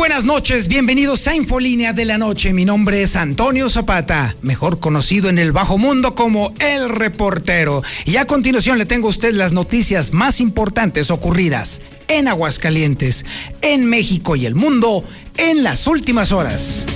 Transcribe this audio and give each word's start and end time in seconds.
Buenas 0.00 0.24
noches, 0.24 0.66
bienvenidos 0.66 1.28
a 1.28 1.34
Infolínea 1.34 1.92
de 1.92 2.06
la 2.06 2.16
Noche. 2.16 2.54
Mi 2.54 2.64
nombre 2.64 3.02
es 3.02 3.16
Antonio 3.16 3.68
Zapata, 3.68 4.34
mejor 4.40 4.80
conocido 4.80 5.28
en 5.28 5.38
el 5.38 5.52
bajo 5.52 5.76
mundo 5.76 6.14
como 6.14 6.54
El 6.58 6.88
Reportero. 6.88 7.82
Y 8.06 8.16
a 8.16 8.26
continuación 8.26 8.78
le 8.78 8.86
tengo 8.86 9.08
a 9.08 9.10
usted 9.10 9.34
las 9.34 9.52
noticias 9.52 10.14
más 10.14 10.40
importantes 10.40 11.10
ocurridas 11.10 11.82
en 12.08 12.28
Aguascalientes, 12.28 13.26
en 13.60 13.84
México 13.84 14.36
y 14.36 14.46
el 14.46 14.54
mundo 14.54 15.04
en 15.36 15.62
las 15.62 15.86
últimas 15.86 16.32
horas. 16.32 16.86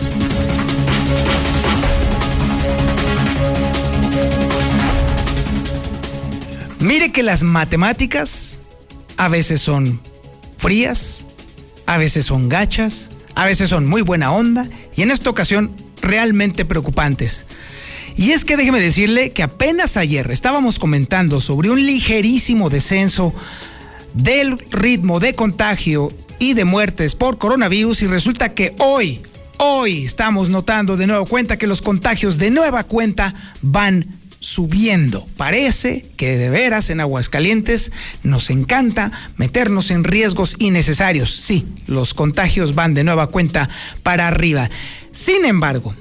Mire 6.79 7.13
que 7.13 7.23
las 7.23 7.43
matemáticas 7.43 8.59
a 9.19 9.29
veces 9.29 9.61
son 9.61 10.01
frías, 10.57 11.27
a 11.87 11.99
veces 11.99 12.27
son 12.27 12.49
gachas, 12.49 13.11
a 13.35 13.45
veces 13.45 13.71
son 13.71 13.87
muy 13.87 14.03
buena 14.03 14.33
onda 14.33 14.69
y 14.97 15.03
en 15.03 15.11
esta 15.11 15.31
ocasión 15.31 15.75
realmente 16.01 16.65
preocupantes. 16.65 17.45
Y 18.17 18.31
es 18.31 18.45
que 18.45 18.57
déjeme 18.57 18.81
decirle 18.81 19.31
que 19.31 19.43
apenas 19.43 19.97
ayer 19.97 20.31
estábamos 20.31 20.79
comentando 20.79 21.41
sobre 21.41 21.71
un 21.71 21.85
ligerísimo 21.85 22.71
descenso 22.71 23.35
del 24.15 24.59
ritmo 24.71 25.19
de 25.19 25.35
contagio 25.35 26.13
y 26.39 26.55
de 26.55 26.65
muertes 26.65 27.17
por 27.17 27.39
coronavirus 27.39 28.03
y 28.03 28.07
resulta 28.07 28.55
que 28.55 28.75
hoy, 28.79 29.21
hoy 29.59 30.05
estamos 30.05 30.49
notando 30.49 30.97
de 30.97 31.09
nuevo 31.09 31.27
cuenta 31.27 31.57
que 31.57 31.67
los 31.67 31.83
contagios 31.83 32.39
de 32.39 32.51
nueva 32.51 32.85
cuenta 32.85 33.35
van 33.63 34.07
subiendo. 34.45 35.25
Parece 35.39 36.05
que 36.19 36.37
de 36.37 36.51
veras 36.51 36.91
en 36.91 37.01
Aguascalientes 37.01 37.93
nos 38.23 38.51
encanta 38.51 39.11
meternos 39.39 39.91
en 39.91 40.05
riesgos 40.05 40.57
innecesarios. 40.59 41.35
Sí, 41.35 41.67
los 41.87 42.13
contagios 42.13 42.75
van 42.75 42.93
de 42.93 43.05
nueva 43.05 43.29
cuenta 43.29 43.71
para 44.03 44.29
arriba. 44.29 44.69
Sin 45.13 45.47
embargo, 45.47 45.95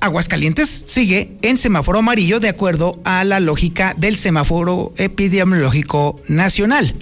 Aguascalientes 0.00 0.84
sigue 0.86 1.36
en 1.42 1.58
semáforo 1.58 1.98
amarillo 1.98 2.40
de 2.40 2.48
acuerdo 2.48 2.98
a 3.04 3.24
la 3.24 3.40
lógica 3.40 3.92
del 3.94 4.16
semáforo 4.16 4.94
epidemiológico 4.96 6.18
nacional. 6.28 6.94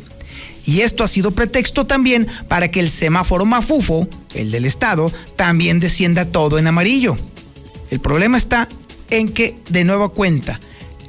Y 0.67 0.81
esto 0.81 1.05
ha 1.05 1.09
sido 1.09 1.31
pretexto 1.31 1.87
también 1.87 2.27
para 2.49 2.73
que 2.73 2.81
el 2.81 2.91
semáforo 2.91 3.45
mafufo, 3.45 4.09
el 4.35 4.51
del 4.51 4.65
estado, 4.65 5.13
también 5.37 5.79
descienda 5.79 6.25
todo 6.25 6.59
en 6.59 6.67
amarillo. 6.67 7.17
El 7.91 8.01
problema 8.01 8.39
está 8.39 8.69
en 9.19 9.29
que, 9.29 9.57
de 9.69 9.85
nueva 9.85 10.09
cuenta, 10.09 10.61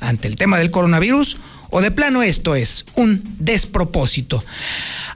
ante 0.00 0.26
el 0.28 0.36
tema 0.36 0.58
del 0.58 0.70
coronavirus 0.70 1.38
o 1.70 1.80
de 1.80 1.90
plano 1.90 2.22
esto 2.22 2.54
es 2.54 2.84
un 2.94 3.22
despropósito. 3.38 4.44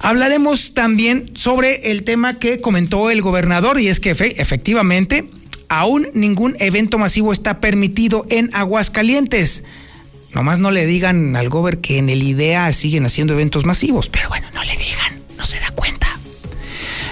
Hablaremos 0.01 0.75
también 0.75 1.31
sobre 1.35 1.91
el 1.91 2.05
tema 2.05 2.39
que 2.39 2.61
comentó 2.61 3.11
el 3.11 3.23
gobernador 3.23 3.81
y 3.81 3.89
es 3.89 4.01
que 4.01 4.11
efectivamente 4.11 5.29
aún 5.69 6.09
ningún 6.15 6.57
evento 6.59 6.99
masivo 6.99 7.33
está 7.33 7.61
permitido 7.61 8.27
en 8.29 8.51
Aguascalientes. 8.55 9.65
Nomás 10.35 10.59
no 10.59 10.71
le 10.71 10.87
digan 10.87 11.37
al 11.37 11.49
gober 11.49 11.79
que 11.79 11.99
en 11.99 12.09
el 12.09 12.23
IDEA 12.23 12.73
siguen 12.73 13.07
haciendo 13.07 13.33
eventos 13.35 13.65
masivos, 13.65 14.09
pero 14.09 14.29
bueno, 14.29 14.47
no 14.55 14.63
le 14.63 14.77
digan, 14.77 15.23
no 15.37 15.45
se 15.45 15.59
da 15.59 15.71
cuenta. 15.71 16.07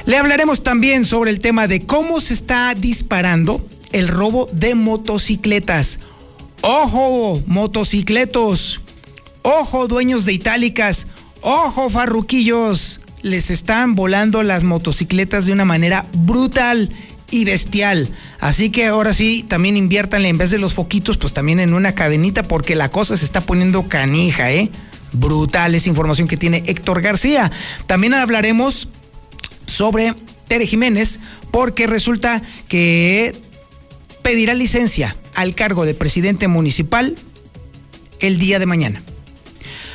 Le 0.06 0.16
hablaremos 0.16 0.62
también 0.62 1.04
sobre 1.04 1.30
el 1.30 1.40
tema 1.40 1.66
de 1.66 1.80
cómo 1.84 2.20
se 2.20 2.34
está 2.34 2.74
disparando 2.74 3.66
el 3.92 4.08
robo 4.08 4.48
de 4.52 4.74
motocicletas. 4.74 5.98
Ojo, 6.62 7.42
motocicletos, 7.46 8.80
Ojo, 9.50 9.88
dueños 9.88 10.26
de 10.26 10.34
itálicas. 10.34 11.06
Ojo, 11.40 11.88
farruquillos. 11.88 13.00
Les 13.22 13.50
están 13.50 13.94
volando 13.94 14.42
las 14.42 14.62
motocicletas 14.62 15.46
de 15.46 15.52
una 15.52 15.64
manera 15.64 16.04
brutal 16.12 16.90
y 17.30 17.46
bestial. 17.46 18.10
Así 18.40 18.68
que 18.68 18.84
ahora 18.84 19.14
sí, 19.14 19.46
también 19.48 19.78
inviértanle 19.78 20.28
en 20.28 20.36
vez 20.36 20.50
de 20.50 20.58
los 20.58 20.74
foquitos, 20.74 21.16
pues 21.16 21.32
también 21.32 21.60
en 21.60 21.72
una 21.72 21.94
cadenita 21.94 22.42
porque 22.42 22.74
la 22.74 22.90
cosa 22.90 23.16
se 23.16 23.24
está 23.24 23.40
poniendo 23.40 23.88
canija, 23.88 24.52
¿eh? 24.52 24.70
Brutal 25.12 25.74
esa 25.74 25.88
información 25.88 26.28
que 26.28 26.36
tiene 26.36 26.62
Héctor 26.66 27.00
García. 27.00 27.50
También 27.86 28.12
hablaremos 28.12 28.88
sobre 29.66 30.14
Tere 30.46 30.66
Jiménez 30.66 31.20
porque 31.50 31.86
resulta 31.86 32.42
que 32.68 33.34
pedirá 34.20 34.52
licencia 34.52 35.16
al 35.34 35.54
cargo 35.54 35.86
de 35.86 35.94
presidente 35.94 36.48
municipal 36.48 37.14
el 38.20 38.38
día 38.38 38.58
de 38.58 38.66
mañana. 38.66 39.00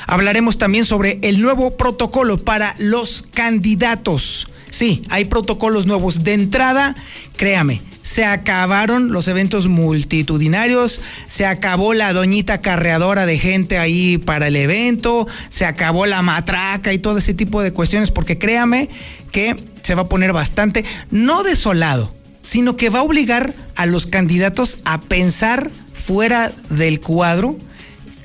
Hablaremos 0.08 0.58
también 0.58 0.86
sobre 0.86 1.20
el 1.22 1.42
nuevo 1.42 1.78
protocolo 1.78 2.38
para 2.38 2.76
los 2.78 3.24
candidatos. 3.34 4.48
Sí, 4.70 5.04
hay 5.10 5.26
protocolos 5.26 5.86
nuevos. 5.86 6.24
De 6.24 6.34
entrada, 6.34 6.96
créame, 7.38 7.82
se 8.02 8.26
acabaron 8.26 9.12
los 9.12 9.28
eventos 9.28 9.68
multitudinarios, 9.68 11.02
se 11.28 11.46
acabó 11.46 11.94
la 11.94 12.14
doñita 12.14 12.62
carreadora 12.62 13.26
de 13.26 13.40
gente 13.40 13.78
ahí 13.78 14.18
para 14.18 14.48
el 14.48 14.56
evento, 14.56 15.28
se 15.50 15.66
acabó 15.66 16.06
la 16.06 16.22
matraca 16.22 16.94
y 16.94 17.00
todo 17.00 17.18
ese 17.18 17.34
tipo 17.34 17.62
de 17.62 17.72
cuestiones, 17.72 18.12
porque 18.12 18.38
créame 18.38 18.90
que 19.32 19.56
se 19.82 19.96
va 19.96 20.04
a 20.04 20.10
poner 20.10 20.34
bastante, 20.34 20.86
no 21.12 21.44
desolado, 21.44 22.14
sino 22.42 22.76
que 22.76 22.90
va 22.90 23.00
a 23.00 23.04
obligar 23.04 23.54
a 23.76 23.86
los 23.86 24.06
candidatos 24.06 24.78
a 24.86 25.02
pensar 25.02 25.72
fuera 26.06 26.52
del 26.70 27.00
cuadro 27.00 27.58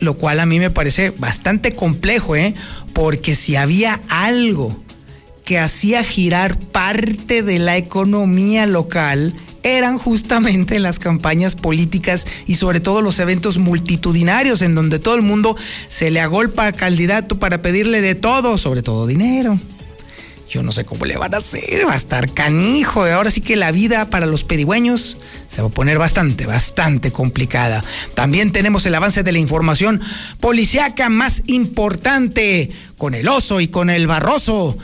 lo 0.00 0.14
cual 0.14 0.40
a 0.40 0.46
mí 0.46 0.58
me 0.58 0.70
parece 0.70 1.10
bastante 1.10 1.74
complejo, 1.74 2.36
¿eh? 2.36 2.54
porque 2.92 3.34
si 3.34 3.56
había 3.56 4.00
algo 4.08 4.76
que 5.44 5.58
hacía 5.58 6.04
girar 6.04 6.58
parte 6.58 7.42
de 7.42 7.58
la 7.58 7.76
economía 7.76 8.66
local, 8.66 9.34
eran 9.62 9.98
justamente 9.98 10.78
las 10.78 10.98
campañas 10.98 11.56
políticas 11.56 12.26
y 12.46 12.56
sobre 12.56 12.80
todo 12.80 13.02
los 13.02 13.18
eventos 13.18 13.58
multitudinarios 13.58 14.62
en 14.62 14.74
donde 14.74 14.98
todo 14.98 15.14
el 15.14 15.22
mundo 15.22 15.56
se 15.88 16.10
le 16.10 16.20
agolpa 16.20 16.66
a 16.66 16.72
candidato 16.72 17.38
para 17.38 17.58
pedirle 17.58 18.00
de 18.00 18.14
todo, 18.14 18.58
sobre 18.58 18.82
todo 18.82 19.06
dinero. 19.06 19.58
Yo 20.48 20.62
no 20.62 20.72
sé 20.72 20.86
cómo 20.86 21.04
le 21.04 21.18
van 21.18 21.34
a 21.34 21.38
hacer, 21.38 21.86
va 21.86 21.92
a 21.92 21.96
estar 21.96 22.32
canijo. 22.32 23.04
Ahora 23.04 23.30
sí 23.30 23.42
que 23.42 23.56
la 23.56 23.70
vida 23.70 24.08
para 24.08 24.24
los 24.24 24.44
pedigüeños 24.44 25.18
se 25.46 25.60
va 25.60 25.68
a 25.68 25.70
poner 25.70 25.98
bastante, 25.98 26.46
bastante 26.46 27.12
complicada. 27.12 27.84
También 28.14 28.50
tenemos 28.50 28.86
el 28.86 28.94
avance 28.94 29.22
de 29.22 29.32
la 29.32 29.38
información 29.38 30.00
policiaca 30.40 31.10
más 31.10 31.42
importante 31.46 32.70
con 32.96 33.14
el 33.14 33.28
oso 33.28 33.60
y 33.60 33.68
con 33.68 33.90
el 33.90 34.06
barroso. 34.06 34.78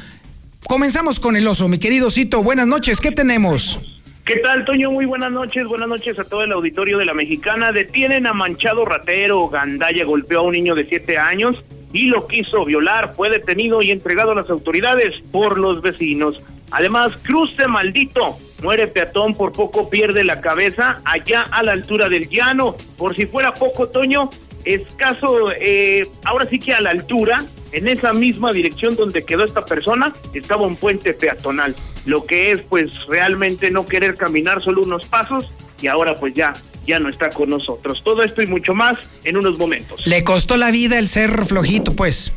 Comenzamos 0.67 1.19
con 1.19 1.35
el 1.35 1.47
oso, 1.47 1.67
mi 1.69 1.79
querido 1.79 2.11
Cito. 2.11 2.43
Buenas 2.43 2.67
noches, 2.67 3.01
¿qué 3.01 3.11
tenemos? 3.11 3.79
¿Qué 4.27 4.37
tal, 4.37 4.65
Toño? 4.65 4.91
Muy 4.91 5.07
buenas 5.07 5.33
noches. 5.33 5.67
Buenas 5.67 5.89
noches 5.89 6.19
a 6.19 6.25
todo 6.25 6.45
el 6.45 6.53
auditorio 6.53 6.97
de 6.97 7.05
la 7.05 7.13
Mexicana. 7.13 7.73
Detienen 7.73 8.27
a 8.27 8.33
Manchado 8.33 8.85
Ratero. 8.85 9.49
Gandaya 9.49 10.05
golpeó 10.05 10.41
a 10.41 10.43
un 10.43 10.53
niño 10.53 10.75
de 10.75 10.87
siete 10.87 11.19
años 11.19 11.63
y 11.95 12.09
lo 12.09 12.27
quiso 12.27 12.67
violar. 12.67 13.15
Fue 13.15 13.31
detenido 13.31 13.81
y 13.81 13.91
entregado 13.91 14.33
a 14.33 14.35
las 14.35 14.51
autoridades 14.51 15.23
por 15.33 15.59
los 15.59 15.81
vecinos. 15.81 16.43
Además, 16.71 17.13
cruce 17.23 17.67
maldito. 17.69 18.37
Muere 18.63 18.89
peatón, 18.89 19.35
por 19.35 19.53
poco 19.53 19.89
pierde 19.89 20.25
la 20.25 20.41
cabeza 20.41 21.01
allá 21.05 21.43
a 21.51 21.63
la 21.63 21.73
altura 21.73 22.09
del 22.09 22.29
llano. 22.29 22.77
Por 22.99 23.15
si 23.15 23.27
fuera 23.27 23.55
poco, 23.55 23.89
Toño, 23.89 24.29
escaso, 24.65 25.53
eh, 25.53 26.07
ahora 26.25 26.47
sí 26.47 26.59
que 26.59 26.75
a 26.75 26.81
la 26.81 26.91
altura, 26.91 27.45
en 27.73 27.87
esa 27.87 28.13
misma 28.13 28.53
dirección 28.53 28.97
donde 28.97 29.25
quedó 29.25 29.45
esta 29.45 29.65
persona, 29.65 30.13
estaba 30.35 30.67
un 30.67 30.77
puente 30.77 31.15
peatonal. 31.15 31.77
Lo 32.07 32.25
que 32.25 32.51
es, 32.51 32.61
pues, 32.63 33.07
realmente 33.07 33.71
no 33.71 33.87
querer 33.87 34.17
caminar 34.17 34.63
solo 34.63 34.83
unos 34.83 35.07
pasos 35.07 35.53
y 35.81 35.87
ahora, 35.87 36.17
pues, 36.17 36.35
ya 36.35 36.55
ya 36.87 36.99
no 36.99 37.09
está 37.09 37.31
con 37.31 37.49
nosotros. 37.51 38.03
Todo 38.05 38.23
esto 38.23 38.43
y 38.43 38.47
mucho 38.47 38.75
más 38.75 38.99
en 39.25 39.37
unos 39.37 39.59
momentos. 39.59 40.07
Le 40.07 40.25
costó 40.25 40.57
la 40.57 40.71
vida 40.71 40.99
el 40.99 41.09
ser 41.09 41.45
flojito, 41.47 41.95
pues. 41.95 42.33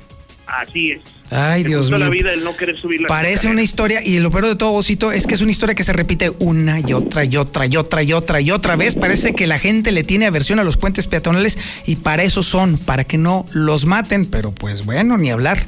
Así 0.45 0.91
es. 0.91 1.01
Ay, 1.29 1.63
Le 1.63 1.69
Dios 1.69 1.81
costó 1.81 1.97
mío. 1.97 2.05
la 2.05 2.09
vida 2.09 2.31
el 2.33 2.43
no 2.45 2.55
querer 2.55 2.79
subir 2.79 3.01
la 3.01 3.09
Parece 3.09 3.49
una 3.49 3.61
historia, 3.61 4.01
y 4.01 4.17
lo 4.19 4.31
peor 4.31 4.45
de 4.47 4.55
todo, 4.55 4.71
Osito, 4.73 5.11
es 5.11 5.27
que 5.27 5.33
es 5.35 5.41
una 5.41 5.51
historia 5.51 5.75
que 5.75 5.83
se 5.83 5.91
repite 5.91 6.31
una 6.39 6.79
y 6.79 6.93
otra 6.93 7.25
y 7.25 7.35
otra 7.35 7.65
y 7.65 7.75
otra 7.75 8.01
y 8.01 8.13
otra 8.13 8.39
y 8.39 8.51
otra 8.51 8.77
vez. 8.77 8.95
Parece 8.95 9.33
que 9.33 9.45
la 9.45 9.59
gente 9.59 9.91
le 9.91 10.03
tiene 10.05 10.25
aversión 10.25 10.59
a 10.59 10.63
los 10.63 10.77
puentes 10.77 11.05
peatonales 11.07 11.59
y 11.85 11.97
para 11.97 12.23
eso 12.23 12.43
son, 12.43 12.77
para 12.77 13.03
que 13.03 13.17
no 13.17 13.45
los 13.51 13.85
maten, 13.85 14.25
pero 14.25 14.53
pues 14.53 14.85
bueno, 14.85 15.17
ni 15.17 15.29
hablar. 15.29 15.65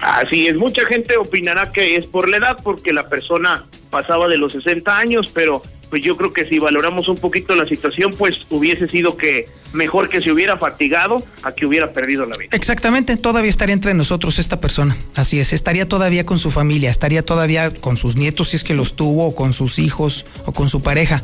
Así 0.00 0.48
es, 0.48 0.56
mucha 0.56 0.84
gente 0.84 1.16
opinará 1.16 1.70
que 1.72 1.96
es 1.96 2.04
por 2.04 2.28
la 2.28 2.36
edad, 2.36 2.58
porque 2.62 2.92
la 2.92 3.08
persona 3.08 3.64
pasaba 3.88 4.28
de 4.28 4.36
los 4.36 4.52
60 4.52 4.98
años, 4.98 5.30
pero 5.32 5.62
pues 5.94 6.02
yo 6.02 6.16
creo 6.16 6.32
que 6.32 6.44
si 6.48 6.58
valoramos 6.58 7.06
un 7.06 7.18
poquito 7.18 7.54
la 7.54 7.66
situación, 7.66 8.12
pues 8.18 8.46
hubiese 8.50 8.88
sido 8.88 9.16
que 9.16 9.46
mejor 9.72 10.08
que 10.08 10.20
se 10.20 10.32
hubiera 10.32 10.58
fatigado 10.58 11.24
a 11.44 11.52
que 11.52 11.66
hubiera 11.66 11.92
perdido 11.92 12.26
la 12.26 12.36
vida. 12.36 12.48
Exactamente, 12.50 13.16
todavía 13.16 13.48
estaría 13.48 13.74
entre 13.74 13.94
nosotros 13.94 14.40
esta 14.40 14.58
persona. 14.58 14.96
Así 15.14 15.38
es, 15.38 15.52
estaría 15.52 15.88
todavía 15.88 16.26
con 16.26 16.40
su 16.40 16.50
familia, 16.50 16.90
estaría 16.90 17.24
todavía 17.24 17.72
con 17.72 17.96
sus 17.96 18.16
nietos 18.16 18.50
si 18.50 18.56
es 18.56 18.64
que 18.64 18.74
los 18.74 18.96
tuvo, 18.96 19.28
o 19.28 19.34
con 19.36 19.52
sus 19.52 19.78
hijos, 19.78 20.26
o 20.46 20.52
con 20.52 20.68
su 20.68 20.82
pareja. 20.82 21.22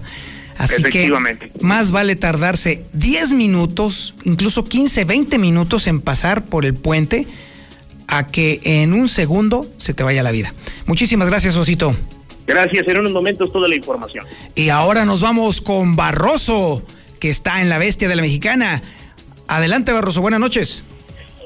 Así 0.56 0.84
que 0.84 1.12
más 1.60 1.90
vale 1.90 2.14
tardarse 2.14 2.84
10 2.92 3.30
minutos, 3.30 4.14
incluso 4.22 4.64
15, 4.66 5.04
20 5.04 5.36
minutos 5.38 5.88
en 5.88 6.00
pasar 6.00 6.44
por 6.44 6.64
el 6.64 6.74
puente 6.74 7.26
a 8.06 8.28
que 8.28 8.60
en 8.62 8.92
un 8.92 9.08
segundo 9.08 9.68
se 9.78 9.94
te 9.94 10.04
vaya 10.04 10.22
la 10.22 10.30
vida. 10.30 10.54
Muchísimas 10.86 11.28
gracias, 11.28 11.56
Osito. 11.56 11.96
Gracias, 12.50 12.86
en 12.88 12.98
unos 12.98 13.12
momentos 13.12 13.52
toda 13.52 13.68
la 13.68 13.76
información. 13.76 14.24
Y 14.54 14.68
ahora 14.70 15.04
nos 15.04 15.20
vamos 15.22 15.60
con 15.60 15.94
Barroso, 15.96 16.82
que 17.20 17.30
está 17.30 17.60
en 17.60 17.68
la 17.68 17.78
bestia 17.78 18.08
de 18.08 18.16
la 18.16 18.22
mexicana. 18.22 18.82
Adelante, 19.48 19.92
Barroso, 19.92 20.20
buenas 20.20 20.40
noches. 20.40 20.84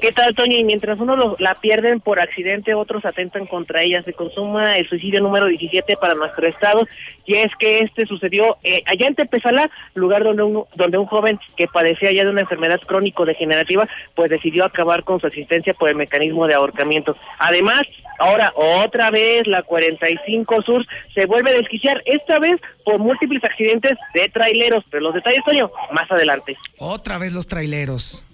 ¿Qué 0.01 0.11
tal, 0.11 0.35
Toño? 0.35 0.57
Y 0.57 0.63
mientras 0.65 0.99
uno 0.99 1.15
lo- 1.15 1.35
la 1.39 1.55
pierden 1.55 1.99
por 2.01 2.19
accidente, 2.19 2.73
otros 2.75 3.05
atentan 3.05 3.45
contra 3.47 3.81
ella. 3.81 4.03
Se 4.03 4.13
consuma 4.13 4.75
el 4.77 4.87
suicidio 4.89 5.21
número 5.21 5.45
17 5.47 5.95
para 5.95 6.13
nuestro 6.15 6.45
estado. 6.47 6.85
Y 7.25 7.35
es 7.35 7.49
que 7.57 7.79
este 7.79 8.05
sucedió 8.05 8.57
eh, 8.63 8.83
allá 8.85 9.07
en 9.07 9.15
Tepezalá, 9.15 9.69
lugar 9.95 10.23
donde 10.23 10.43
un, 10.43 10.65
donde 10.75 10.97
un 10.97 11.05
joven 11.05 11.39
que 11.55 11.67
padecía 11.67 12.11
ya 12.11 12.23
de 12.25 12.29
una 12.29 12.41
enfermedad 12.41 12.81
crónico-degenerativa, 12.85 13.87
pues 14.15 14.29
decidió 14.29 14.65
acabar 14.65 15.03
con 15.03 15.19
su 15.21 15.27
asistencia 15.27 15.73
por 15.73 15.89
el 15.89 15.95
mecanismo 15.95 16.45
de 16.45 16.53
ahorcamiento. 16.55 17.15
Además, 17.39 17.83
ahora 18.19 18.53
otra 18.55 19.11
vez 19.11 19.47
la 19.47 19.63
45 19.63 20.61
Sur 20.61 20.85
se 21.13 21.25
vuelve 21.25 21.51
a 21.51 21.53
desquiciar, 21.53 22.01
esta 22.05 22.39
vez 22.39 22.59
por 22.83 22.99
múltiples 22.99 23.43
accidentes 23.43 23.93
de 24.13 24.29
traileros. 24.29 24.83
Pero 24.89 25.03
los 25.03 25.13
detalles, 25.13 25.43
Toño, 25.45 25.71
más 25.91 26.09
adelante. 26.11 26.55
Otra 26.77 27.17
vez 27.17 27.33
los 27.33 27.47
traileros. 27.47 28.25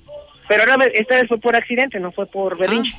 Pero 0.51 0.63
esta 0.93 1.15
vez 1.15 1.29
fue 1.29 1.37
por 1.37 1.55
accidente, 1.55 1.97
no 1.97 2.11
fue 2.11 2.25
por 2.25 2.57
berrinche. 2.57 2.93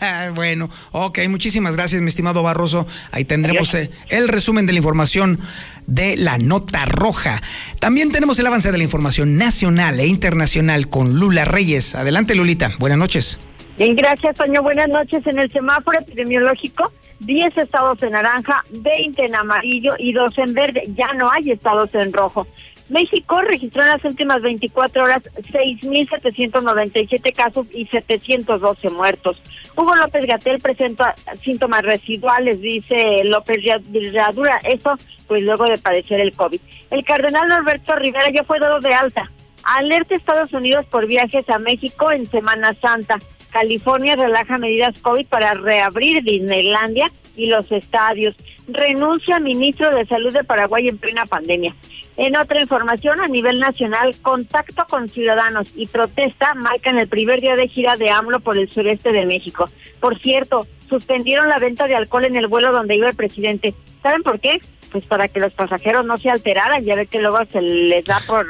Ah, 0.00 0.30
bueno, 0.34 0.70
ok, 0.92 1.18
muchísimas 1.28 1.76
gracias, 1.76 2.00
mi 2.00 2.08
estimado 2.08 2.42
Barroso. 2.42 2.86
Ahí 3.12 3.26
tendremos 3.26 3.74
eh, 3.74 3.90
el 4.08 4.26
resumen 4.26 4.64
de 4.64 4.72
la 4.72 4.78
información 4.78 5.38
de 5.86 6.16
la 6.16 6.38
nota 6.38 6.86
roja. 6.86 7.42
También 7.78 8.10
tenemos 8.10 8.38
el 8.38 8.46
avance 8.46 8.72
de 8.72 8.78
la 8.78 8.84
información 8.84 9.36
nacional 9.36 10.00
e 10.00 10.06
internacional 10.06 10.88
con 10.88 11.20
Lula 11.20 11.44
Reyes. 11.44 11.94
Adelante, 11.94 12.34
Lulita. 12.34 12.72
Buenas 12.78 12.96
noches. 12.96 13.38
Bien, 13.76 13.94
gracias, 13.94 14.38
Toño. 14.38 14.62
Buenas 14.62 14.88
noches. 14.88 15.26
En 15.26 15.38
el 15.38 15.50
semáforo 15.50 15.98
epidemiológico, 15.98 16.90
10 17.20 17.58
estados 17.58 18.02
en 18.02 18.12
naranja, 18.12 18.64
20 18.70 19.26
en 19.26 19.34
amarillo 19.34 19.94
y 19.98 20.14
2 20.14 20.38
en 20.38 20.54
verde. 20.54 20.82
Ya 20.94 21.12
no 21.12 21.30
hay 21.30 21.50
estados 21.50 21.94
en 21.94 22.10
rojo. 22.10 22.46
México 22.88 23.42
registró 23.42 23.82
en 23.82 23.88
las 23.88 24.04
últimas 24.04 24.40
24 24.40 25.02
horas 25.02 25.22
6.797 25.52 27.34
casos 27.34 27.66
y 27.74 27.84
712 27.84 28.88
muertos. 28.90 29.42
Hugo 29.76 29.94
López 29.96 30.24
Gatel 30.24 30.58
presenta 30.60 31.14
síntomas 31.42 31.82
residuales, 31.82 32.62
dice 32.62 33.24
López 33.24 33.58
Villadura. 33.88 34.58
Esto, 34.64 34.96
pues 35.26 35.42
luego 35.42 35.64
de 35.64 35.76
padecer 35.76 36.20
el 36.20 36.34
COVID. 36.34 36.60
El 36.90 37.04
cardenal 37.04 37.48
Norberto 37.48 37.94
Rivera 37.96 38.30
ya 38.30 38.42
fue 38.42 38.58
dado 38.58 38.80
de 38.80 38.94
alta. 38.94 39.30
Alerta 39.64 40.14
Estados 40.14 40.52
Unidos 40.52 40.86
por 40.86 41.06
viajes 41.06 41.50
a 41.50 41.58
México 41.58 42.10
en 42.12 42.24
Semana 42.24 42.72
Santa. 42.72 43.18
California 43.56 44.16
relaja 44.16 44.58
medidas 44.58 44.98
COVID 45.00 45.28
para 45.28 45.54
reabrir 45.54 46.22
Disneylandia 46.22 47.10
y 47.36 47.46
los 47.46 47.72
estadios. 47.72 48.36
Renuncia 48.68 49.40
ministro 49.40 49.88
de 49.94 50.04
Salud 50.04 50.30
de 50.30 50.44
Paraguay 50.44 50.88
en 50.88 50.98
plena 50.98 51.24
pandemia. 51.24 51.74
En 52.18 52.36
otra 52.36 52.60
información, 52.60 53.18
a 53.18 53.28
nivel 53.28 53.58
nacional, 53.58 54.14
contacto 54.20 54.84
con 54.90 55.08
ciudadanos 55.08 55.70
y 55.74 55.86
protesta 55.86 56.52
marcan 56.52 56.98
el 56.98 57.08
primer 57.08 57.40
día 57.40 57.56
de 57.56 57.66
gira 57.66 57.96
de 57.96 58.10
AMLO 58.10 58.40
por 58.40 58.58
el 58.58 58.68
sureste 58.68 59.10
de 59.10 59.24
México. 59.24 59.70
Por 60.00 60.18
cierto, 60.18 60.66
suspendieron 60.90 61.48
la 61.48 61.58
venta 61.58 61.86
de 61.86 61.96
alcohol 61.96 62.26
en 62.26 62.36
el 62.36 62.48
vuelo 62.48 62.72
donde 62.72 62.96
iba 62.96 63.08
el 63.08 63.16
presidente. 63.16 63.72
¿Saben 64.02 64.22
por 64.22 64.38
qué? 64.38 64.60
Pues 64.92 65.06
para 65.06 65.28
que 65.28 65.40
los 65.40 65.54
pasajeros 65.54 66.04
no 66.04 66.18
se 66.18 66.28
alteraran. 66.28 66.84
Ya 66.84 66.94
ve 66.94 67.06
que 67.06 67.22
luego 67.22 67.38
se 67.50 67.62
les 67.62 68.04
da 68.04 68.20
por, 68.26 68.46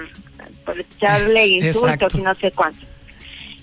por 0.65 0.81
echarle 0.81 1.47
insultos 1.47 1.93
Exacto. 1.93 2.19
y 2.19 2.23
no 2.23 2.35
sé 2.35 2.51
cuánto. 2.51 2.96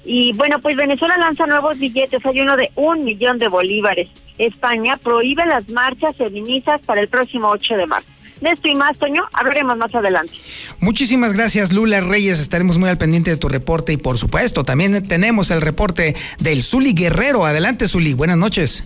Y 0.06 0.34
bueno, 0.34 0.60
pues 0.60 0.76
Venezuela 0.76 1.18
lanza 1.18 1.48
nuevos 1.48 1.78
billetes, 1.80 2.26
hay 2.26 2.42
uno 2.42 2.58
de 2.58 2.72
un 2.76 3.04
millón 3.04 3.38
de 3.38 3.48
bolívares. 3.48 4.10
España 4.38 4.98
prohíbe 4.98 5.46
las 5.46 5.70
marchas 5.70 6.16
feministas 6.16 6.82
para 6.82 7.02
el 7.02 7.08
próximo 7.08 7.50
8 7.50 7.78
de 7.78 7.86
marzo. 7.86 8.08
De 8.42 8.50
esto 8.50 8.68
y 8.68 8.76
más, 8.76 8.98
Toño, 8.98 9.24
hablaremos 9.32 9.78
más 9.78 9.96
adelante. 9.96 10.34
Muchísimas 10.80 11.34
gracias, 11.34 11.72
Lula 11.72 12.02
Reyes. 12.02 12.40
Estaremos 12.40 12.78
muy 12.78 12.90
al 12.90 12.98
pendiente 12.98 13.32
de 13.32 13.38
tu 13.38 13.48
reporte 13.48 13.94
y, 13.94 13.98
por 13.98 14.18
supuesto, 14.18 14.64
también 14.64 15.08
tenemos 15.08 15.50
el 15.50 15.62
reporte 15.62 16.16
del 16.40 16.62
Zuli 16.62 16.94
Guerrero. 16.94 17.46
Adelante, 17.46 17.88
Zuli. 17.88 18.14
Buenas 18.14 18.38
noches. 18.38 18.86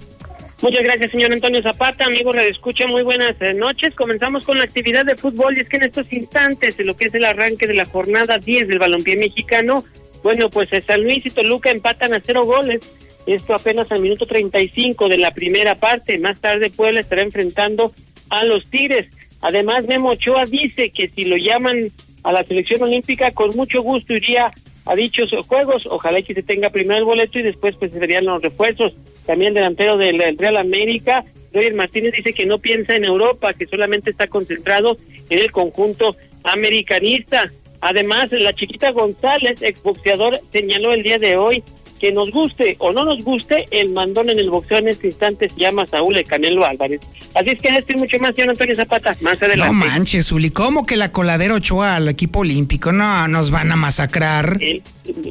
Muchas 0.61 0.83
gracias, 0.83 1.11
señor 1.11 1.31
Antonio 1.31 1.61
Zapata. 1.61 2.05
Amigos, 2.05 2.35
Escucha, 2.35 2.87
muy 2.87 3.03
buenas 3.03 3.35
eh, 3.41 3.53
noches. 3.53 3.93
Comenzamos 3.95 4.43
con 4.43 4.57
la 4.57 4.63
actividad 4.63 5.05
de 5.05 5.15
fútbol 5.15 5.55
y 5.55 5.61
es 5.61 5.69
que 5.69 5.77
en 5.77 5.83
estos 5.83 6.11
instantes, 6.11 6.79
en 6.79 6.87
lo 6.87 6.97
que 6.97 7.05
es 7.05 7.13
el 7.13 7.25
arranque 7.25 7.67
de 7.67 7.75
la 7.75 7.85
jornada 7.85 8.39
10 8.39 8.67
del 8.67 8.79
balompié 8.79 9.17
mexicano, 9.17 9.85
bueno, 10.23 10.49
pues 10.49 10.71
eh, 10.73 10.81
San 10.81 11.03
Luis 11.03 11.25
y 11.25 11.29
Toluca 11.29 11.71
empatan 11.71 12.13
a 12.13 12.19
cero 12.19 12.43
goles. 12.43 12.81
Esto 13.25 13.53
apenas 13.53 13.91
al 13.91 14.01
minuto 14.01 14.25
35 14.25 15.09
de 15.09 15.17
la 15.17 15.31
primera 15.31 15.75
parte. 15.75 16.17
Más 16.17 16.39
tarde 16.39 16.69
Puebla 16.69 17.01
estará 17.01 17.21
enfrentando 17.21 17.91
a 18.29 18.45
los 18.45 18.69
Tigres. 18.69 19.07
Además, 19.41 19.85
Memo 19.85 20.11
Ochoa 20.11 20.45
dice 20.45 20.89
que 20.91 21.09
si 21.09 21.25
lo 21.25 21.37
llaman 21.37 21.91
a 22.23 22.31
la 22.31 22.43
selección 22.43 22.81
olímpica, 22.83 23.31
con 23.31 23.55
mucho 23.55 23.81
gusto 23.81 24.13
iría 24.13 24.51
a 24.85 24.95
dichos 24.95 25.29
juegos. 25.45 25.85
Ojalá 25.85 26.21
que 26.21 26.33
se 26.33 26.43
tenga 26.43 26.69
primero 26.69 26.99
el 26.99 27.05
boleto 27.05 27.39
y 27.39 27.43
después 27.43 27.75
pues 27.75 27.91
se 27.91 27.99
verían 27.99 28.25
los 28.25 28.41
refuerzos. 28.41 28.95
También 29.25 29.53
delantero 29.53 29.97
del, 29.97 30.17
del 30.17 30.37
Real 30.37 30.57
América, 30.57 31.25
Roger 31.53 31.73
Martínez 31.73 32.13
dice 32.13 32.33
que 32.33 32.45
no 32.45 32.59
piensa 32.59 32.95
en 32.95 33.05
Europa, 33.05 33.53
que 33.53 33.65
solamente 33.65 34.09
está 34.09 34.27
concentrado 34.27 34.95
en 35.29 35.39
el 35.39 35.51
conjunto 35.51 36.15
americanista. 36.43 37.51
Además, 37.87 38.29
la 38.33 38.51
chiquita 38.51 38.91
González, 38.91 39.61
exboxeador, 39.61 40.41
señaló 40.51 40.91
el 40.91 41.03
día 41.03 41.17
de 41.19 41.37
hoy 41.37 41.63
que 42.01 42.11
nos 42.11 42.31
guste 42.31 42.75
o 42.79 42.91
no 42.91 43.05
nos 43.05 43.23
guste, 43.23 43.65
el 43.71 43.93
mandón 43.93 44.29
en 44.29 44.39
el 44.39 44.49
boxeo 44.49 44.79
en 44.79 44.89
este 44.89 45.07
instante 45.07 45.47
se 45.47 45.55
llama 45.55 45.87
Saúl 45.87 46.17
El 46.17 46.25
Canelo 46.25 46.65
Álvarez. 46.65 46.99
Así 47.33 47.51
es 47.51 47.61
que 47.61 47.69
esto 47.69 47.93
y 47.93 47.95
mucho 47.95 48.19
más, 48.19 48.35
señor 48.35 48.49
Antonio 48.49 48.75
Zapata, 48.75 49.15
más 49.21 49.41
adelante. 49.41 49.73
No 49.73 49.85
manches, 49.85 50.33
Uli, 50.33 50.49
¿cómo 50.49 50.85
que 50.85 50.97
la 50.97 51.13
coladera 51.13 51.55
Ochoa 51.55 51.95
al 51.95 52.09
equipo 52.09 52.39
olímpico? 52.39 52.91
No, 52.91 53.29
nos 53.29 53.51
van 53.51 53.71
a 53.71 53.77
masacrar. 53.77 54.59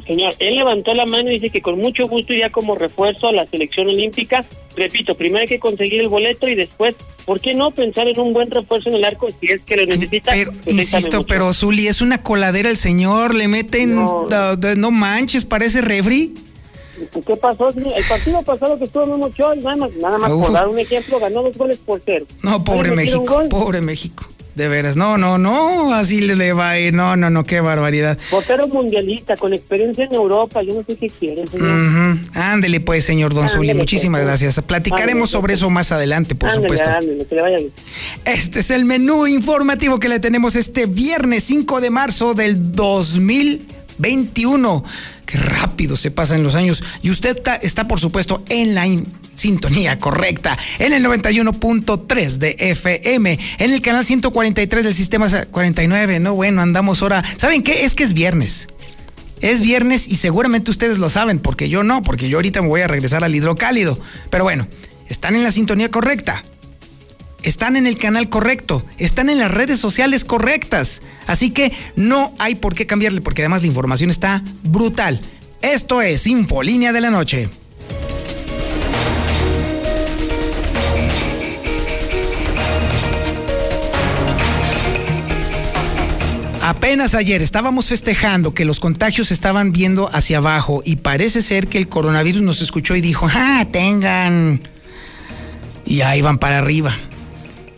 Señor, 0.06 0.35
él 0.38 0.56
levantó 0.56 0.95
la 0.95 1.06
mano 1.06 1.30
y 1.30 1.35
dice 1.35 1.50
que 1.50 1.61
con 1.62 1.78
mucho 1.78 2.09
gusto 2.09 2.33
iría 2.33 2.50
como 2.50 2.75
refuerzo 2.75 3.28
a 3.28 3.33
la 3.33 3.47
selección 3.47 3.88
olímpica. 3.88 4.45
Repito, 4.76 5.14
primero 5.16 5.40
hay 5.40 5.47
que 5.49 5.59
conseguir 5.59 6.00
el 6.00 6.09
boleto 6.09 6.49
y 6.49 6.54
después, 6.54 6.97
¿por 7.25 7.40
qué 7.40 7.54
no 7.54 7.71
pensar 7.71 8.06
en 8.09 8.21
un 8.21 8.33
buen 8.33 8.50
refuerzo 8.50 8.90
en 8.90 8.97
el 8.97 9.04
arco 9.04 9.28
si 9.40 9.47
es 9.47 9.62
que 9.62 9.76
lo 9.76 9.87
necesita? 9.87 10.33
Pero, 10.33 10.52
Pues, 10.64 10.76
insisto, 10.76 11.26
pero 11.26 11.52
Zuli, 11.54 11.88
es 11.88 12.00
una 12.00 12.23
coladera 12.23 12.68
el 12.68 12.76
señor, 12.76 13.35
le 13.35 13.49
meten, 13.49 13.95
No. 13.95 14.90
manches, 14.90 15.45
parece 15.45 15.80
refri. 15.80 16.35
¿Qué 17.26 17.37
pasó? 17.37 17.68
El 17.68 18.04
partido 18.09 18.42
pasado 18.42 18.78
que 18.78 18.85
estuvo 18.85 19.04
Memo 19.06 19.26
Ochoa, 19.26 19.54
nada 19.56 19.76
más, 19.76 19.90
nada 19.97 20.18
más 20.18 20.33
Uf. 20.33 20.45
por 20.45 20.52
dar 20.52 20.68
un 20.68 20.78
ejemplo, 20.78 21.18
ganó 21.18 21.42
dos 21.42 21.56
goles 21.56 21.76
por 21.85 22.00
cero. 22.04 22.25
No, 22.42 22.64
pobre 22.64 22.88
¿Alguien 22.90 22.97
metió 22.97 23.21
un 23.21 23.26
México, 23.26 23.49
pobre 23.50 23.80
México. 23.83 24.26
De 24.56 24.68
veras, 24.68 24.96
no, 24.96 25.18
no, 25.18 25.36
no, 25.36 25.92
así 25.92 26.18
le- 26.22 26.54
va 26.54 26.70
a 26.70 26.78
ir, 26.78 26.94
no, 26.94 27.14
no, 27.14 27.28
no, 27.28 27.44
qué 27.44 27.60
barbaridad. 27.60 28.16
Portero 28.30 28.66
mundialista, 28.68 29.36
con 29.36 29.52
experiencia 29.52 30.06
en 30.06 30.14
Europa, 30.14 30.62
yo 30.62 30.72
no 30.75 30.82
sé 30.82 30.96
qué 30.96 31.10
quiere, 31.10 31.46
señor. 31.46 31.68
Ujú. 31.68 32.20
Ándele 32.32 32.80
pues, 32.80 33.04
señor 33.04 33.34
Don 33.34 33.44
Ándele, 33.44 33.58
Zuli, 33.58 33.75
muchísimas 33.75 34.20
pues. 34.22 34.26
gracias. 34.28 34.62
Platicaremos 34.64 35.28
Ándele, 35.28 35.32
sobre 35.32 35.50
pues. 35.52 35.58
eso 35.58 35.68
más 35.68 35.92
adelante, 35.92 36.34
por 36.34 36.48
ándale, 36.48 36.68
supuesto. 36.78 37.26
que 37.28 37.34
le 37.34 37.42
vaya 37.42 37.56
bien. 37.58 37.70
Este 38.25 38.60
es 38.60 38.70
el 38.70 38.86
menú 38.86 39.26
informativo 39.26 40.00
que 40.00 40.08
le 40.08 40.20
tenemos 40.20 40.56
este 40.56 40.86
viernes 40.86 41.44
5 41.44 41.82
de 41.82 41.90
marzo 41.90 42.32
del 42.32 42.72
2021. 43.98 44.84
Qué 45.26 45.38
rápido 45.38 45.96
se 45.96 46.10
pasan 46.10 46.42
los 46.42 46.54
años. 46.54 46.82
Y 47.02 47.10
usted 47.10 47.36
está, 47.36 47.56
está, 47.56 47.88
por 47.88 48.00
supuesto, 48.00 48.42
en 48.48 48.74
la 48.74 48.86
in- 48.86 49.06
sintonía 49.34 49.98
correcta, 49.98 50.56
en 50.78 50.92
el 50.92 51.04
91.3 51.04 52.30
de 52.38 52.56
FM, 52.58 53.38
en 53.58 53.70
el 53.72 53.80
canal 53.82 54.04
143 54.04 54.84
del 54.84 54.94
sistema 54.94 55.28
49. 55.50 56.20
No, 56.20 56.34
bueno, 56.34 56.62
andamos 56.62 57.02
ahora. 57.02 57.24
¿Saben 57.36 57.62
qué? 57.62 57.84
Es 57.84 57.94
que 57.94 58.04
es 58.04 58.12
viernes. 58.12 58.68
Es 59.42 59.60
viernes 59.60 60.08
y 60.08 60.16
seguramente 60.16 60.70
ustedes 60.70 60.96
lo 60.98 61.10
saben, 61.10 61.38
porque 61.40 61.68
yo 61.68 61.82
no, 61.82 62.00
porque 62.02 62.28
yo 62.30 62.38
ahorita 62.38 62.62
me 62.62 62.68
voy 62.68 62.80
a 62.80 62.86
regresar 62.88 63.22
al 63.22 63.34
hidrocálido. 63.34 63.98
Pero 64.30 64.44
bueno, 64.44 64.66
están 65.08 65.34
en 65.36 65.44
la 65.44 65.52
sintonía 65.52 65.90
correcta 65.90 66.42
están 67.43 67.76
en 67.76 67.87
el 67.87 67.99
canal 67.99 68.28
correcto, 68.28 68.85
están 68.99 69.31
en 69.31 69.38
las 69.38 69.50
redes 69.50 69.78
sociales 69.78 70.25
correctas. 70.25 71.02
Así 71.26 71.50
que 71.50 71.73
no 71.95 72.33
hay 72.38 72.55
por 72.55 72.75
qué 72.75 72.87
cambiarle, 72.87 73.21
porque 73.21 73.43
además 73.43 73.62
la 73.62 73.69
información 73.69 74.11
está 74.11 74.43
brutal. 74.64 75.21
Esto 75.62 76.02
es 76.02 76.26
Infolínea 76.26 76.93
de 76.93 77.00
la 77.00 77.11
Noche. 77.11 77.49
Apenas 86.66 87.14
ayer 87.14 87.43
estábamos 87.43 87.87
festejando 87.87 88.52
que 88.52 88.64
los 88.64 88.81
contagios 88.81 89.31
estaban 89.31 89.71
viendo 89.71 90.11
hacia 90.12 90.38
abajo 90.38 90.83
y 90.85 90.97
parece 90.97 91.40
ser 91.40 91.69
que 91.69 91.78
el 91.78 91.88
coronavirus 91.88 92.43
nos 92.43 92.61
escuchó 92.61 92.97
y 92.97 93.00
dijo, 93.00 93.28
ah, 93.33 93.64
tengan. 93.71 94.61
Y 95.85 96.00
ahí 96.00 96.23
van 96.23 96.38
para 96.38 96.59
arriba. 96.59 96.97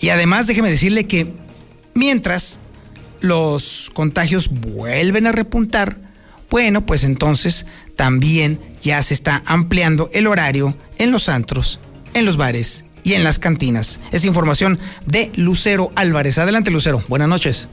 Y 0.01 0.11
además 0.11 0.47
déjeme 0.47 0.71
decirle 0.71 1.05
que 1.05 1.33
mientras 1.95 2.61
los 3.21 3.91
contagios 3.95 4.49
vuelven 4.49 5.27
a 5.27 5.33
repuntar, 5.33 5.97
bueno, 6.51 6.87
pues 6.87 7.05
entonces 7.05 7.67
también 7.97 8.61
ya 8.81 9.03
se 9.03 9.15
está 9.15 9.43
ampliando 9.45 10.11
el 10.13 10.27
horario 10.27 10.75
en 10.99 11.11
los 11.11 11.29
antros, 11.29 11.81
en 12.15 12.25
los 12.25 12.37
bares 12.37 12.85
y 13.03 13.15
en 13.15 13.25
las 13.25 13.39
cantinas. 13.39 14.01
Es 14.13 14.25
información 14.25 14.79
de 15.07 15.31
Lucero 15.35 15.91
Álvarez. 15.95 16.39
Adelante, 16.39 16.71
Lucero. 16.71 17.03
Buenas 17.09 17.29
noches. 17.29 17.69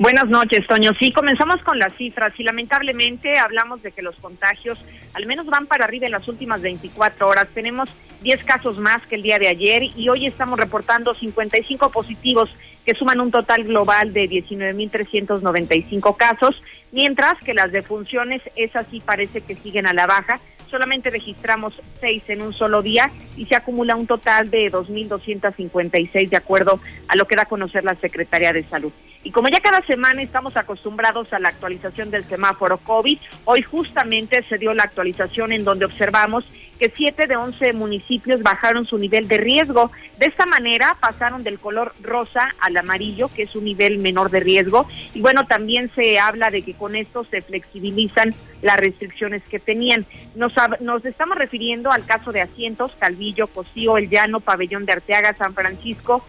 Buenas 0.00 0.30
noches, 0.30 0.66
Toño. 0.66 0.92
Sí, 0.98 1.12
comenzamos 1.12 1.62
con 1.62 1.78
las 1.78 1.94
cifras 1.98 2.32
y 2.38 2.42
lamentablemente 2.42 3.38
hablamos 3.38 3.82
de 3.82 3.92
que 3.92 4.00
los 4.00 4.18
contagios 4.18 4.78
al 5.12 5.26
menos 5.26 5.44
van 5.44 5.66
para 5.66 5.84
arriba 5.84 6.06
en 6.06 6.12
las 6.12 6.26
últimas 6.26 6.62
24 6.62 7.28
horas. 7.28 7.48
Tenemos 7.52 7.90
10 8.22 8.42
casos 8.44 8.78
más 8.78 9.04
que 9.04 9.16
el 9.16 9.22
día 9.22 9.38
de 9.38 9.48
ayer 9.48 9.82
y 9.94 10.08
hoy 10.08 10.24
estamos 10.24 10.58
reportando 10.58 11.12
55 11.12 11.90
positivos 11.90 12.48
que 12.86 12.94
suman 12.94 13.20
un 13.20 13.30
total 13.30 13.64
global 13.64 14.14
de 14.14 14.26
19.395 14.26 16.16
casos, 16.16 16.62
mientras 16.92 17.34
que 17.44 17.52
las 17.52 17.70
defunciones, 17.70 18.40
esas 18.56 18.86
sí 18.90 19.02
parece 19.04 19.42
que 19.42 19.54
siguen 19.54 19.86
a 19.86 19.92
la 19.92 20.06
baja. 20.06 20.40
Solamente 20.70 21.10
registramos 21.10 21.80
seis 22.00 22.22
en 22.28 22.42
un 22.42 22.52
solo 22.52 22.80
día 22.80 23.10
y 23.36 23.46
se 23.46 23.56
acumula 23.56 23.96
un 23.96 24.06
total 24.06 24.50
de 24.50 24.70
2.256 24.70 26.28
de 26.28 26.36
acuerdo 26.36 26.80
a 27.08 27.16
lo 27.16 27.26
que 27.26 27.34
da 27.34 27.42
a 27.42 27.46
conocer 27.46 27.82
la 27.84 27.96
Secretaría 27.96 28.52
de 28.52 28.62
Salud. 28.62 28.92
Y 29.22 29.32
como 29.32 29.48
ya 29.48 29.60
cada 29.60 29.84
semana 29.84 30.22
estamos 30.22 30.56
acostumbrados 30.56 31.32
a 31.32 31.38
la 31.38 31.48
actualización 31.48 32.10
del 32.10 32.24
semáforo 32.24 32.78
COVID, 32.78 33.18
hoy 33.44 33.62
justamente 33.62 34.42
se 34.44 34.58
dio 34.58 34.72
la 34.72 34.84
actualización 34.84 35.52
en 35.52 35.64
donde 35.64 35.84
observamos 35.84 36.44
que 36.80 36.90
7 36.90 37.26
de 37.26 37.36
11 37.36 37.74
municipios 37.74 38.42
bajaron 38.42 38.86
su 38.86 38.96
nivel 38.96 39.28
de 39.28 39.36
riesgo. 39.36 39.92
De 40.18 40.26
esta 40.26 40.46
manera 40.46 40.96
pasaron 40.98 41.44
del 41.44 41.58
color 41.58 41.92
rosa 42.00 42.48
al 42.58 42.74
amarillo, 42.78 43.28
que 43.28 43.42
es 43.42 43.54
un 43.54 43.64
nivel 43.64 43.98
menor 43.98 44.30
de 44.30 44.40
riesgo. 44.40 44.88
Y 45.12 45.20
bueno, 45.20 45.46
también 45.46 45.90
se 45.94 46.18
habla 46.18 46.48
de 46.48 46.62
que 46.62 46.72
con 46.72 46.96
esto 46.96 47.24
se 47.30 47.42
flexibilizan 47.42 48.34
las 48.62 48.78
restricciones 48.78 49.42
que 49.42 49.58
tenían. 49.58 50.06
Nos, 50.34 50.54
nos 50.80 51.04
estamos 51.04 51.36
refiriendo 51.36 51.92
al 51.92 52.06
caso 52.06 52.32
de 52.32 52.40
Asientos, 52.40 52.92
Calvillo, 52.98 53.46
Cocío, 53.46 53.98
El 53.98 54.08
Llano, 54.08 54.40
Pabellón 54.40 54.86
de 54.86 54.94
Arteaga, 54.94 55.34
San 55.34 55.52
Francisco, 55.52 56.24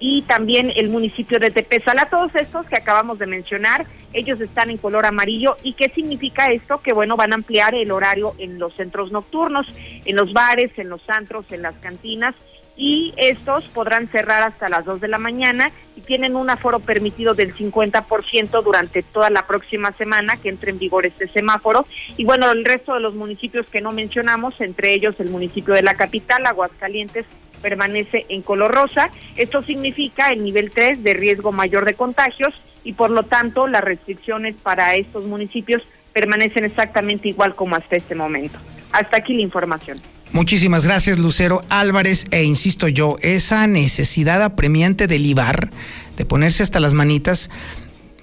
y 0.00 0.22
también 0.22 0.72
el 0.76 0.90
municipio 0.90 1.38
de 1.38 1.50
Tepezala. 1.50 2.08
Todos 2.08 2.34
estos 2.34 2.66
que 2.66 2.76
acabamos 2.76 3.18
de 3.18 3.26
mencionar, 3.26 3.86
ellos 4.12 4.40
están 4.40 4.70
en 4.70 4.76
color 4.76 5.06
amarillo. 5.06 5.56
¿Y 5.62 5.72
qué 5.72 5.88
significa 5.88 6.52
esto? 6.52 6.80
Que 6.82 6.92
bueno, 6.92 7.16
van 7.16 7.32
a 7.32 7.36
ampliar 7.36 7.74
el 7.74 7.90
horario 7.90 8.34
en 8.38 8.58
los 8.58 8.74
centros 8.74 9.10
nocturnos, 9.10 9.66
en 10.04 10.16
los 10.16 10.32
bares, 10.32 10.70
en 10.76 10.88
los 10.88 11.08
antros, 11.08 11.46
en 11.50 11.62
las 11.62 11.74
cantinas. 11.76 12.34
Y 12.80 13.12
estos 13.16 13.64
podrán 13.64 14.06
cerrar 14.06 14.44
hasta 14.44 14.68
las 14.68 14.84
2 14.84 15.00
de 15.00 15.08
la 15.08 15.18
mañana 15.18 15.72
y 15.96 16.00
tienen 16.00 16.36
un 16.36 16.48
aforo 16.48 16.78
permitido 16.78 17.34
del 17.34 17.52
50% 17.52 18.62
durante 18.62 19.02
toda 19.02 19.30
la 19.30 19.48
próxima 19.48 19.90
semana 19.90 20.36
que 20.36 20.48
entre 20.48 20.70
en 20.70 20.78
vigor 20.78 21.04
este 21.04 21.26
semáforo. 21.26 21.84
Y 22.16 22.24
bueno, 22.24 22.48
el 22.52 22.64
resto 22.64 22.94
de 22.94 23.00
los 23.00 23.16
municipios 23.16 23.66
que 23.66 23.80
no 23.80 23.90
mencionamos, 23.90 24.60
entre 24.60 24.92
ellos 24.92 25.16
el 25.18 25.28
municipio 25.30 25.74
de 25.74 25.82
la 25.82 25.94
capital, 25.94 26.46
Aguascalientes, 26.46 27.26
permanece 27.58 28.26
en 28.28 28.42
color 28.42 28.72
rosa. 28.72 29.10
Esto 29.36 29.62
significa 29.62 30.32
el 30.32 30.42
nivel 30.44 30.70
3 30.70 31.02
de 31.02 31.14
riesgo 31.14 31.52
mayor 31.52 31.84
de 31.84 31.94
contagios 31.94 32.54
y 32.84 32.94
por 32.94 33.10
lo 33.10 33.24
tanto 33.24 33.66
las 33.66 33.82
restricciones 33.82 34.54
para 34.62 34.94
estos 34.94 35.24
municipios 35.24 35.82
permanecen 36.12 36.64
exactamente 36.64 37.28
igual 37.28 37.54
como 37.54 37.76
hasta 37.76 37.96
este 37.96 38.14
momento. 38.14 38.58
Hasta 38.92 39.18
aquí 39.18 39.34
la 39.34 39.42
información. 39.42 40.00
Muchísimas 40.32 40.84
gracias, 40.84 41.18
Lucero 41.18 41.62
Álvarez. 41.68 42.26
E 42.30 42.42
insisto 42.44 42.88
yo, 42.88 43.16
esa 43.22 43.66
necesidad 43.66 44.42
apremiante 44.42 45.06
del 45.06 45.24
IVAR, 45.24 45.70
de 46.16 46.24
ponerse 46.24 46.62
hasta 46.62 46.80
las 46.80 46.92
manitas, 46.94 47.50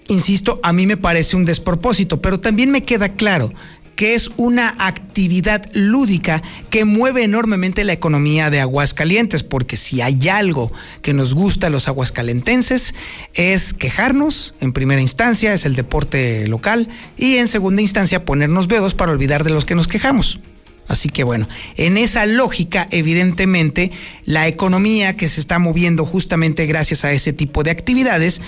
insisto, 0.07 0.59
a 0.61 0.71
mí 0.71 0.85
me 0.85 0.97
parece 0.97 1.35
un 1.35 1.45
despropósito, 1.45 2.21
pero 2.21 2.39
también 2.39 2.71
me 2.71 2.83
queda 2.83 3.09
claro 3.09 3.53
que 3.95 4.13
es 4.15 4.29
una 4.37 4.75
actividad 4.77 5.69
lúdica 5.73 6.41
que 6.69 6.85
mueve 6.85 7.23
enormemente 7.23 7.83
la 7.83 7.93
economía 7.93 8.49
de 8.49 8.59
Aguascalientes, 8.59 9.43
porque 9.43 9.77
si 9.77 10.01
hay 10.01 10.27
algo 10.29 10.71
que 11.01 11.13
nos 11.13 11.33
gusta 11.33 11.67
a 11.67 11.69
los 11.69 11.87
aguascalentenses 11.87 12.93
es 13.33 13.73
quejarnos, 13.73 14.55
en 14.59 14.73
primera 14.73 15.01
instancia 15.01 15.53
es 15.53 15.65
el 15.65 15.75
deporte 15.75 16.47
local 16.47 16.89
y 17.17 17.37
en 17.37 17.47
segunda 17.47 17.81
instancia 17.81 18.25
ponernos 18.25 18.67
dedos 18.67 18.93
para 18.93 19.11
olvidar 19.11 19.43
de 19.43 19.51
los 19.51 19.65
que 19.65 19.75
nos 19.75 19.87
quejamos. 19.87 20.39
Así 20.87 21.09
que 21.09 21.23
bueno, 21.23 21.47
en 21.77 21.97
esa 21.97 22.25
lógica, 22.25 22.87
evidentemente, 22.91 23.91
la 24.25 24.47
economía 24.47 25.17
que 25.17 25.27
se 25.29 25.41
está 25.41 25.57
moviendo 25.57 26.05
justamente 26.05 26.67
gracias 26.67 27.05
a 27.05 27.11
ese 27.11 27.33
tipo 27.33 27.63
de 27.63 27.71
actividades 27.71 28.41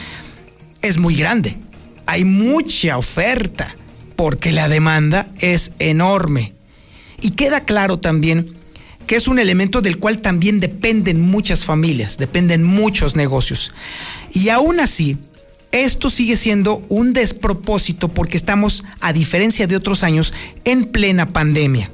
es 0.81 0.97
muy 0.97 1.15
grande. 1.15 1.57
Hay 2.05 2.25
mucha 2.25 2.97
oferta 2.97 3.75
porque 4.17 4.51
la 4.51 4.67
demanda 4.67 5.29
es 5.39 5.71
enorme. 5.79 6.53
Y 7.21 7.31
queda 7.31 7.61
claro 7.61 7.99
también 7.99 8.57
que 9.05 9.15
es 9.15 9.29
un 9.29 9.39
elemento 9.39 9.81
del 9.81 9.99
cual 9.99 10.19
también 10.19 10.59
dependen 10.59 11.21
muchas 11.21 11.63
familias, 11.63 12.17
dependen 12.17 12.63
muchos 12.63 13.15
negocios. 13.15 13.71
Y 14.33 14.49
aún 14.49 14.81
así, 14.81 15.17
esto 15.71 16.09
sigue 16.09 16.35
siendo 16.35 16.83
un 16.89 17.13
despropósito 17.13 18.09
porque 18.09 18.35
estamos, 18.35 18.83
a 18.99 19.13
diferencia 19.13 19.65
de 19.65 19.77
otros 19.77 20.03
años, 20.03 20.33
en 20.65 20.85
plena 20.85 21.27
pandemia. 21.27 21.89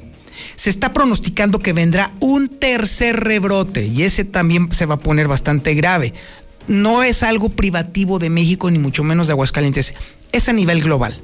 Se 0.56 0.72
está 0.72 0.92
pronosticando 0.92 1.60
que 1.60 1.74
vendrá 1.74 2.12
un 2.20 2.48
tercer 2.48 3.20
rebrote 3.20 3.86
y 3.86 4.04
ese 4.04 4.26
también 4.26 4.72
se 4.72 4.88
va 4.88 4.96
a 4.96 5.00
poner 5.00 5.28
bastante 5.28 5.76
grave. 5.76 6.14
No 6.68 7.04
es 7.04 7.22
algo 7.22 7.50
privativo 7.50 8.18
de 8.18 8.32
México 8.32 8.72
ni 8.72 8.80
mucho 8.80 9.04
menos 9.04 9.28
de 9.28 9.34
Aguascalientes, 9.34 9.94
es 10.32 10.50
a 10.50 10.54
nivel 10.54 10.82
global 10.82 11.22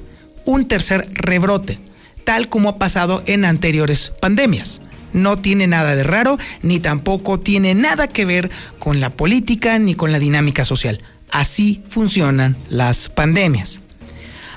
un 0.50 0.66
tercer 0.66 1.06
rebrote. 1.12 1.78
tal 2.24 2.48
como 2.48 2.68
ha 2.68 2.78
pasado 2.78 3.22
en 3.26 3.44
anteriores 3.44 4.12
pandemias. 4.20 4.80
No 5.12 5.36
tiene 5.36 5.66
nada 5.66 5.96
de 5.96 6.04
raro, 6.04 6.38
ni 6.62 6.78
tampoco 6.78 7.40
tiene 7.40 7.74
nada 7.74 8.08
que 8.08 8.24
ver 8.24 8.50
con 8.78 9.00
la 9.00 9.10
política 9.10 9.78
ni 9.78 9.94
con 9.94 10.12
la 10.12 10.18
dinámica 10.18 10.64
social. 10.64 11.00
Así 11.30 11.82
funcionan 11.88 12.56
las 12.68 13.08
pandemias. 13.08 13.80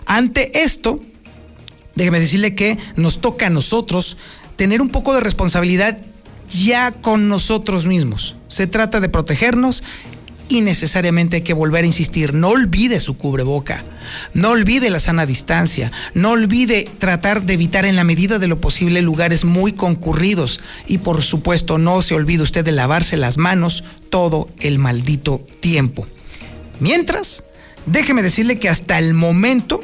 Ante 0.06 0.64
esto, 0.64 1.00
déjeme 1.96 2.20
decirle 2.20 2.54
que 2.54 2.78
nos 2.96 3.22
toca 3.22 3.48
a 3.48 3.50
nosotros 3.50 4.18
tener 4.56 4.82
un 4.82 4.90
poco 4.90 5.14
de 5.14 5.22
responsabilidad 5.22 5.98
ya 6.50 6.92
con 6.92 7.30
nosotros 7.30 7.86
mismos. 7.86 8.36
Se 8.48 8.68
trata 8.68 9.00
de 9.00 9.10
protegernos 9.10 9.84
y 10.54 10.62
necesariamente 10.62 11.38
hay 11.38 11.42
que 11.42 11.54
volver 11.54 11.84
a 11.84 11.88
insistir, 11.88 12.36
no 12.36 12.50
olvide 12.50 13.00
su 13.00 13.18
cubreboca, 13.18 13.84
no 14.36 14.52
olvide 14.52 14.92
la 14.92 15.00
sana 15.00 15.26
distancia, 15.26 15.92
no 16.14 16.32
olvide 16.32 16.86
tratar 17.00 17.42
de 17.42 17.54
evitar 17.54 17.86
en 17.86 17.96
la 17.96 18.04
medida 18.04 18.38
de 18.38 18.48
lo 18.48 18.62
posible 18.62 19.02
lugares 19.02 19.46
muy 19.46 19.74
concurridos 19.74 20.62
y 20.86 21.00
por 21.00 21.24
supuesto 21.24 21.80
no 21.80 22.04
se 22.04 22.14
olvide 22.14 22.44
usted 22.44 22.64
de 22.64 22.72
lavarse 22.72 23.18
las 23.18 23.40
manos 23.40 23.84
todo 24.12 24.48
el 24.60 24.78
maldito 24.78 25.44
tiempo. 25.60 26.06
Mientras, 26.80 27.44
déjeme 27.88 28.22
decirle 28.22 28.60
que 28.60 28.70
hasta 28.70 29.00
el 29.00 29.16
momento 29.16 29.84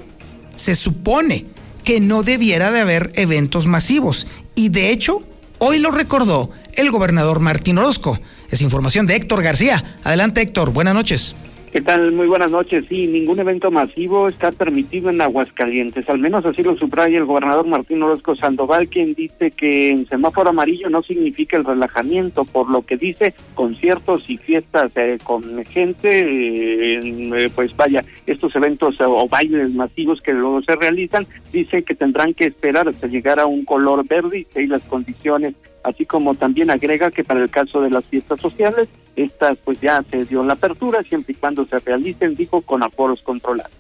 se 0.56 0.76
supone 0.76 1.46
que 1.84 2.00
no 2.00 2.22
debiera 2.22 2.70
de 2.70 2.82
haber 2.82 3.12
eventos 3.16 3.66
masivos 3.66 4.28
y 4.54 4.70
de 4.70 4.92
hecho 4.92 5.24
hoy 5.58 5.80
lo 5.80 5.90
recordó 5.90 6.52
el 6.74 6.92
gobernador 6.92 7.40
Martín 7.40 7.80
Orozco. 7.80 8.20
Es 8.52 8.62
información 8.62 9.06
de 9.06 9.16
Héctor 9.16 9.44
García. 9.44 9.84
Adelante 10.04 10.42
Héctor, 10.42 10.72
buenas 10.72 10.94
noches. 10.94 11.36
¿Qué 11.72 11.82
tal? 11.82 12.12
Muy 12.14 12.28
buenas 12.28 12.50
noches. 12.50 12.86
Sí, 12.90 13.06
ningún 13.06 13.40
evento 13.40 13.70
masivo 13.70 14.28
está 14.28 14.52
permitido 14.52 15.12
en 15.12 15.22
Aguascalientes. 15.22 16.10
Al 16.10 16.18
menos 16.18 16.44
así 16.44 16.64
lo 16.64 16.76
subraya 16.76 17.20
el 17.20 17.26
gobernador 17.26 17.68
Martín 17.68 18.02
Orozco 18.02 18.36
Sandoval, 18.36 18.88
quien 18.88 19.14
dice 19.14 19.52
que 19.52 19.90
en 19.90 20.08
semáforo 20.08 20.50
amarillo 20.50 20.90
no 20.90 21.04
significa 21.04 21.58
el 21.58 21.66
relajamiento, 21.66 22.44
por 22.44 22.72
lo 22.72 22.82
que 22.82 22.98
dice 22.98 23.36
conciertos 23.54 24.28
y 24.28 24.38
fiestas 24.38 24.92
eh, 24.96 25.20
con 25.24 25.64
gente, 25.66 26.10
eh, 26.10 27.00
eh, 27.04 27.52
pues 27.54 27.78
vaya, 27.78 28.04
estos 28.26 28.56
eventos 28.56 29.00
o 29.02 29.28
bailes 29.28 29.70
masivos 29.70 30.22
que 30.22 30.34
luego 30.34 30.64
se 30.64 30.76
realizan, 30.76 31.28
dice 31.54 31.84
que 31.84 31.94
tendrán 31.94 32.34
que 32.34 32.46
esperar 32.46 32.90
hasta 32.90 33.06
llegar 33.06 33.40
a 33.40 33.46
un 33.46 33.64
color 33.64 34.08
verde 34.08 34.48
y 34.56 34.66
las 34.66 34.82
condiciones 34.84 35.54
así 35.84 36.06
como 36.06 36.34
también 36.36 36.72
agrega 36.72 37.12
que 37.12 37.24
para 37.24 37.42
el 37.42 37.50
caso 37.50 37.82
de 37.82 37.90
las 37.90 38.06
fiestas 38.06 38.40
sociales, 38.40 38.90
estas 39.16 39.58
pues 39.64 39.80
ya 39.82 40.02
se 40.10 40.26
dio 40.26 40.44
la 40.44 40.54
apertura 40.54 41.02
siempre 41.04 41.34
y 41.34 41.40
cuando 41.40 41.66
se 41.66 41.80
realicen, 41.80 42.36
dijo, 42.36 42.62
con 42.62 42.84
aforos 42.84 43.22
controlados. 43.22 43.72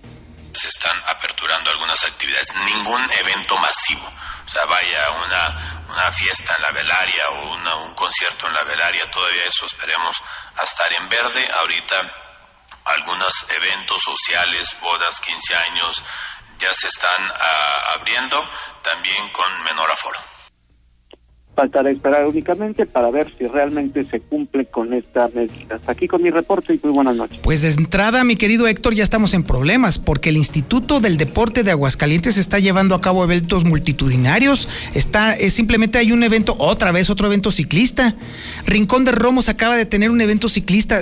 Se 0.51 0.67
están 0.67 0.97
aperturando 1.07 1.69
algunas 1.69 2.03
actividades, 2.05 2.47
ningún 2.65 3.01
evento 3.21 3.55
masivo, 3.57 4.05
o 4.05 4.47
sea, 4.47 4.65
vaya 4.65 5.11
una, 5.11 5.85
una 5.93 6.11
fiesta 6.11 6.53
en 6.57 6.63
la 6.63 6.71
velaria 6.71 7.23
o 7.29 7.53
una, 7.53 7.75
un 7.75 7.95
concierto 7.95 8.47
en 8.47 8.53
la 8.53 8.63
velaria, 8.63 9.09
todavía 9.11 9.45
eso 9.47 9.65
esperemos 9.65 10.21
a 10.57 10.63
estar 10.63 10.91
en 10.93 11.07
verde, 11.07 11.47
ahorita 11.61 12.01
algunos 12.85 13.45
eventos 13.49 14.01
sociales, 14.01 14.75
bodas, 14.81 15.19
15 15.21 15.55
años, 15.55 16.03
ya 16.57 16.73
se 16.73 16.87
están 16.87 17.31
ah, 17.31 17.93
abriendo, 17.93 18.49
también 18.83 19.29
con 19.31 19.63
menor 19.63 19.89
aforo. 19.91 20.19
Faltará 21.59 21.91
esperar 21.91 22.25
únicamente 22.25 22.85
para 22.85 23.11
ver 23.11 23.33
si 23.37 23.45
realmente 23.45 24.05
se 24.05 24.21
cumple 24.21 24.63
con 24.63 24.93
esta 24.93 25.27
medida. 25.35 25.75
Hasta 25.75 25.91
aquí 25.91 26.07
con 26.07 26.23
mi 26.23 26.29
reporte 26.29 26.73
y 26.73 26.79
muy 26.81 26.93
buenas 26.93 27.17
noches. 27.17 27.37
Pues 27.43 27.63
de 27.63 27.67
entrada, 27.67 28.23
mi 28.23 28.37
querido 28.37 28.65
Héctor, 28.65 28.93
ya 28.93 29.03
estamos 29.03 29.33
en 29.33 29.43
problemas 29.43 29.97
porque 29.97 30.29
el 30.29 30.37
Instituto 30.37 31.01
del 31.01 31.17
Deporte 31.17 31.63
de 31.63 31.71
Aguascalientes 31.71 32.37
está 32.37 32.59
llevando 32.59 32.95
a 32.95 33.01
cabo 33.01 33.25
eventos 33.25 33.65
multitudinarios. 33.65 34.69
Está, 34.93 35.35
es, 35.35 35.51
simplemente 35.51 35.97
hay 35.97 36.13
un 36.13 36.23
evento, 36.23 36.55
otra 36.59 36.93
vez 36.93 37.09
otro 37.09 37.27
evento 37.27 37.51
ciclista. 37.51 38.15
Rincón 38.65 39.03
de 39.03 39.11
Romos 39.11 39.49
acaba 39.49 39.75
de 39.75 39.85
tener 39.85 40.11
un 40.11 40.21
evento 40.21 40.47
ciclista. 40.47 41.01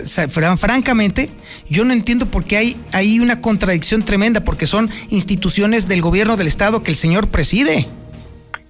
francamente, 0.57 1.29
yo 1.69 1.85
no 1.85 1.93
entiendo 1.93 2.25
por 2.25 2.45
qué 2.45 2.57
hay, 2.57 2.77
hay 2.93 3.19
una 3.19 3.41
contradicción 3.41 4.01
tremenda, 4.01 4.43
porque 4.43 4.65
son 4.65 4.89
instituciones 5.09 5.87
del 5.87 6.01
gobierno 6.01 6.35
del 6.35 6.47
estado 6.47 6.81
que 6.81 6.89
el 6.89 6.97
señor 6.97 7.27
preside. 7.27 7.88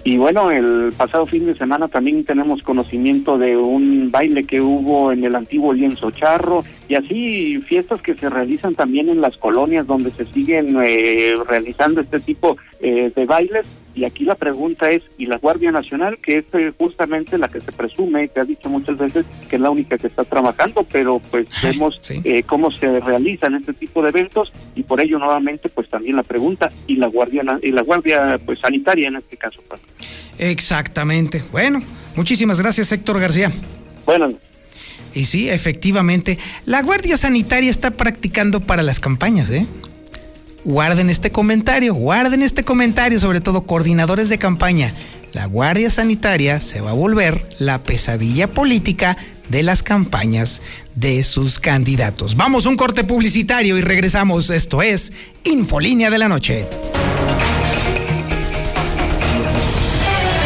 Y 0.07 0.15
bueno, 0.15 0.51
el 0.51 0.93
pasado 0.95 1.25
fin 1.25 1.47
de 1.47 1.57
semana 1.57 1.89
también 1.89 2.23
tenemos 2.23 2.61
conocimiento 2.61 3.37
de 3.37 3.57
un 3.57 4.09
baile 4.09 4.45
que 4.45 4.61
hubo 4.61 5.11
en 5.11 5.21
el 5.25 5.35
antiguo 5.35 5.73
lienzo 5.73 6.11
charro 6.11 6.63
y 6.87 6.95
así 6.95 7.59
fiestas 7.59 8.01
que 8.01 8.15
se 8.15 8.29
realizan 8.29 8.73
también 8.73 9.09
en 9.09 9.19
las 9.19 9.35
colonias 9.35 9.85
donde 9.85 10.11
se 10.11 10.23
siguen 10.23 10.77
eh, 10.81 11.33
realizando 11.45 11.99
este 11.99 12.21
tipo 12.21 12.55
eh, 12.79 13.11
de 13.13 13.25
bailes. 13.25 13.65
Y 13.97 14.05
aquí 14.05 14.25
la 14.25 14.35
pregunta 14.35 14.91
es, 14.91 15.01
¿y 15.17 15.25
la 15.25 15.39
Guardia 15.39 15.71
Nacional, 15.71 16.19
que 16.19 16.37
es 16.37 16.45
eh, 16.53 16.71
justamente 16.77 17.39
la 17.39 17.47
que 17.47 17.59
se 17.59 17.71
presume, 17.71 18.29
que 18.29 18.39
ha 18.39 18.43
dicho 18.43 18.69
muchas 18.69 18.95
veces 18.95 19.25
que 19.49 19.55
es 19.55 19.61
la 19.61 19.71
única 19.71 19.97
que 19.97 20.05
está 20.05 20.23
trabajando, 20.23 20.83
pero 20.83 21.19
pues 21.31 21.47
vemos 21.63 21.99
cómo 22.45 22.71
se 22.71 22.99
realizan 22.99 23.55
este 23.55 23.73
tipo 23.73 24.03
de 24.03 24.09
eventos 24.09 24.53
y 24.75 24.83
por 24.83 25.01
ello 25.01 25.17
nuevamente 25.17 25.67
pues 25.67 25.89
también 25.89 26.15
la 26.15 26.21
pregunta, 26.21 26.71
¿y 26.85 26.97
la 26.97 27.07
Guardia, 27.07 27.41
y 27.63 27.71
la 27.71 27.81
guardia 27.81 28.39
pues 28.45 28.59
sanitaria 28.59 29.07
en 29.07 29.15
este 29.15 29.35
caso? 29.35 29.63
Pues? 29.67 29.81
Exactamente. 30.37 31.43
Bueno, 31.51 31.81
muchísimas 32.15 32.61
gracias 32.61 32.91
Héctor 32.91 33.19
García. 33.19 33.51
Bueno. 34.05 34.31
Y 35.15 35.25
sí, 35.25 35.49
efectivamente, 35.49 36.37
la 36.67 36.83
Guardia 36.83 37.17
Sanitaria 37.17 37.71
está 37.71 37.89
practicando 37.89 38.59
para 38.59 38.83
las 38.83 38.99
campañas, 38.99 39.49
¿eh? 39.49 39.65
Guarden 40.67 41.09
este 41.09 41.31
comentario, 41.31 41.93
guarden 41.93 42.43
este 42.43 42.65
comentario, 42.65 43.21
sobre 43.21 43.39
todo 43.39 43.61
coordinadores 43.61 44.27
de 44.27 44.37
campaña. 44.37 44.91
La 45.31 45.45
Guardia 45.45 45.89
Sanitaria 45.89 46.59
se 46.59 46.81
va 46.81 46.89
a 46.89 46.93
volver 46.93 47.47
la 47.57 47.83
pesadilla 47.83 48.51
política 48.51 49.15
de 49.47 49.63
las 49.63 49.81
campañas 49.81 50.61
de 50.93 51.23
sus 51.23 51.59
candidatos. 51.59 52.35
Vamos 52.35 52.65
un 52.65 52.75
corte 52.75 53.05
publicitario 53.05 53.77
y 53.77 53.81
regresamos. 53.81 54.49
Esto 54.49 54.81
es 54.81 55.13
Infolínea 55.45 56.09
de 56.09 56.17
la 56.17 56.27
Noche. 56.27 56.65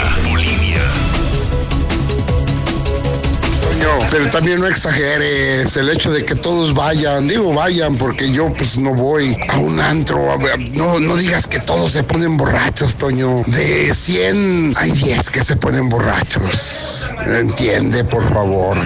Pero 4.12 4.28
también 4.28 4.60
no 4.60 4.66
exageres 4.66 5.74
el 5.74 5.88
hecho 5.88 6.12
de 6.12 6.22
que 6.22 6.34
todos 6.34 6.74
vayan, 6.74 7.26
digo 7.26 7.54
vayan 7.54 7.96
porque 7.96 8.30
yo 8.30 8.52
pues 8.52 8.78
no 8.78 8.92
voy 8.92 9.34
a 9.48 9.56
un 9.56 9.80
antro, 9.80 10.38
no, 10.74 11.00
no 11.00 11.16
digas 11.16 11.46
que 11.46 11.58
todos 11.60 11.92
se 11.92 12.04
ponen 12.04 12.36
borrachos, 12.36 12.96
Toño. 12.96 13.42
De 13.46 13.94
100 13.94 14.74
hay 14.76 14.90
10 14.90 15.30
que 15.30 15.42
se 15.42 15.56
ponen 15.56 15.88
borrachos. 15.88 17.10
Entiende, 17.26 18.04
por 18.04 18.22
favor. 18.34 18.76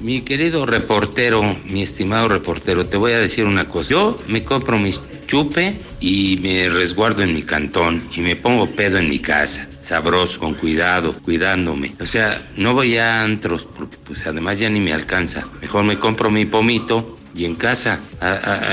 Mi 0.00 0.22
querido 0.22 0.64
reportero, 0.64 1.42
mi 1.66 1.82
estimado 1.82 2.28
reportero, 2.28 2.86
te 2.86 2.96
voy 2.96 3.12
a 3.12 3.18
decir 3.18 3.44
una 3.44 3.68
cosa. 3.68 3.90
Yo 3.90 4.16
me 4.28 4.44
compro 4.44 4.78
mis 4.78 4.98
chupe 5.26 5.78
y 6.00 6.38
me 6.42 6.70
resguardo 6.70 7.22
en 7.22 7.34
mi 7.34 7.42
cantón 7.42 8.08
y 8.16 8.20
me 8.20 8.34
pongo 8.34 8.66
pedo 8.66 8.96
en 8.96 9.10
mi 9.10 9.18
casa 9.18 9.68
sabroso, 9.90 10.38
con 10.38 10.54
cuidado, 10.54 11.12
cuidándome. 11.14 11.92
O 12.00 12.06
sea, 12.06 12.40
no 12.56 12.74
voy 12.74 12.96
a 12.96 13.24
antros 13.24 13.64
porque 13.64 13.96
pues 13.96 14.24
además 14.24 14.56
ya 14.56 14.70
ni 14.70 14.78
me 14.78 14.92
alcanza. 14.92 15.44
Mejor 15.60 15.82
me 15.82 15.98
compro 15.98 16.30
mi 16.30 16.44
pomito 16.44 17.18
y 17.34 17.44
en 17.44 17.54
casa, 17.54 18.00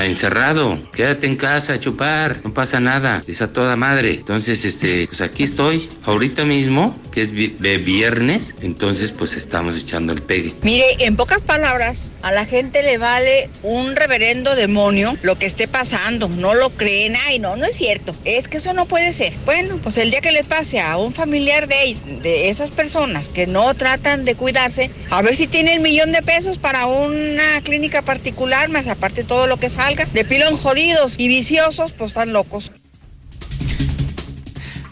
encerrado. 0.04 0.80
Quédate 0.92 1.26
en 1.26 1.36
casa 1.36 1.78
chupar, 1.78 2.38
no 2.44 2.52
pasa 2.52 2.80
nada, 2.80 3.22
es 3.26 3.42
a 3.42 3.52
toda 3.52 3.76
madre. 3.76 4.14
Entonces, 4.14 4.64
este, 4.64 5.06
pues 5.08 5.20
aquí 5.20 5.44
estoy, 5.44 5.88
ahorita 6.04 6.44
mismo, 6.44 6.96
que 7.10 7.22
es 7.22 7.32
viernes, 7.32 8.54
entonces 8.60 9.12
pues 9.12 9.36
estamos 9.36 9.76
echando 9.76 10.12
el 10.12 10.22
pegue. 10.22 10.54
Mire, 10.62 10.84
en 11.00 11.16
pocas 11.16 11.40
palabras, 11.40 12.14
a 12.22 12.32
la 12.32 12.44
gente 12.44 12.82
le 12.82 12.98
vale 12.98 13.50
un 13.62 13.96
reverendo 13.96 14.54
demonio 14.54 15.16
lo 15.22 15.38
que 15.38 15.46
esté 15.46 15.68
pasando, 15.68 16.28
no 16.28 16.54
lo 16.54 16.70
creen, 16.70 17.16
ay 17.26 17.38
no, 17.38 17.56
no 17.56 17.64
es 17.64 17.76
cierto, 17.76 18.14
es 18.24 18.48
que 18.48 18.58
eso 18.58 18.72
no 18.72 18.86
puede 18.86 19.12
ser. 19.12 19.32
Bueno, 19.44 19.78
pues 19.82 19.98
el 19.98 20.10
día 20.10 20.20
que 20.20 20.32
le 20.32 20.44
pase 20.44 20.80
a 20.80 20.96
un 20.96 21.12
familiar 21.12 21.68
de, 21.68 21.96
de 22.22 22.50
esas 22.50 22.70
personas 22.70 23.28
que 23.28 23.46
no 23.46 23.74
tratan 23.74 24.24
de 24.24 24.34
cuidarse, 24.34 24.90
a 25.10 25.22
ver 25.22 25.34
si 25.34 25.46
tiene 25.46 25.74
el 25.74 25.80
millón 25.80 26.12
de 26.12 26.22
pesos 26.22 26.58
para 26.58 26.86
una 26.86 27.60
clínica 27.62 28.02
particular, 28.02 28.47
más 28.68 28.88
aparte 28.88 29.24
todo 29.24 29.46
lo 29.46 29.58
que 29.58 29.70
salga, 29.70 30.04
de 30.06 30.24
pilón 30.24 30.56
jodidos 30.56 31.14
y 31.18 31.28
viciosos, 31.28 31.92
pues 31.92 32.10
están 32.10 32.32
locos. 32.32 32.72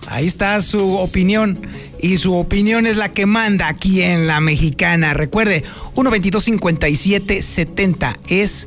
Ahí 0.08 0.26
está 0.26 0.60
su 0.62 0.96
opinión. 0.96 1.60
Y 2.00 2.18
su 2.18 2.36
opinión 2.36 2.86
es 2.86 2.96
la 2.96 3.12
que 3.12 3.26
manda 3.26 3.68
aquí 3.68 4.02
en 4.02 4.26
la 4.26 4.40
mexicana. 4.40 5.14
Recuerde, 5.14 5.62
122-5770 5.94 8.16
es 8.28 8.66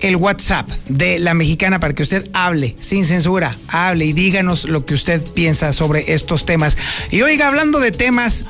el 0.00 0.16
WhatsApp 0.16 0.68
de 0.88 1.18
la 1.18 1.34
mexicana 1.34 1.80
para 1.80 1.94
que 1.94 2.02
usted 2.02 2.28
hable 2.32 2.74
sin 2.80 3.04
censura, 3.04 3.56
hable 3.68 4.06
y 4.06 4.12
díganos 4.12 4.64
lo 4.64 4.86
que 4.86 4.94
usted 4.94 5.22
piensa 5.32 5.72
sobre 5.72 6.12
estos 6.12 6.46
temas. 6.46 6.76
Y 7.10 7.22
oiga, 7.22 7.48
hablando 7.48 7.80
de 7.80 7.90
temas, 7.90 8.44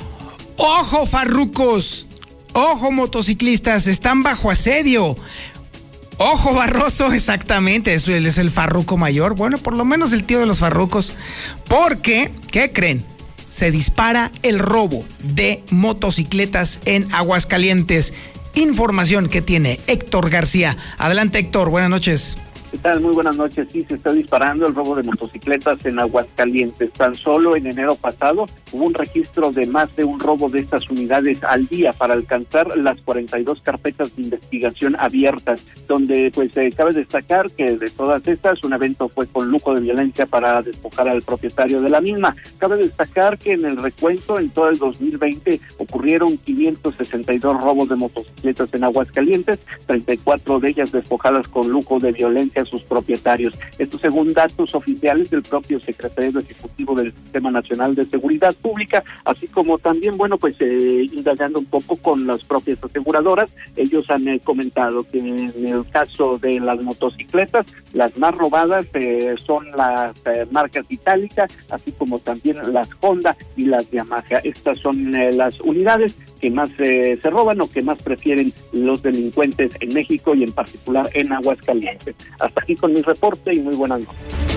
ojo 0.57 1.07
farrucos, 1.07 2.07
ojo 2.53 2.93
motociclistas, 2.93 3.87
están 3.87 4.23
bajo 4.23 4.51
asedio. 4.51 5.17
Ojo 6.19 6.53
Barroso, 6.53 7.13
exactamente, 7.13 7.95
él 7.95 8.27
es 8.27 8.39
el 8.39 8.51
farruco 8.51 8.97
mayor, 8.97 9.37
bueno, 9.37 9.59
por 9.59 9.77
lo 9.77 9.85
menos 9.85 10.13
el 10.13 10.25
tío 10.25 10.41
de 10.41 10.47
los 10.47 10.59
farrucos, 10.59 11.15
porque, 11.69 12.33
¿qué 12.51 12.73
creen? 12.73 13.05
Se 13.49 13.71
dispara 13.71 14.33
el 14.43 14.59
robo 14.59 15.05
de 15.21 15.63
motocicletas 15.71 16.81
en 16.85 17.13
Aguascalientes 17.15 18.13
información 18.55 19.29
que 19.29 19.43
tiene 19.43 19.79
Héctor 19.87 20.31
García. 20.31 20.77
Adelante 20.99 21.39
Héctor, 21.39 21.71
buenas 21.71 21.91
noches. 21.91 22.37
¿Qué 22.71 22.77
tal? 22.77 23.01
Muy 23.01 23.15
buenas 23.15 23.35
noches. 23.35 23.67
Sí, 23.73 23.83
se 23.89 23.95
está 23.95 24.13
disparando 24.13 24.67
el 24.67 24.75
robo 24.75 24.95
de 24.95 25.03
motocicletas 25.03 25.83
en 25.87 25.99
Aguascalientes. 25.99 26.93
Tan 26.93 27.15
solo 27.15 27.57
en 27.57 27.67
enero 27.67 27.97
pasado 27.97 28.45
hubo 28.73 28.85
un 28.85 28.93
registro 28.93 29.51
de 29.51 29.67
más 29.67 29.97
de 29.97 30.05
un 30.05 30.21
robo 30.21 30.51
de 30.51 30.61
estas 30.61 30.91
unidades 30.91 31.43
al 31.45 31.67
día 31.67 31.95
para 31.95 32.13
alcanzar 32.13 32.77
las 32.77 33.03
42 33.05 33.63
carpetas 33.63 34.15
de 34.15 34.23
investigación 34.25 34.97
abiertas, 34.99 35.65
donde 35.87 36.31
pues 36.35 36.55
eh, 36.59 36.71
cabe 36.77 36.93
destacar 36.93 37.51
que 37.53 37.79
de 37.79 37.89
todas 37.89 38.29
estas 38.29 38.63
un 38.63 38.75
evento 38.75 39.09
fue 39.09 39.27
con 39.27 39.51
lujo 39.51 39.73
de 39.73 39.81
violencia 39.81 40.27
para 40.27 40.61
despojar 40.61 41.09
al 41.09 41.23
propietario 41.23 41.81
de 41.81 41.89
la 41.89 42.03
misma. 42.03 42.37
Cabe 42.59 42.77
destacar 42.77 43.39
que 43.39 43.53
en 43.53 43.65
el 43.65 43.79
recuento 43.79 44.39
en 44.39 44.51
todo 44.51 44.69
el 44.69 44.77
2020 44.77 45.59
ocurrieron 45.79 46.37
562 46.37 47.63
robos 47.63 47.89
de 47.89 47.97
motocicletas 47.97 48.75
en 48.75 48.85
Aguascalientes, 48.85 49.59
34 49.87 50.61
de 50.61 50.69
ellas 50.69 50.93
despojadas 50.93 51.49
con 51.49 51.71
lujo 51.71 51.99
de 51.99 52.13
violencia 52.13 52.58
a 52.59 52.65
sus 52.65 52.83
propietarios. 52.83 53.59
Esto 53.79 53.99
según 53.99 54.33
datos 54.33 54.75
oficiales 54.75 55.31
del 55.31 55.43
propio 55.43 55.81
secretario 55.81 56.41
ejecutivo 56.41 56.95
del 56.95 57.13
Sistema 57.13 57.51
Nacional 57.51 57.95
de 57.95 58.05
Seguridad 58.05 58.55
Pública, 58.55 59.03
así 59.25 59.47
como 59.49 59.79
también, 59.79 60.17
bueno, 60.17 60.39
pues 60.39 60.57
eh, 60.61 61.07
indagando 61.13 61.59
un 61.59 61.67
poco 61.67 61.97
con 61.97 62.27
las 62.27 62.43
propias 62.45 62.83
aseguradoras, 62.83 63.51
ellos 63.77 64.11
han 64.11 64.27
eh, 64.29 64.41
comentado 64.41 65.05
que 65.05 65.19
en 65.19 65.67
el 65.67 65.89
caso 65.91 66.39
de 66.39 66.61
las 66.61 66.83
motocicletas, 66.83 67.67
las 67.93 68.17
más 68.19 68.35
robadas 68.35 68.87
eh, 68.95 69.35
son 69.45 69.67
las 69.77 70.17
eh, 70.27 70.47
marcas 70.51 70.87
itálicas, 70.89 71.53
así 71.71 71.93
como 71.93 72.19
también 72.19 72.57
las 72.73 72.89
Honda 73.01 73.37
y 73.57 73.65
las 73.67 73.91
Yamaha. 73.91 74.39
Estas 74.43 74.79
son 74.79 75.13
las 75.37 75.61
unidades 75.61 76.15
que 76.39 76.51
más 76.51 76.71
se 76.77 77.19
roban 77.25 77.61
o 77.61 77.69
que 77.69 77.83
más 77.83 78.01
prefieren 78.03 78.53
los 78.73 79.03
delincuentes 79.03 79.73
en 79.81 79.95
México 79.95 80.35
y 80.35 80.45
en 80.45 80.53
particular 80.53 81.11
en 81.15 81.33
Aguascalientes. 81.33 82.15
Hasta 82.39 82.63
aquí 82.63 82.77
con 82.77 82.93
mi 82.93 83.03
reporte 83.03 83.55
y 83.55 83.61
muy 83.61 83.77
buenas 83.77 84.01
noches. 84.01 84.49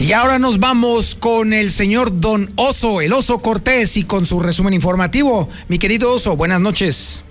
Y 0.00 0.14
ahora 0.14 0.38
nos 0.38 0.58
vamos 0.58 1.14
con 1.14 1.52
el 1.52 1.68
señor 1.68 2.20
Don 2.20 2.48
Oso, 2.56 3.02
el 3.02 3.12
Oso 3.12 3.38
Cortés, 3.38 3.98
y 3.98 4.04
con 4.04 4.24
su 4.24 4.40
resumen 4.40 4.72
informativo. 4.72 5.50
Mi 5.68 5.78
querido 5.78 6.14
Oso, 6.14 6.36
buenas 6.36 6.58
noches. 6.58 7.22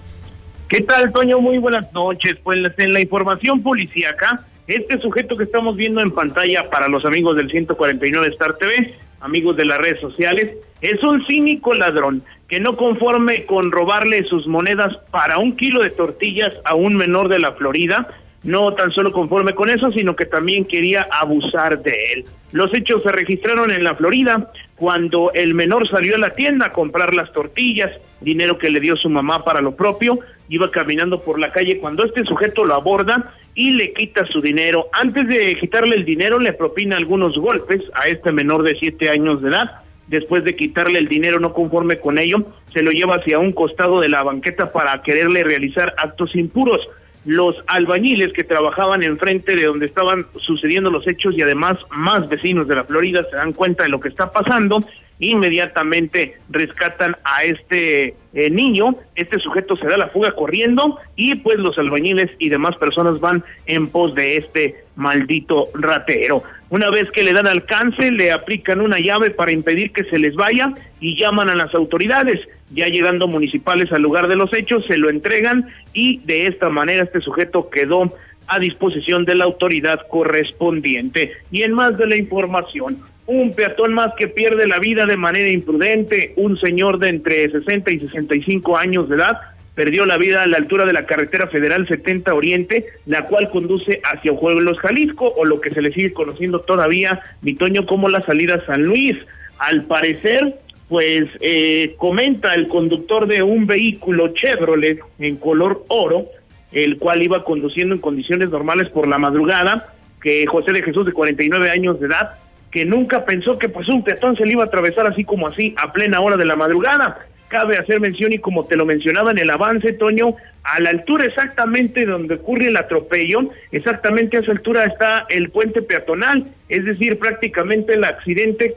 ¿Qué 0.68 0.82
tal, 0.82 1.12
Toño? 1.12 1.42
Muy 1.42 1.58
buenas 1.58 1.92
noches. 1.94 2.36
Pues 2.44 2.58
en 2.78 2.94
la 2.94 3.02
información 3.02 3.64
policíaca, 3.64 4.46
este 4.68 5.02
sujeto 5.02 5.36
que 5.36 5.46
estamos 5.46 5.76
viendo 5.78 6.00
en 6.00 6.12
pantalla 6.12 6.70
para 6.70 6.88
los 6.88 7.06
amigos 7.06 7.38
del 7.38 7.50
149 7.50 8.28
Star 8.28 8.56
TV, 8.58 8.94
amigos 9.22 9.56
de 9.58 9.66
las 9.66 9.78
redes 9.78 10.00
sociales, 10.00 10.52
es 10.82 11.04
un 11.04 11.26
cínico 11.26 11.74
ladrón 11.74 12.24
que 12.48 12.60
no 12.60 12.76
conforme 12.76 13.46
con 13.46 13.72
robarle 13.72 14.24
sus 14.24 14.48
monedas 14.48 14.98
para 15.12 15.38
un 15.38 15.56
kilo 15.56 15.82
de 15.82 15.92
tortillas 15.92 16.54
a 16.66 16.76
un 16.76 16.96
menor 16.96 17.30
de 17.30 17.40
la 17.40 17.52
Florida, 17.54 18.08
no 18.44 18.74
tan 18.74 18.92
solo 18.92 19.12
conforme 19.12 19.54
con 19.54 19.70
eso, 19.70 19.92
sino 19.92 20.16
que 20.16 20.26
también 20.26 20.66
quería 20.66 21.08
abusar 21.12 21.82
de 21.84 21.94
él. 22.14 22.26
Los 22.52 22.74
hechos 22.74 23.04
se 23.04 23.12
registraron 23.12 23.70
en 23.70 23.84
la 23.84 23.96
Florida 23.96 24.52
cuando 24.76 25.32
el 25.34 25.54
menor 25.54 25.88
salió 25.90 26.16
a 26.16 26.20
la 26.20 26.32
tienda 26.32 26.68
a 26.68 26.72
comprar 26.72 27.14
las 27.14 27.32
tortillas, 27.34 27.92
dinero 28.22 28.58
que 28.58 28.70
le 28.70 28.80
dio 28.80 28.96
su 28.96 29.10
mamá 29.10 29.44
para 29.44 29.62
lo 29.62 29.76
propio, 29.76 30.20
iba 30.48 30.72
caminando 30.72 31.22
por 31.22 31.40
la 31.40 31.52
calle 31.52 31.80
cuando 31.80 32.06
este 32.06 32.24
sujeto 32.24 32.66
lo 32.66 32.74
aborda 32.74 33.34
y 33.56 33.72
le 33.72 33.94
quita 33.94 34.26
su 34.28 34.42
dinero. 34.42 34.88
Antes 34.94 35.28
de 35.28 35.56
quitarle 35.60 35.96
el 35.96 36.06
dinero 36.06 36.40
le 36.40 36.54
propina 36.54 36.98
algunos 36.98 37.38
golpes 37.38 37.82
a 37.94 38.08
este 38.08 38.32
menor 38.32 38.64
de 38.64 38.76
siete 38.80 39.10
años 39.10 39.42
de 39.42 39.50
edad 39.50 39.84
después 40.10 40.44
de 40.44 40.56
quitarle 40.56 41.00
el 41.00 41.08
dinero 41.08 41.40
no 41.40 41.54
conforme 41.54 42.00
con 42.00 42.18
ello, 42.18 42.46
se 42.74 42.82
lo 42.82 42.92
lleva 42.92 43.16
hacia 43.16 43.40
un 43.40 43.54
costado 43.54 44.02
de 44.02 44.10
la 44.10 44.24
banqueta 44.24 44.72
para 44.72 45.02
quererle 45.02 45.44
realizar 45.44 45.94
actos 45.98 46.36
impuros. 46.36 46.80
Los 47.26 47.56
albañiles 47.68 48.34
que 48.34 48.44
trabajaban 48.44 49.04
enfrente 49.04 49.56
de 49.56 49.66
donde 49.66 49.86
estaban 49.86 50.26
sucediendo 50.38 50.90
los 50.90 51.08
hechos 51.08 51.36
y 51.38 51.42
además 51.42 51.78
más 51.92 52.28
vecinos 52.28 52.68
de 52.68 52.76
la 52.76 52.86
Florida 52.86 53.24
se 53.30 53.36
dan 53.36 53.54
cuenta 53.54 53.84
de 53.84 53.90
lo 53.90 54.00
que 54.00 54.10
está 54.10 54.32
pasando 54.32 54.80
inmediatamente 55.20 56.38
rescatan 56.50 57.16
a 57.24 57.44
este 57.44 58.16
eh, 58.34 58.50
niño, 58.50 58.96
este 59.16 59.40
sujeto 59.40 59.76
se 59.76 59.86
da 59.88 59.98
la 59.98 60.08
fuga 60.10 60.32
corriendo 60.32 60.98
y 61.16 61.36
pues 61.36 61.58
los 61.58 61.78
albañiles 61.78 62.32
y 62.40 62.50
demás 62.50 62.76
personas 62.78 63.20
van 63.20 63.44
en 63.66 63.88
pos 63.88 64.16
de 64.16 64.38
este 64.38 64.76
maldito 64.96 65.66
ratero. 65.74 66.44
Una 66.70 66.90
vez 66.90 67.10
que 67.12 67.24
le 67.24 67.34
dan 67.34 67.48
alcance, 67.48 68.12
le 68.12 68.32
aplican 68.32 68.80
una 68.80 69.00
llave 69.00 69.32
para 69.32 69.52
impedir 69.52 69.92
que 69.92 70.04
se 70.06 70.20
les 70.20 70.36
vaya 70.36 70.74
y 71.00 71.18
llaman 71.18 71.50
a 71.50 71.56
las 71.56 71.74
autoridades. 71.74 72.40
Ya 72.72 72.88
llegando 72.88 73.28
municipales 73.28 73.92
al 73.92 74.04
lugar 74.04 74.28
de 74.28 74.36
los 74.36 74.54
hechos, 74.54 74.86
se 74.88 74.98
lo 74.98 75.10
entregan 75.10 75.68
y 75.94 76.20
de 76.20 76.46
esta 76.46 76.70
manera 76.70 77.04
este 77.04 77.22
sujeto 77.22 77.70
quedó 77.70 78.14
a 78.48 78.60
disposición 78.60 79.26
de 79.26 79.36
la 79.36 79.46
autoridad 79.46 80.02
correspondiente. 80.10 81.34
Y 81.52 81.64
en 81.64 81.74
más 81.74 81.98
de 81.98 82.08
la 82.08 82.16
información, 82.16 82.98
un 83.30 83.52
peatón 83.52 83.94
más 83.94 84.14
que 84.18 84.28
pierde 84.28 84.68
la 84.68 84.80
vida 84.80 85.06
de 85.06 85.16
manera 85.16 85.48
imprudente, 85.50 86.34
un 86.36 86.58
señor 86.60 86.98
de 86.98 87.10
entre 87.10 87.50
60 87.50 87.92
y 87.92 88.00
65 88.00 88.76
años 88.76 89.08
de 89.08 89.18
edad 89.18 89.38
perdió 89.76 90.06
la 90.06 90.18
vida 90.18 90.44
a 90.44 90.48
la 90.48 90.58
altura 90.58 90.84
de 90.84 90.92
la 90.92 91.06
carretera 91.06 91.48
federal 91.48 91.88
70 91.88 92.34
Oriente, 92.34 92.86
la 93.06 93.28
cual 93.28 93.50
conduce 93.50 94.02
hacia 94.04 94.34
Los 94.34 94.78
Jalisco, 94.80 95.32
o 95.38 95.46
lo 95.46 95.62
que 95.62 95.70
se 95.70 95.82
le 95.82 95.94
sigue 95.94 96.12
conociendo 96.12 96.60
todavía, 96.60 97.22
Vitoño, 97.42 97.86
como 97.86 98.10
la 98.10 98.20
salida 98.22 98.66
San 98.66 98.84
Luis. 98.84 99.16
Al 99.58 99.84
parecer, 99.84 100.56
pues 100.90 101.30
eh, 101.40 101.94
comenta 101.98 102.56
el 102.56 102.68
conductor 102.68 103.26
de 103.26 103.42
un 103.42 103.68
vehículo 103.68 104.34
Chevrolet 104.34 105.00
en 105.20 105.38
color 105.38 105.86
oro, 105.88 106.26
el 106.74 106.98
cual 106.98 107.24
iba 107.24 107.46
conduciendo 107.46 107.96
en 107.96 108.02
condiciones 108.02 108.50
normales 108.50 108.90
por 108.90 109.08
la 109.08 109.18
madrugada, 109.18 109.94
que 110.22 110.46
José 110.46 110.74
de 110.74 110.84
Jesús, 110.84 111.06
de 111.06 111.14
49 111.14 111.70
años 111.70 112.02
de 112.02 112.08
edad, 112.08 112.32
que 112.72 112.86
nunca 112.86 113.26
pensó 113.26 113.58
que 113.58 113.70
pues 113.70 113.88
un 113.90 114.04
peatón 114.04 114.36
se 114.36 114.46
le 114.46 114.54
iba 114.54 114.64
a 114.64 114.68
atravesar 114.68 115.08
así 115.08 115.24
como 115.24 115.48
así 115.48 115.74
a 115.78 115.92
plena 115.92 116.20
hora 116.22 116.38
de 116.38 116.46
la 116.46 116.56
madrugada. 116.56 117.20
Cabe 117.48 117.78
hacer 117.78 118.00
mención 118.00 118.32
y 118.32 118.38
como 118.38 118.64
te 118.64 118.76
lo 118.76 118.86
mencionaba 118.86 119.32
en 119.32 119.40
el 119.40 119.50
avance, 119.50 119.94
Toño, 119.94 120.36
a 120.64 120.80
la 120.80 120.92
altura 120.92 121.26
exactamente 121.26 122.06
donde 122.06 122.36
ocurre 122.36 122.68
el 122.68 122.78
atropello, 122.78 123.50
exactamente 123.72 124.38
a 124.38 124.42
esa 124.42 124.52
altura 124.52 124.86
está 124.86 125.26
el 125.30 125.50
puente 125.50 125.82
peatonal, 125.82 126.46
es 126.68 126.86
decir, 126.86 127.18
prácticamente 127.18 127.94
el 127.94 128.04
accidente 128.04 128.76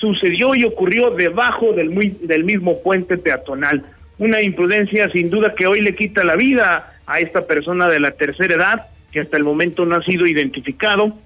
sucedió 0.00 0.54
y 0.54 0.64
ocurrió 0.64 1.10
debajo 1.10 1.72
del, 1.72 1.90
muy, 1.90 2.16
del 2.22 2.44
mismo 2.44 2.80
puente 2.82 3.18
peatonal. 3.18 3.84
Una 4.18 4.40
imprudencia 4.40 5.10
sin 5.10 5.28
duda 5.28 5.54
que 5.54 5.66
hoy 5.66 5.80
le 5.82 5.94
quita 5.94 6.24
la 6.24 6.36
vida 6.36 6.94
a 7.06 7.20
esta 7.20 7.46
persona 7.46 7.88
de 7.88 8.00
la 8.00 8.12
tercera 8.12 8.54
edad, 8.54 8.86
que 9.12 9.20
hasta 9.20 9.36
el 9.36 9.44
momento 9.44 9.84
no 9.84 9.96
ha 9.96 10.02
sido 10.02 10.26
identificado, 10.26 11.18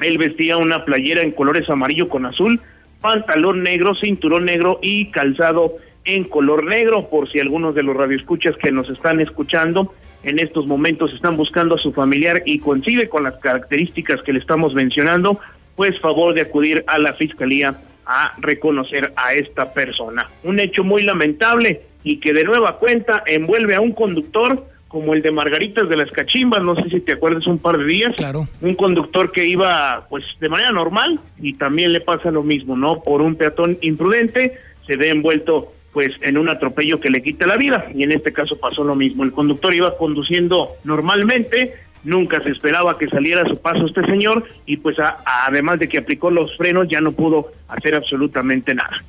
él 0.00 0.18
vestía 0.18 0.56
una 0.56 0.84
playera 0.84 1.22
en 1.22 1.32
colores 1.32 1.68
amarillo 1.70 2.08
con 2.08 2.26
azul, 2.26 2.60
pantalón 3.00 3.62
negro, 3.62 3.94
cinturón 3.94 4.46
negro 4.46 4.78
y 4.82 5.10
calzado 5.10 5.76
en 6.04 6.24
color 6.24 6.64
negro, 6.64 7.08
por 7.08 7.30
si 7.30 7.38
algunos 7.40 7.74
de 7.74 7.82
los 7.82 7.96
radioescuchas 7.96 8.56
que 8.56 8.72
nos 8.72 8.88
están 8.90 9.20
escuchando 9.20 9.94
en 10.22 10.38
estos 10.38 10.66
momentos 10.66 11.12
están 11.12 11.36
buscando 11.36 11.74
a 11.74 11.78
su 11.78 11.92
familiar 11.92 12.42
y 12.46 12.58
coincide 12.58 13.08
con 13.08 13.22
las 13.22 13.36
características 13.36 14.22
que 14.22 14.32
le 14.32 14.38
estamos 14.38 14.74
mencionando, 14.74 15.38
pues 15.76 15.98
favor 16.00 16.34
de 16.34 16.42
acudir 16.42 16.84
a 16.86 16.98
la 16.98 17.12
fiscalía 17.14 17.78
a 18.06 18.32
reconocer 18.40 19.12
a 19.16 19.34
esta 19.34 19.72
persona. 19.72 20.28
Un 20.42 20.60
hecho 20.60 20.84
muy 20.84 21.02
lamentable 21.02 21.82
y 22.02 22.20
que 22.20 22.32
de 22.32 22.44
nueva 22.44 22.78
cuenta 22.78 23.22
envuelve 23.26 23.74
a 23.74 23.80
un 23.80 23.92
conductor 23.92 24.66
como 24.94 25.12
el 25.12 25.22
de 25.22 25.32
Margaritas 25.32 25.88
de 25.88 25.96
las 25.96 26.08
Cachimbas, 26.12 26.62
no 26.62 26.76
sé 26.76 26.88
si 26.88 27.00
te 27.00 27.14
acuerdas 27.14 27.44
un 27.48 27.58
par 27.58 27.76
de 27.76 27.84
días. 27.84 28.12
Claro. 28.16 28.46
Un 28.60 28.76
conductor 28.76 29.32
que 29.32 29.44
iba 29.44 30.06
pues 30.08 30.22
de 30.38 30.48
manera 30.48 30.70
normal 30.70 31.18
y 31.40 31.54
también 31.54 31.92
le 31.92 32.00
pasa 32.00 32.30
lo 32.30 32.44
mismo, 32.44 32.76
¿no? 32.76 33.02
Por 33.02 33.20
un 33.20 33.34
peatón 33.34 33.76
imprudente 33.80 34.56
se 34.86 34.96
ve 34.96 35.10
envuelto 35.10 35.72
pues 35.92 36.12
en 36.20 36.38
un 36.38 36.48
atropello 36.48 37.00
que 37.00 37.10
le 37.10 37.24
quita 37.24 37.44
la 37.44 37.56
vida 37.56 37.86
y 37.92 38.04
en 38.04 38.12
este 38.12 38.32
caso 38.32 38.56
pasó 38.56 38.84
lo 38.84 38.94
mismo. 38.94 39.24
El 39.24 39.32
conductor 39.32 39.74
iba 39.74 39.98
conduciendo 39.98 40.76
normalmente, 40.84 41.74
nunca 42.04 42.40
se 42.40 42.50
esperaba 42.50 42.96
que 42.96 43.08
saliera 43.08 43.42
a 43.42 43.48
su 43.48 43.60
paso 43.60 43.86
este 43.86 44.06
señor 44.06 44.44
y 44.64 44.76
pues 44.76 44.96
además 45.44 45.80
de 45.80 45.88
que 45.88 45.98
aplicó 45.98 46.30
los 46.30 46.56
frenos 46.56 46.86
ya 46.88 47.00
no 47.00 47.10
pudo 47.10 47.50
hacer 47.66 47.96
absolutamente 47.96 48.76
nada. 48.76 49.02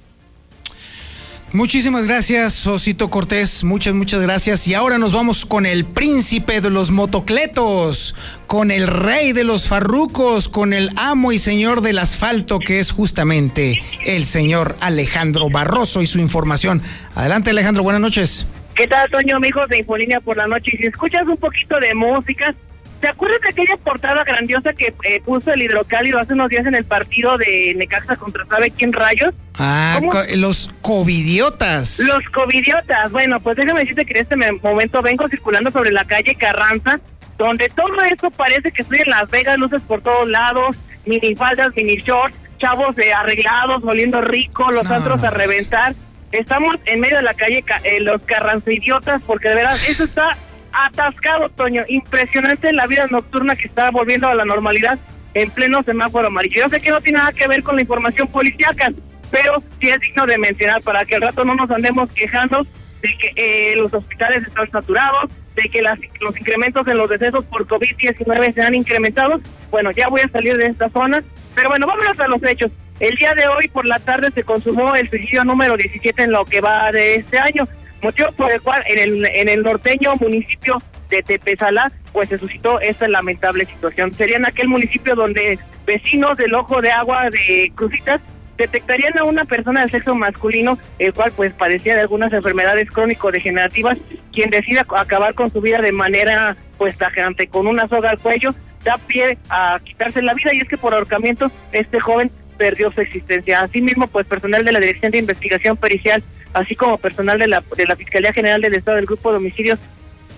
Muchísimas 1.53 2.05
gracias, 2.07 2.67
Osito 2.67 3.09
Cortés. 3.09 3.63
Muchas, 3.63 3.93
muchas 3.93 4.21
gracias. 4.21 4.67
Y 4.67 4.73
ahora 4.73 4.97
nos 4.97 5.13
vamos 5.13 5.45
con 5.45 5.65
el 5.65 5.85
príncipe 5.85 6.59
de 6.59 6.69
los 6.69 6.91
motocletos, 6.91 8.15
con 8.47 8.71
el 8.71 8.87
rey 8.87 9.31
de 9.31 9.45
los 9.45 9.67
farrucos, 9.67 10.49
con 10.49 10.73
el 10.73 10.89
amo 10.97 11.31
y 11.31 11.39
señor 11.39 11.81
del 11.81 11.99
asfalto, 11.99 12.59
que 12.59 12.79
es 12.79 12.91
justamente 12.91 13.81
el 14.05 14.25
señor 14.25 14.75
Alejandro 14.81 15.49
Barroso 15.49 16.01
y 16.01 16.07
su 16.07 16.19
información. 16.19 16.81
Adelante, 17.13 17.51
Alejandro, 17.51 17.83
buenas 17.83 18.01
noches. 18.01 18.45
¿Qué 18.75 18.87
tal, 18.87 19.09
Toño, 19.09 19.37
amigos 19.37 19.69
de 19.69 19.77
Infolínea 19.77 20.19
por 20.19 20.35
la 20.35 20.47
noche? 20.47 20.71
Y 20.73 20.77
si 20.77 20.87
escuchas 20.87 21.25
un 21.25 21.37
poquito 21.37 21.79
de 21.79 21.93
música, 21.93 22.53
¿Te 22.99 23.09
acuerdas 23.09 23.39
de 23.41 23.49
aquella 23.49 23.77
portada 23.77 24.23
grandiosa 24.23 24.73
que 24.73 24.93
eh, 25.03 25.21
puso 25.23 25.53
el 25.53 25.61
hidrocálido 25.61 26.19
hace 26.19 26.33
unos 26.33 26.49
días 26.49 26.65
en 26.65 26.75
el 26.75 26.85
partido 26.85 27.37
de 27.37 27.73
Necaxa 27.75 28.15
contra 28.15 28.45
sabe 28.45 28.71
quién 28.71 28.93
rayos? 28.93 29.33
Ah, 29.57 29.99
los 30.35 30.73
covidiotas. 30.81 31.99
Los 31.99 32.23
covidiotas. 32.29 33.11
Bueno, 33.11 33.39
pues 33.39 33.57
déjame 33.57 33.81
decirte 33.81 34.05
que 34.05 34.19
en 34.19 34.23
este 34.23 34.35
momento 34.63 35.01
vengo 35.01 35.27
circulando 35.29 35.71
sobre 35.71 35.91
la 35.91 36.05
calle 36.05 36.35
Carranza, 36.35 36.99
donde 37.37 37.69
todo 37.69 38.01
esto 38.09 38.31
parece 38.31 38.71
que 38.71 38.81
estoy 38.81 38.99
en 38.99 39.09
Las 39.09 39.29
Vegas, 39.29 39.57
luces 39.57 39.81
por 39.81 40.01
todos 40.01 40.27
lados, 40.27 40.77
mini 41.05 41.35
faldas, 41.35 41.69
mini 41.75 41.97
shorts, 41.97 42.37
chavos 42.57 42.95
de 42.95 43.13
arreglados, 43.13 43.83
oliendo 43.83 44.21
rico, 44.21 44.71
los 44.71 44.85
antros 44.87 45.23
a 45.23 45.29
reventar. 45.29 45.93
Estamos 46.31 46.75
en 46.85 46.99
medio 46.99 47.17
de 47.17 47.23
la 47.23 47.33
calle 47.33 47.63
eh, 47.83 47.99
los 47.99 48.21
Carranza 48.23 48.71
idiotas, 48.71 49.21
porque 49.25 49.49
de 49.49 49.55
verdad 49.55 49.77
eso 49.87 50.03
está 50.03 50.37
atascado, 50.75 51.49
Toño. 51.49 51.83
Impresionante 51.87 52.73
la 52.73 52.87
vida 52.87 53.07
nocturna 53.09 53.55
que 53.55 53.67
está 53.67 53.91
volviendo 53.91 54.27
a 54.27 54.35
la 54.35 54.45
normalidad 54.45 54.99
en 55.33 55.49
pleno 55.51 55.83
semáforo 55.83 56.27
amarillo. 56.27 56.61
Yo 56.63 56.69
sé 56.69 56.81
que 56.81 56.91
no 56.91 57.01
tiene 57.01 57.19
nada 57.19 57.31
que 57.31 57.47
ver 57.47 57.63
con 57.63 57.75
la 57.75 57.81
información 57.81 58.27
policíaca, 58.27 58.89
pero 59.31 59.61
sí 59.79 59.89
es 59.89 59.99
digno 59.99 60.25
de 60.25 60.37
mencionar 60.37 60.81
para 60.81 61.05
que 61.05 61.15
al 61.15 61.21
rato 61.21 61.43
no 61.45 61.55
nos 61.55 61.69
andemos 61.69 62.09
quejando 62.11 62.65
de 63.01 63.17
que 63.17 63.31
eh, 63.35 63.75
los 63.75 63.93
hospitales 63.93 64.43
están 64.43 64.69
saturados, 64.71 65.29
de 65.55 65.69
que 65.69 65.81
las, 65.81 65.99
los 66.21 66.37
incrementos 66.39 66.87
en 66.87 66.97
los 66.97 67.09
decesos 67.09 67.45
por 67.45 67.67
COVID-19 67.67 68.53
se 68.53 68.61
han 68.61 68.75
incrementado. 68.75 69.39
Bueno, 69.69 69.91
ya 69.91 70.07
voy 70.07 70.21
a 70.21 70.29
salir 70.29 70.57
de 70.57 70.67
esta 70.67 70.89
zona, 70.89 71.23
pero 71.53 71.69
bueno, 71.69 71.85
vámonos 71.85 72.19
a 72.19 72.27
los 72.27 72.41
hechos. 72.43 72.71
El 72.99 73.15
día 73.17 73.33
de 73.33 73.45
hoy 73.47 73.67
por 73.67 73.85
la 73.85 73.99
tarde 73.99 74.31
se 74.31 74.43
consumó 74.43 74.95
el 74.95 75.09
suicidio 75.09 75.43
número 75.43 75.75
17 75.75 76.23
en 76.23 76.31
lo 76.31 76.45
que 76.45 76.61
va 76.61 76.91
de 76.93 77.15
este 77.15 77.37
año 77.37 77.67
motivo 78.05 78.31
por 78.33 78.51
el 78.51 78.61
cual 78.61 78.83
en 78.87 78.99
el, 78.99 79.25
en 79.25 79.49
el 79.49 79.63
norteño 79.63 80.13
municipio 80.19 80.81
de 81.09 81.21
Tepezalá, 81.23 81.91
pues 82.13 82.29
se 82.29 82.37
suscitó 82.37 82.79
esta 82.79 83.07
lamentable 83.07 83.65
situación. 83.65 84.13
Sería 84.13 84.37
en 84.37 84.45
aquel 84.45 84.67
municipio 84.67 85.15
donde 85.15 85.59
vecinos 85.85 86.37
del 86.37 86.53
ojo 86.53 86.81
de 86.81 86.91
agua 86.91 87.29
de 87.29 87.71
Crucitas 87.75 88.21
detectarían 88.57 89.17
a 89.17 89.23
una 89.23 89.45
persona 89.45 89.81
de 89.81 89.89
sexo 89.89 90.15
masculino, 90.15 90.77
el 90.99 91.13
cual 91.13 91.31
pues 91.35 91.51
padecía 91.53 91.95
de 91.95 92.01
algunas 92.01 92.31
enfermedades 92.31 92.89
crónico-degenerativas, 92.89 93.97
quien 94.31 94.49
decida 94.49 94.85
acabar 94.95 95.33
con 95.33 95.51
su 95.51 95.59
vida 95.61 95.81
de 95.81 95.91
manera 95.91 96.55
pues 96.77 96.97
tajante, 96.97 97.47
con 97.47 97.67
una 97.67 97.87
soga 97.87 98.11
al 98.11 98.19
cuello, 98.19 98.55
da 98.83 98.97
pie 98.97 99.37
a 99.49 99.79
quitarse 99.83 100.21
la 100.21 100.33
vida 100.33 100.53
y 100.53 100.59
es 100.59 100.67
que 100.67 100.77
por 100.77 100.93
ahorcamiento 100.93 101.51
este 101.71 101.99
joven 101.99 102.31
perdió 102.57 102.91
su 102.91 103.01
existencia. 103.01 103.61
Asimismo, 103.61 104.07
pues 104.07 104.25
personal 104.25 104.63
de 104.63 104.71
la 104.71 104.79
Dirección 104.79 105.11
de 105.11 105.17
Investigación 105.17 105.75
Pericial 105.75 106.23
así 106.55 106.75
como 106.75 106.97
personal 106.97 107.37
de 107.37 107.47
la, 107.47 107.63
de 107.75 107.85
la 107.85 107.95
Fiscalía 107.95 108.33
General 108.33 108.61
del 108.61 108.75
Estado 108.75 108.95
del 108.95 109.05
Grupo 109.05 109.31
de 109.31 109.37
Homicidios 109.37 109.79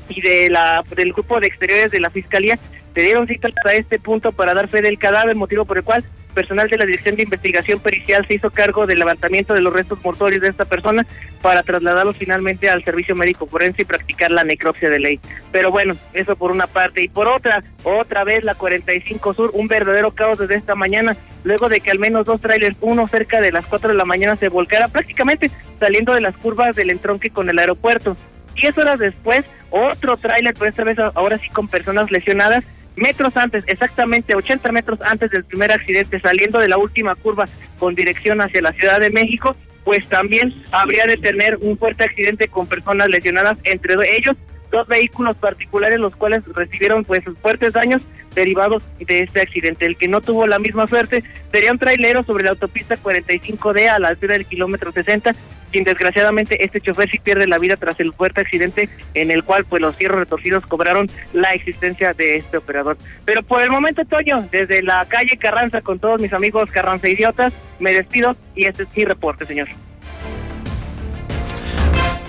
y 0.10 0.22
de 0.22 0.50
la 0.50 0.84
del 0.96 1.13
Grupo 1.13 1.39
de 1.39 1.48
Exteriores 1.48 1.91
de 1.91 2.00
la 2.00 2.10
Fiscalía, 2.10 2.58
se 2.93 3.02
dieron 3.02 3.28
cita 3.28 3.50
a 3.65 3.74
este 3.74 4.00
punto 4.00 4.32
para 4.32 4.54
dar 4.54 4.67
fe 4.67 4.82
del 4.82 4.98
cadáver, 4.98 5.36
motivo 5.36 5.65
por 5.65 5.78
el 5.78 5.84
cual 5.84 6.04
personal 6.38 6.70
de 6.70 6.78
la 6.78 6.86
Dirección 6.86 7.15
de 7.15 7.24
Investigación 7.24 7.80
Pericial 7.80 8.24
se 8.28 8.36
hizo 8.36 8.52
cargo 8.52 8.86
del 8.86 9.00
levantamiento 9.00 9.56
de 9.56 9.62
los 9.62 9.74
restos 9.74 9.98
mortuorios 10.04 10.41
de 10.43 10.50
esta 10.50 10.65
persona 10.65 11.04
para 11.41 11.63
trasladarlos 11.63 12.15
finalmente 12.15 12.70
al 12.70 12.84
servicio 12.84 13.15
médico 13.15 13.48
forense 13.48 13.82
y 13.82 13.86
practicar 13.86 14.30
la 14.30 14.43
necropsia 14.43 14.88
de 14.91 15.00
ley. 15.00 15.20
Pero 15.52 15.72
bueno, 15.72 15.96
eso 16.13 16.36
por 16.36 16.52
una 16.52 16.67
parte. 16.67 17.02
Y 17.02 17.08
por 17.08 17.28
otra, 17.28 17.63
otra 17.84 18.24
vez 18.24 18.43
la 18.43 18.54
45 18.54 19.34
Sur, 19.34 19.50
un 19.54 19.67
verdadero 19.67 20.12
caos 20.12 20.38
desde 20.38 20.54
esta 20.54 20.76
mañana, 20.76 21.17
luego 21.43 21.70
de 21.70 21.80
que 21.80 21.89
al 21.89 21.98
menos 21.98 22.28
dos 22.28 22.39
trailers, 22.39 22.78
uno 22.82 23.08
cerca 23.08 23.41
de 23.41 23.52
las 23.52 23.65
4 23.65 23.89
de 23.89 23.96
la 23.96 24.06
mañana 24.06 24.36
se 24.36 24.50
volcara 24.50 24.89
prácticamente 24.89 25.50
saliendo 25.80 26.13
de 26.13 26.22
las 26.22 26.38
curvas 26.38 26.76
del 26.76 26.91
entronque 26.91 27.32
con 27.32 27.50
el 27.50 27.58
aeropuerto. 27.58 28.15
Diez 28.54 28.78
horas 28.78 29.00
después, 29.00 29.43
otro 29.69 30.17
tráiler, 30.17 30.53
por 30.53 30.67
esta 30.67 30.84
vez 30.84 30.97
ahora 31.15 31.38
sí 31.38 31.49
con 31.49 31.67
personas 31.67 32.12
lesionadas, 32.12 32.63
metros 32.95 33.38
antes, 33.38 33.63
exactamente 33.67 34.36
80 34.36 34.71
metros 34.71 34.99
antes 35.01 35.30
del 35.32 35.45
primer 35.45 35.71
accidente, 35.71 36.19
saliendo 36.19 36.60
de 36.60 36.67
la 36.67 36.77
última 36.77 37.15
curva 37.15 37.45
con 37.80 37.95
dirección 37.95 38.41
hacia 38.41 38.62
la 38.62 38.73
Ciudad 38.73 38.99
de 38.99 39.12
México, 39.12 39.56
pues 39.84 40.08
también 40.08 40.63
habría 40.71 41.06
de 41.06 41.17
tener 41.17 41.58
un 41.62 41.77
fuerte 41.77 42.03
accidente 42.03 42.47
con 42.47 42.67
personas 42.67 43.08
lesionadas, 43.08 43.58
entre 43.63 43.95
ellos 44.17 44.36
dos 44.71 44.88
vehículos 44.88 45.38
particulares, 45.38 45.99
los 45.99 46.15
cuales 46.15 46.43
recibieron 46.53 47.06
pues 47.06 47.21
fuertes 47.41 47.73
daños 47.73 48.01
derivados 48.38 48.84
de 49.00 49.19
este 49.19 49.41
accidente. 49.41 49.86
El 49.86 49.97
que 49.97 50.08
no 50.08 50.21
tuvo 50.21 50.45
la 50.47 50.60
misma 50.60 50.88
suerte 50.88 51.23
sería 51.52 51.71
un 51.71 51.80
trailero 51.80 52.23
sobre 52.23 52.43
la 52.43 52.52
autopista 52.52 52.95
45D 52.95 53.89
a 53.89 54.00
la 54.00 54.10
altura 54.10 54.34
del 54.34 54.45
kilómetro 54.45 54.91
60, 54.91 55.32
quien 55.71 55.84
desgraciadamente 55.84 56.63
este 56.63 56.80
chofer 56.80 57.10
sí 57.10 57.17
pierde 57.17 57.47
la 57.47 57.58
vida 57.58 57.76
tras 57.78 58.00
el 58.00 58.13
fuerte 58.13 58.41
accidente 58.41 58.89
en 59.15 59.32
el 59.32 59.43
cual 59.43 59.65
pues 59.65 59.82
los 59.82 59.97
cierros 59.97 60.19
retorcidos 60.19 60.65
cobraron 60.67 61.08
la 61.34 61.52
existencia 61.54 62.13
de 62.13 62.36
este 62.36 62.58
operador. 62.58 62.97
Pero 63.26 63.41
por 63.41 63.63
el 63.63 63.71
momento, 63.71 64.06
Toño, 64.06 64.47
desde 64.52 64.84
la 64.84 65.04
calle 65.06 65.36
Carranza 65.38 65.82
con 65.82 65.97
todos 66.00 66.21
mis 66.21 66.32
amigos 66.32 66.69
Carranza 66.71 67.10
idiotas, 67.10 67.54
me 67.80 67.91
despido 67.91 68.36
y 68.56 68.65
este 68.65 68.84
es 68.84 68.89
mi 68.95 69.04
reporte, 69.04 69.45
señor. 69.45 69.67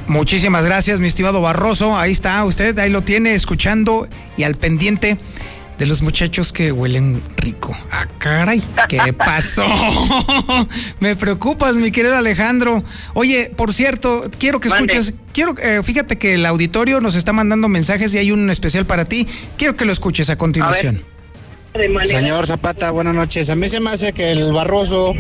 Muchísimas 0.07 0.65
gracias, 0.65 1.01
mi 1.01 1.07
estimado 1.07 1.43
Barroso. 1.43 1.99
Ahí 1.99 2.13
está 2.13 2.43
usted, 2.47 2.79
ahí 2.79 2.89
lo 2.89 3.03
tiene, 3.03 3.35
escuchando 3.35 4.09
y 4.39 4.45
al 4.45 4.55
pendiente 4.55 5.19
de 5.79 5.87
los 5.87 6.03
muchachos 6.03 6.53
que 6.53 6.73
huelen 6.73 7.23
rico. 7.37 7.77
Ah, 7.91 8.07
caray, 8.19 8.63
¿qué 8.89 9.13
pasó? 9.13 9.65
Me 11.01 11.15
preocupas, 11.15 11.77
mi 11.77 11.93
querido 11.93 12.17
Alejandro. 12.17 12.83
Oye, 13.15 13.53
por 13.57 13.73
cierto, 13.73 14.29
quiero 14.39 14.59
que 14.59 14.69
escuches, 14.69 15.15
quiero, 15.33 15.55
eh, 15.59 15.81
fíjate 15.85 16.19
que 16.19 16.35
el 16.35 16.45
auditorio 16.47 17.01
nos 17.01 17.15
está 17.15 17.33
mandando 17.33 17.69
mensajes 17.69 18.13
y 18.15 18.19
hay 18.19 18.33
un 18.33 18.51
especial 18.51 18.87
para 18.87 19.05
ti. 19.05 19.29
Quiero 19.57 19.77
que 19.77 19.85
lo 19.85 19.93
escuches 19.93 20.31
a 20.31 20.37
continuación. 20.37 21.05
Señor 22.07 22.47
Zapata, 22.47 22.91
buenas 22.91 23.15
noches. 23.15 23.49
A 23.51 23.55
mí 23.55 23.69
se 23.69 23.79
me 23.79 23.91
hace 23.91 24.13
que 24.13 24.33
el 24.33 24.53
Barroso 24.53 25.15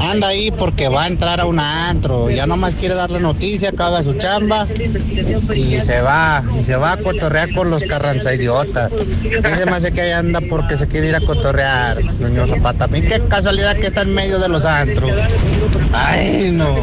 anda 0.00 0.28
ahí 0.28 0.50
porque 0.50 0.88
va 0.88 1.04
a 1.04 1.06
entrar 1.06 1.40
a 1.40 1.46
un 1.46 1.58
antro. 1.58 2.30
Ya 2.30 2.46
nomás 2.46 2.74
quiere 2.74 2.94
dar 2.94 3.10
la 3.10 3.18
noticia, 3.18 3.70
acaba 3.70 4.02
su 4.02 4.14
chamba 4.14 4.66
y 5.54 5.80
se 5.80 6.02
va. 6.02 6.42
Y 6.58 6.62
se 6.62 6.76
va 6.76 6.92
a 6.92 6.96
cotorrear 6.98 7.52
con 7.54 7.70
los 7.70 7.82
carranza 7.84 8.34
idiotas. 8.34 8.92
A 8.92 9.48
mí 9.48 9.54
se 9.56 9.64
me 9.64 9.72
hace 9.72 9.90
que 9.92 10.02
ahí 10.02 10.12
anda 10.12 10.40
porque 10.50 10.76
se 10.76 10.86
quiere 10.86 11.08
ir 11.08 11.14
a 11.14 11.20
cotorrear, 11.20 11.98
señor 12.18 12.48
Zapata. 12.48 12.84
A 12.84 12.88
mí 12.88 13.00
qué 13.00 13.20
casualidad 13.28 13.76
que 13.76 13.86
está 13.86 14.02
en 14.02 14.14
medio 14.14 14.38
de 14.38 14.48
los 14.48 14.66
antros. 14.66 15.10
Ay, 15.92 16.50
no. 16.52 16.76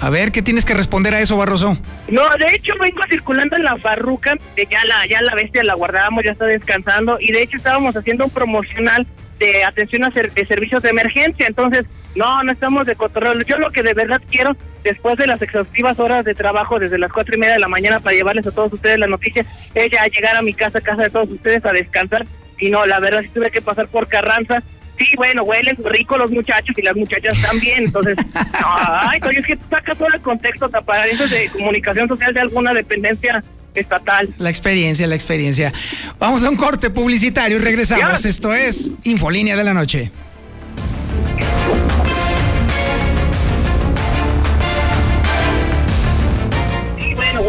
A 0.00 0.10
ver, 0.10 0.30
¿qué 0.30 0.42
tienes 0.42 0.64
que 0.64 0.74
responder 0.74 1.12
a 1.12 1.20
eso, 1.20 1.36
Barroso? 1.36 1.76
No, 2.08 2.22
de 2.38 2.54
hecho 2.54 2.72
vengo 2.80 3.00
circulando 3.10 3.56
en 3.56 3.64
la 3.64 3.76
farruca, 3.76 4.34
ya 4.70 4.84
la, 4.84 5.06
ya 5.06 5.20
la 5.22 5.34
bestia 5.34 5.64
la 5.64 5.74
guardábamos, 5.74 6.24
ya 6.24 6.32
está 6.32 6.44
descansando, 6.44 7.18
y 7.20 7.32
de 7.32 7.42
hecho 7.42 7.56
estábamos 7.56 7.96
haciendo 7.96 8.24
un 8.24 8.30
promocional 8.30 9.06
de 9.40 9.64
atención 9.64 10.04
a 10.04 10.10
de 10.10 10.46
servicios 10.46 10.82
de 10.82 10.90
emergencia, 10.90 11.46
entonces, 11.46 11.84
no, 12.14 12.42
no 12.42 12.52
estamos 12.52 12.86
de 12.86 12.96
cotorreo. 12.96 13.40
Yo 13.42 13.58
lo 13.58 13.70
que 13.70 13.82
de 13.82 13.94
verdad 13.94 14.20
quiero, 14.30 14.56
después 14.82 15.16
de 15.16 15.26
las 15.26 15.42
exhaustivas 15.42 15.98
horas 15.98 16.24
de 16.24 16.34
trabajo 16.34 16.78
desde 16.78 16.98
las 16.98 17.12
cuatro 17.12 17.36
y 17.36 17.38
media 17.38 17.54
de 17.54 17.60
la 17.60 17.68
mañana 17.68 18.00
para 18.00 18.16
llevarles 18.16 18.46
a 18.46 18.52
todos 18.52 18.72
ustedes 18.72 18.98
la 18.98 19.06
noticia, 19.06 19.44
es 19.74 19.90
ya 19.90 20.06
llegar 20.06 20.36
a 20.36 20.42
mi 20.42 20.54
casa, 20.54 20.80
casa 20.80 21.02
de 21.02 21.10
todos 21.10 21.28
ustedes 21.28 21.64
a 21.64 21.72
descansar, 21.72 22.26
y 22.58 22.70
no, 22.70 22.86
la 22.86 23.00
verdad 23.00 23.22
sí 23.22 23.28
tuve 23.28 23.50
que 23.50 23.62
pasar 23.62 23.88
por 23.88 24.08
Carranza, 24.08 24.62
Sí, 24.98 25.06
bueno, 25.16 25.44
huelen 25.44 25.76
rico 25.84 26.16
los 26.16 26.30
muchachos 26.30 26.76
y 26.76 26.82
las 26.82 26.96
muchachas 26.96 27.40
también. 27.40 27.84
Entonces, 27.84 28.16
ay, 28.64 29.20
oye, 29.26 29.38
es 29.38 29.46
que 29.46 29.58
saca 29.70 29.94
todo 29.94 30.08
el 30.12 30.20
contexto 30.20 30.68
para 30.68 31.06
eso 31.06 31.26
de 31.28 31.48
comunicación 31.50 32.08
social 32.08 32.34
de 32.34 32.40
alguna 32.40 32.74
dependencia 32.74 33.42
estatal. 33.74 34.34
La 34.38 34.50
experiencia, 34.50 35.06
la 35.06 35.14
experiencia. 35.14 35.72
Vamos 36.18 36.42
a 36.42 36.50
un 36.50 36.56
corte 36.56 36.90
publicitario 36.90 37.58
y 37.58 37.60
regresamos. 37.60 38.24
Esto 38.24 38.52
es 38.54 38.90
Infolínea 39.04 39.56
de 39.56 39.64
la 39.64 39.74
Noche. 39.74 40.10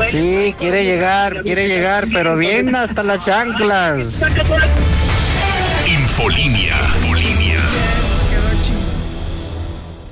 Sí, 0.08 0.56
quiere 0.58 0.86
llegar, 0.86 1.44
quiere 1.44 1.68
llegar, 1.68 2.06
pero 2.12 2.36
bien 2.36 2.74
hasta 2.76 3.04
las 3.04 3.26
chanclas. 3.26 4.22
Infolínea. 5.86 6.78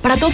Para 0.02 0.18
todo. 0.18 0.32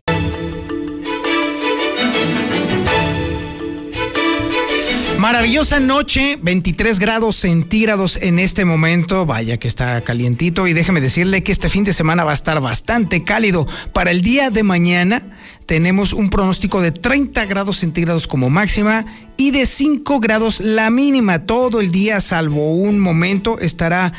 Maravillosa 5.24 5.80
noche, 5.80 6.38
23 6.42 7.00
grados 7.00 7.38
centígrados 7.38 8.18
en 8.22 8.40
este 8.40 8.66
momento. 8.66 9.26
Vaya 9.26 9.56
que 9.56 9.70
está 9.70 10.02
calientito 10.02 10.68
y 10.68 10.74
déjeme 10.74 11.00
decirle 11.00 11.44
que 11.44 11.54
este 11.54 11.70
fin 11.70 11.86
de 11.86 11.94
semana 11.94 12.26
va 12.26 12.32
a 12.32 12.34
estar 12.34 12.60
bastante 12.60 13.24
cálido. 13.24 13.66
Para 13.94 14.12
el 14.12 14.22
día 14.22 14.50
de 14.50 14.64
mañana 14.64 15.38
tenemos 15.66 16.12
un 16.12 16.30
pronóstico 16.30 16.82
de 16.82 16.92
30 16.92 17.46
grados 17.46 17.78
centígrados 17.78 18.28
como 18.28 18.50
máxima 18.50 19.06
y 19.38 19.52
de 19.52 19.66
5 19.66 20.20
grados 20.20 20.60
la 20.60 20.90
mínima. 20.90 21.46
Todo 21.46 21.80
el 21.80 21.94
día, 21.94 22.20
salvo 22.20 22.76
un 22.76 23.00
momento, 23.00 23.60
estará 23.60 24.12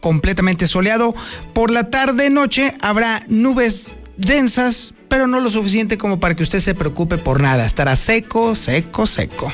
completamente 0.00 0.66
soleado. 0.66 1.14
Por 1.52 1.70
la 1.70 1.90
tarde-noche 1.90 2.74
habrá 2.80 3.24
nubes 3.28 3.98
densas, 4.20 4.94
pero 5.08 5.26
no 5.26 5.40
lo 5.40 5.50
suficiente 5.50 5.98
como 5.98 6.20
para 6.20 6.36
que 6.36 6.42
usted 6.42 6.60
se 6.60 6.74
preocupe 6.74 7.16
por 7.18 7.40
nada. 7.40 7.64
Estará 7.64 7.96
seco, 7.96 8.54
seco, 8.54 9.06
seco. 9.06 9.50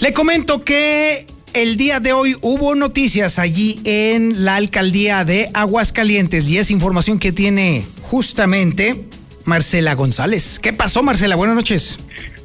Le 0.00 0.12
comento 0.12 0.64
que 0.64 1.26
el 1.54 1.76
día 1.76 1.98
de 1.98 2.12
hoy 2.12 2.36
hubo 2.42 2.74
noticias 2.74 3.38
allí 3.38 3.80
en 3.84 4.44
la 4.44 4.56
alcaldía 4.56 5.24
de 5.24 5.48
Aguascalientes 5.54 6.50
y 6.50 6.58
es 6.58 6.70
información 6.70 7.18
que 7.18 7.32
tiene 7.32 7.86
justamente 8.02 9.02
Marcela 9.44 9.94
González. 9.94 10.58
¿Qué 10.58 10.72
pasó, 10.72 11.02
Marcela? 11.02 11.36
Buenas 11.36 11.56
noches. 11.56 11.98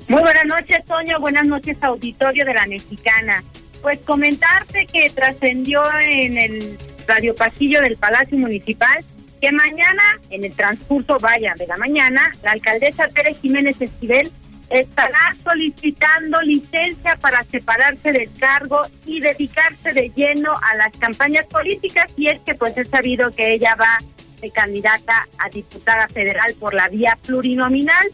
Muy 0.07 0.21
buenas 0.21 0.45
noches, 0.45 0.83
Toño. 0.85 1.19
Buenas 1.19 1.45
noches, 1.47 1.77
auditorio 1.81 2.45
de 2.45 2.53
la 2.53 2.65
Mexicana. 2.65 3.43
Pues 3.81 3.99
comentarte 3.99 4.85
que 4.87 5.09
trascendió 5.09 5.81
en 6.01 6.37
el 6.37 6.77
radio 7.07 7.33
pasillo 7.35 7.81
del 7.81 7.95
Palacio 7.95 8.37
Municipal 8.37 9.03
que 9.39 9.51
mañana, 9.51 10.03
en 10.29 10.43
el 10.43 10.53
transcurso 10.53 11.17
vaya 11.19 11.53
de 11.57 11.65
la 11.67 11.77
mañana, 11.77 12.31
la 12.43 12.51
alcaldesa 12.51 13.07
Tere 13.07 13.35
Jiménez 13.35 13.79
Esquivel 13.79 14.31
estará 14.69 15.35
solicitando 15.41 16.41
licencia 16.41 17.15
para 17.15 17.43
separarse 17.45 18.11
del 18.11 18.31
cargo 18.33 18.81
y 19.05 19.19
dedicarse 19.19 19.93
de 19.93 20.11
lleno 20.15 20.53
a 20.53 20.75
las 20.75 20.95
campañas 20.97 21.45
políticas 21.47 22.11
y 22.17 22.27
es 22.27 22.41
que 22.41 22.53
pues 22.53 22.77
es 22.77 22.87
sabido 22.87 23.31
que 23.31 23.53
ella 23.53 23.75
va 23.75 23.97
candidata 24.49 25.27
a 25.37 25.49
diputada 25.49 26.07
federal 26.07 26.55
por 26.59 26.73
la 26.73 26.87
vía 26.89 27.17
plurinominal. 27.25 28.07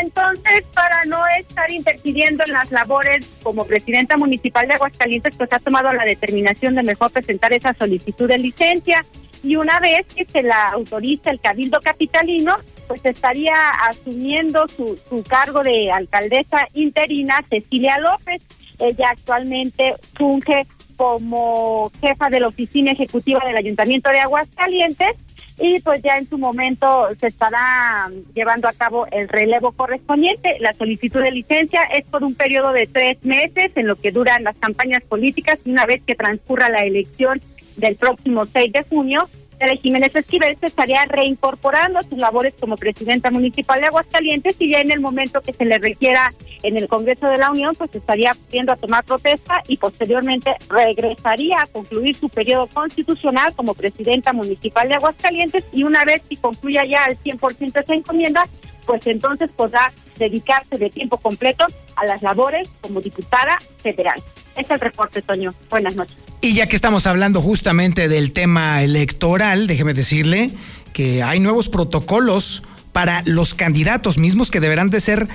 Entonces, 0.00 0.64
para 0.74 1.04
no 1.06 1.20
estar 1.38 1.70
interfiriendo 1.70 2.44
en 2.44 2.52
las 2.52 2.70
labores 2.70 3.26
como 3.42 3.64
presidenta 3.64 4.16
municipal 4.16 4.68
de 4.68 4.74
Aguascalientes, 4.74 5.34
pues 5.36 5.52
ha 5.52 5.58
tomado 5.58 5.92
la 5.92 6.04
determinación 6.04 6.74
de 6.74 6.82
mejor 6.82 7.10
presentar 7.10 7.52
esa 7.52 7.72
solicitud 7.72 8.28
de 8.28 8.38
licencia 8.38 9.04
y 9.42 9.56
una 9.56 9.78
vez 9.80 10.06
que 10.14 10.24
se 10.24 10.42
la 10.42 10.64
autoriza 10.64 11.30
el 11.30 11.40
Cabildo 11.40 11.80
Capitalino, 11.80 12.56
pues 12.86 13.04
estaría 13.04 13.54
asumiendo 13.88 14.66
su, 14.68 14.98
su 15.08 15.22
cargo 15.22 15.62
de 15.62 15.90
alcaldesa 15.90 16.66
interina 16.74 17.44
Cecilia 17.48 17.98
López. 17.98 18.42
Ella 18.78 19.10
actualmente 19.10 19.94
funge 20.16 20.66
como 20.96 21.90
jefa 22.00 22.28
de 22.28 22.40
la 22.40 22.48
oficina 22.48 22.90
ejecutiva 22.90 23.40
del 23.46 23.56
Ayuntamiento 23.56 24.10
de 24.10 24.20
Aguascalientes 24.20 25.14
y 25.58 25.80
pues 25.80 26.02
ya 26.02 26.18
en 26.18 26.28
su 26.28 26.38
momento 26.38 27.08
se 27.18 27.26
estará 27.26 28.10
llevando 28.34 28.68
a 28.68 28.72
cabo 28.72 29.06
el 29.10 29.28
relevo 29.28 29.72
correspondiente. 29.72 30.56
La 30.60 30.72
solicitud 30.72 31.20
de 31.20 31.32
licencia 31.32 31.82
es 31.84 32.08
por 32.08 32.22
un 32.22 32.34
periodo 32.34 32.72
de 32.72 32.86
tres 32.86 33.24
meses 33.24 33.72
en 33.74 33.86
lo 33.86 33.96
que 33.96 34.12
duran 34.12 34.44
las 34.44 34.58
campañas 34.58 35.02
políticas 35.02 35.58
una 35.64 35.86
vez 35.86 36.02
que 36.06 36.14
transcurra 36.14 36.68
la 36.68 36.80
elección 36.80 37.40
del 37.76 37.96
próximo 37.96 38.46
6 38.46 38.72
de 38.72 38.82
junio, 38.84 39.28
Tere 39.58 39.76
Jiménez 39.76 40.14
Esquivel 40.14 40.56
se 40.58 40.66
estaría 40.66 41.04
reincorporando 41.06 41.98
a 41.98 42.02
sus 42.02 42.18
labores 42.18 42.54
como 42.58 42.76
presidenta 42.76 43.30
municipal 43.30 43.80
de 43.80 43.86
Aguascalientes 43.86 44.56
y 44.58 44.70
ya 44.70 44.80
en 44.80 44.92
el 44.92 45.00
momento 45.00 45.40
que 45.40 45.52
se 45.52 45.64
le 45.64 45.78
requiera 45.78 46.32
en 46.62 46.76
el 46.76 46.88
Congreso 46.88 47.26
de 47.26 47.38
la 47.38 47.50
Unión, 47.50 47.74
pues 47.76 47.94
estaría 47.94 48.36
yendo 48.50 48.72
a 48.72 48.76
tomar 48.76 49.04
protesta 49.04 49.62
y 49.66 49.76
posteriormente 49.76 50.54
regresaría 50.68 51.62
a 51.62 51.66
concluir 51.66 52.14
su 52.14 52.28
periodo 52.28 52.68
constitucional 52.68 53.54
como 53.54 53.74
presidenta 53.74 54.32
municipal 54.32 54.88
de 54.88 54.94
Aguascalientes 54.94 55.64
y 55.72 55.82
una 55.82 56.04
vez 56.04 56.22
que 56.28 56.36
concluya 56.36 56.84
ya 56.84 57.04
al 57.04 57.18
100% 57.18 57.82
esa 57.82 57.94
encomienda, 57.94 58.44
pues 58.86 59.06
entonces 59.06 59.52
podrá 59.52 59.92
dedicarse 60.18 60.78
de 60.78 60.90
tiempo 60.90 61.18
completo 61.18 61.66
a 61.96 62.06
las 62.06 62.22
labores 62.22 62.68
como 62.80 63.00
diputada 63.00 63.58
federal. 63.82 64.20
Es 64.58 64.70
el 64.70 64.80
reporte, 64.80 65.22
Toño. 65.22 65.54
Buenas 65.70 65.94
noches. 65.94 66.16
Y 66.40 66.54
ya 66.54 66.66
que 66.66 66.76
estamos 66.76 67.06
hablando 67.06 67.40
justamente 67.40 68.08
del 68.08 68.32
tema 68.32 68.82
electoral, 68.82 69.66
déjeme 69.68 69.94
decirle 69.94 70.50
que 70.92 71.22
hay 71.22 71.38
nuevos 71.38 71.68
protocolos 71.68 72.64
para 72.92 73.22
los 73.24 73.54
candidatos 73.54 74.18
mismos 74.18 74.50
que 74.50 74.58
deberán 74.60 74.90
de 74.90 75.00
ser 75.00 75.28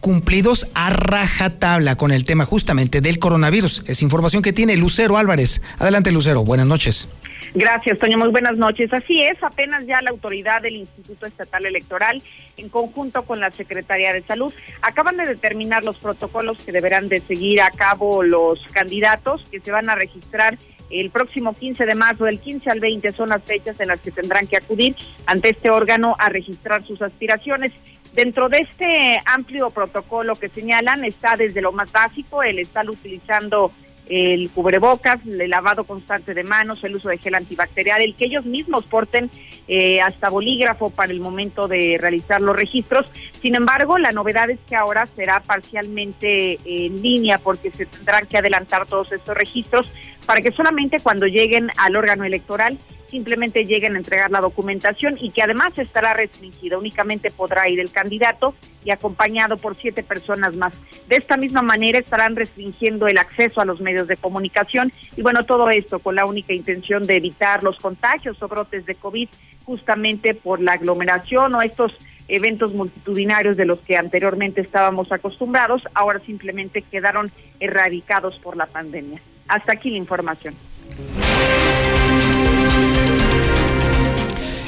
cumplidos 0.00 0.66
a 0.74 0.90
rajatabla 0.90 1.96
con 1.96 2.10
el 2.10 2.24
tema 2.24 2.44
justamente 2.44 3.00
del 3.00 3.18
coronavirus. 3.18 3.84
Es 3.86 4.02
información 4.02 4.42
que 4.42 4.52
tiene 4.52 4.76
Lucero 4.76 5.16
Álvarez. 5.16 5.62
Adelante, 5.78 6.10
Lucero. 6.10 6.42
Buenas 6.42 6.66
noches. 6.66 7.08
Gracias, 7.54 7.98
Toño. 7.98 8.18
Muy 8.18 8.28
buenas 8.28 8.58
noches. 8.58 8.92
Así 8.92 9.22
es, 9.22 9.42
apenas 9.42 9.86
ya 9.86 10.02
la 10.02 10.10
autoridad 10.10 10.62
del 10.62 10.76
Instituto 10.76 11.26
Estatal 11.26 11.66
Electoral, 11.66 12.22
en 12.56 12.68
conjunto 12.68 13.22
con 13.22 13.40
la 13.40 13.50
Secretaría 13.50 14.12
de 14.12 14.22
Salud, 14.22 14.52
acaban 14.82 15.16
de 15.16 15.26
determinar 15.26 15.84
los 15.84 15.98
protocolos 15.98 16.62
que 16.62 16.72
deberán 16.72 17.08
de 17.08 17.20
seguir 17.20 17.60
a 17.62 17.70
cabo 17.70 18.22
los 18.22 18.64
candidatos 18.72 19.44
que 19.50 19.60
se 19.60 19.70
van 19.70 19.90
a 19.90 19.94
registrar 19.94 20.58
el 20.90 21.10
próximo 21.10 21.54
15 21.54 21.86
de 21.86 21.94
marzo, 21.94 22.24
del 22.24 22.40
15 22.40 22.68
al 22.68 22.80
20 22.80 23.12
son 23.12 23.28
las 23.28 23.42
fechas 23.42 23.78
en 23.80 23.88
las 23.88 24.00
que 24.00 24.10
tendrán 24.10 24.46
que 24.46 24.56
acudir 24.56 24.96
ante 25.26 25.50
este 25.50 25.70
órgano 25.70 26.16
a 26.18 26.28
registrar 26.28 26.82
sus 26.82 27.00
aspiraciones. 27.00 27.72
Dentro 28.12 28.48
de 28.48 28.58
este 28.58 29.22
amplio 29.24 29.70
protocolo 29.70 30.34
que 30.34 30.48
señalan 30.48 31.04
está 31.04 31.36
desde 31.36 31.60
lo 31.60 31.70
más 31.70 31.92
básico, 31.92 32.42
el 32.42 32.58
estar 32.58 32.90
utilizando 32.90 33.70
el 34.10 34.50
cubrebocas, 34.50 35.24
el 35.24 35.48
lavado 35.48 35.84
constante 35.84 36.34
de 36.34 36.42
manos, 36.42 36.82
el 36.82 36.96
uso 36.96 37.08
de 37.08 37.18
gel 37.18 37.36
antibacterial, 37.36 38.02
el 38.02 38.16
que 38.16 38.24
ellos 38.24 38.44
mismos 38.44 38.84
porten 38.84 39.30
eh, 39.68 40.00
hasta 40.00 40.28
bolígrafo 40.28 40.90
para 40.90 41.12
el 41.12 41.20
momento 41.20 41.68
de 41.68 41.96
realizar 41.98 42.40
los 42.40 42.56
registros. 42.56 43.06
Sin 43.40 43.54
embargo, 43.54 43.98
la 43.98 44.10
novedad 44.10 44.50
es 44.50 44.58
que 44.68 44.74
ahora 44.74 45.06
será 45.06 45.40
parcialmente 45.40 46.58
en 46.64 47.00
línea 47.00 47.38
porque 47.38 47.70
se 47.70 47.86
tendrán 47.86 48.26
que 48.26 48.36
adelantar 48.36 48.84
todos 48.86 49.12
estos 49.12 49.36
registros 49.36 49.88
para 50.30 50.42
que 50.42 50.52
solamente 50.52 51.00
cuando 51.00 51.26
lleguen 51.26 51.72
al 51.76 51.96
órgano 51.96 52.22
electoral 52.22 52.78
simplemente 53.10 53.64
lleguen 53.64 53.96
a 53.96 53.98
entregar 53.98 54.30
la 54.30 54.38
documentación 54.38 55.16
y 55.20 55.32
que 55.32 55.42
además 55.42 55.76
estará 55.76 56.14
restringida. 56.14 56.78
Únicamente 56.78 57.32
podrá 57.32 57.68
ir 57.68 57.80
el 57.80 57.90
candidato 57.90 58.54
y 58.84 58.92
acompañado 58.92 59.56
por 59.56 59.74
siete 59.74 60.04
personas 60.04 60.54
más. 60.54 60.78
De 61.08 61.16
esta 61.16 61.36
misma 61.36 61.62
manera 61.62 61.98
estarán 61.98 62.36
restringiendo 62.36 63.08
el 63.08 63.18
acceso 63.18 63.60
a 63.60 63.64
los 63.64 63.80
medios 63.80 64.06
de 64.06 64.16
comunicación 64.16 64.92
y 65.16 65.22
bueno, 65.22 65.44
todo 65.46 65.68
esto 65.68 65.98
con 65.98 66.14
la 66.14 66.26
única 66.26 66.52
intención 66.52 67.06
de 67.06 67.16
evitar 67.16 67.64
los 67.64 67.78
contagios 67.78 68.40
o 68.40 68.46
brotes 68.46 68.86
de 68.86 68.94
COVID 68.94 69.28
justamente 69.64 70.34
por 70.34 70.60
la 70.60 70.74
aglomeración 70.74 71.56
o 71.56 71.62
estos 71.62 71.98
eventos 72.28 72.72
multitudinarios 72.72 73.56
de 73.56 73.64
los 73.64 73.80
que 73.80 73.96
anteriormente 73.96 74.60
estábamos 74.60 75.10
acostumbrados, 75.10 75.88
ahora 75.92 76.20
simplemente 76.20 76.82
quedaron 76.82 77.32
erradicados 77.58 78.38
por 78.38 78.56
la 78.56 78.66
pandemia. 78.66 79.20
Hasta 79.50 79.72
aquí 79.72 79.90
la 79.90 79.98
información. 79.98 80.54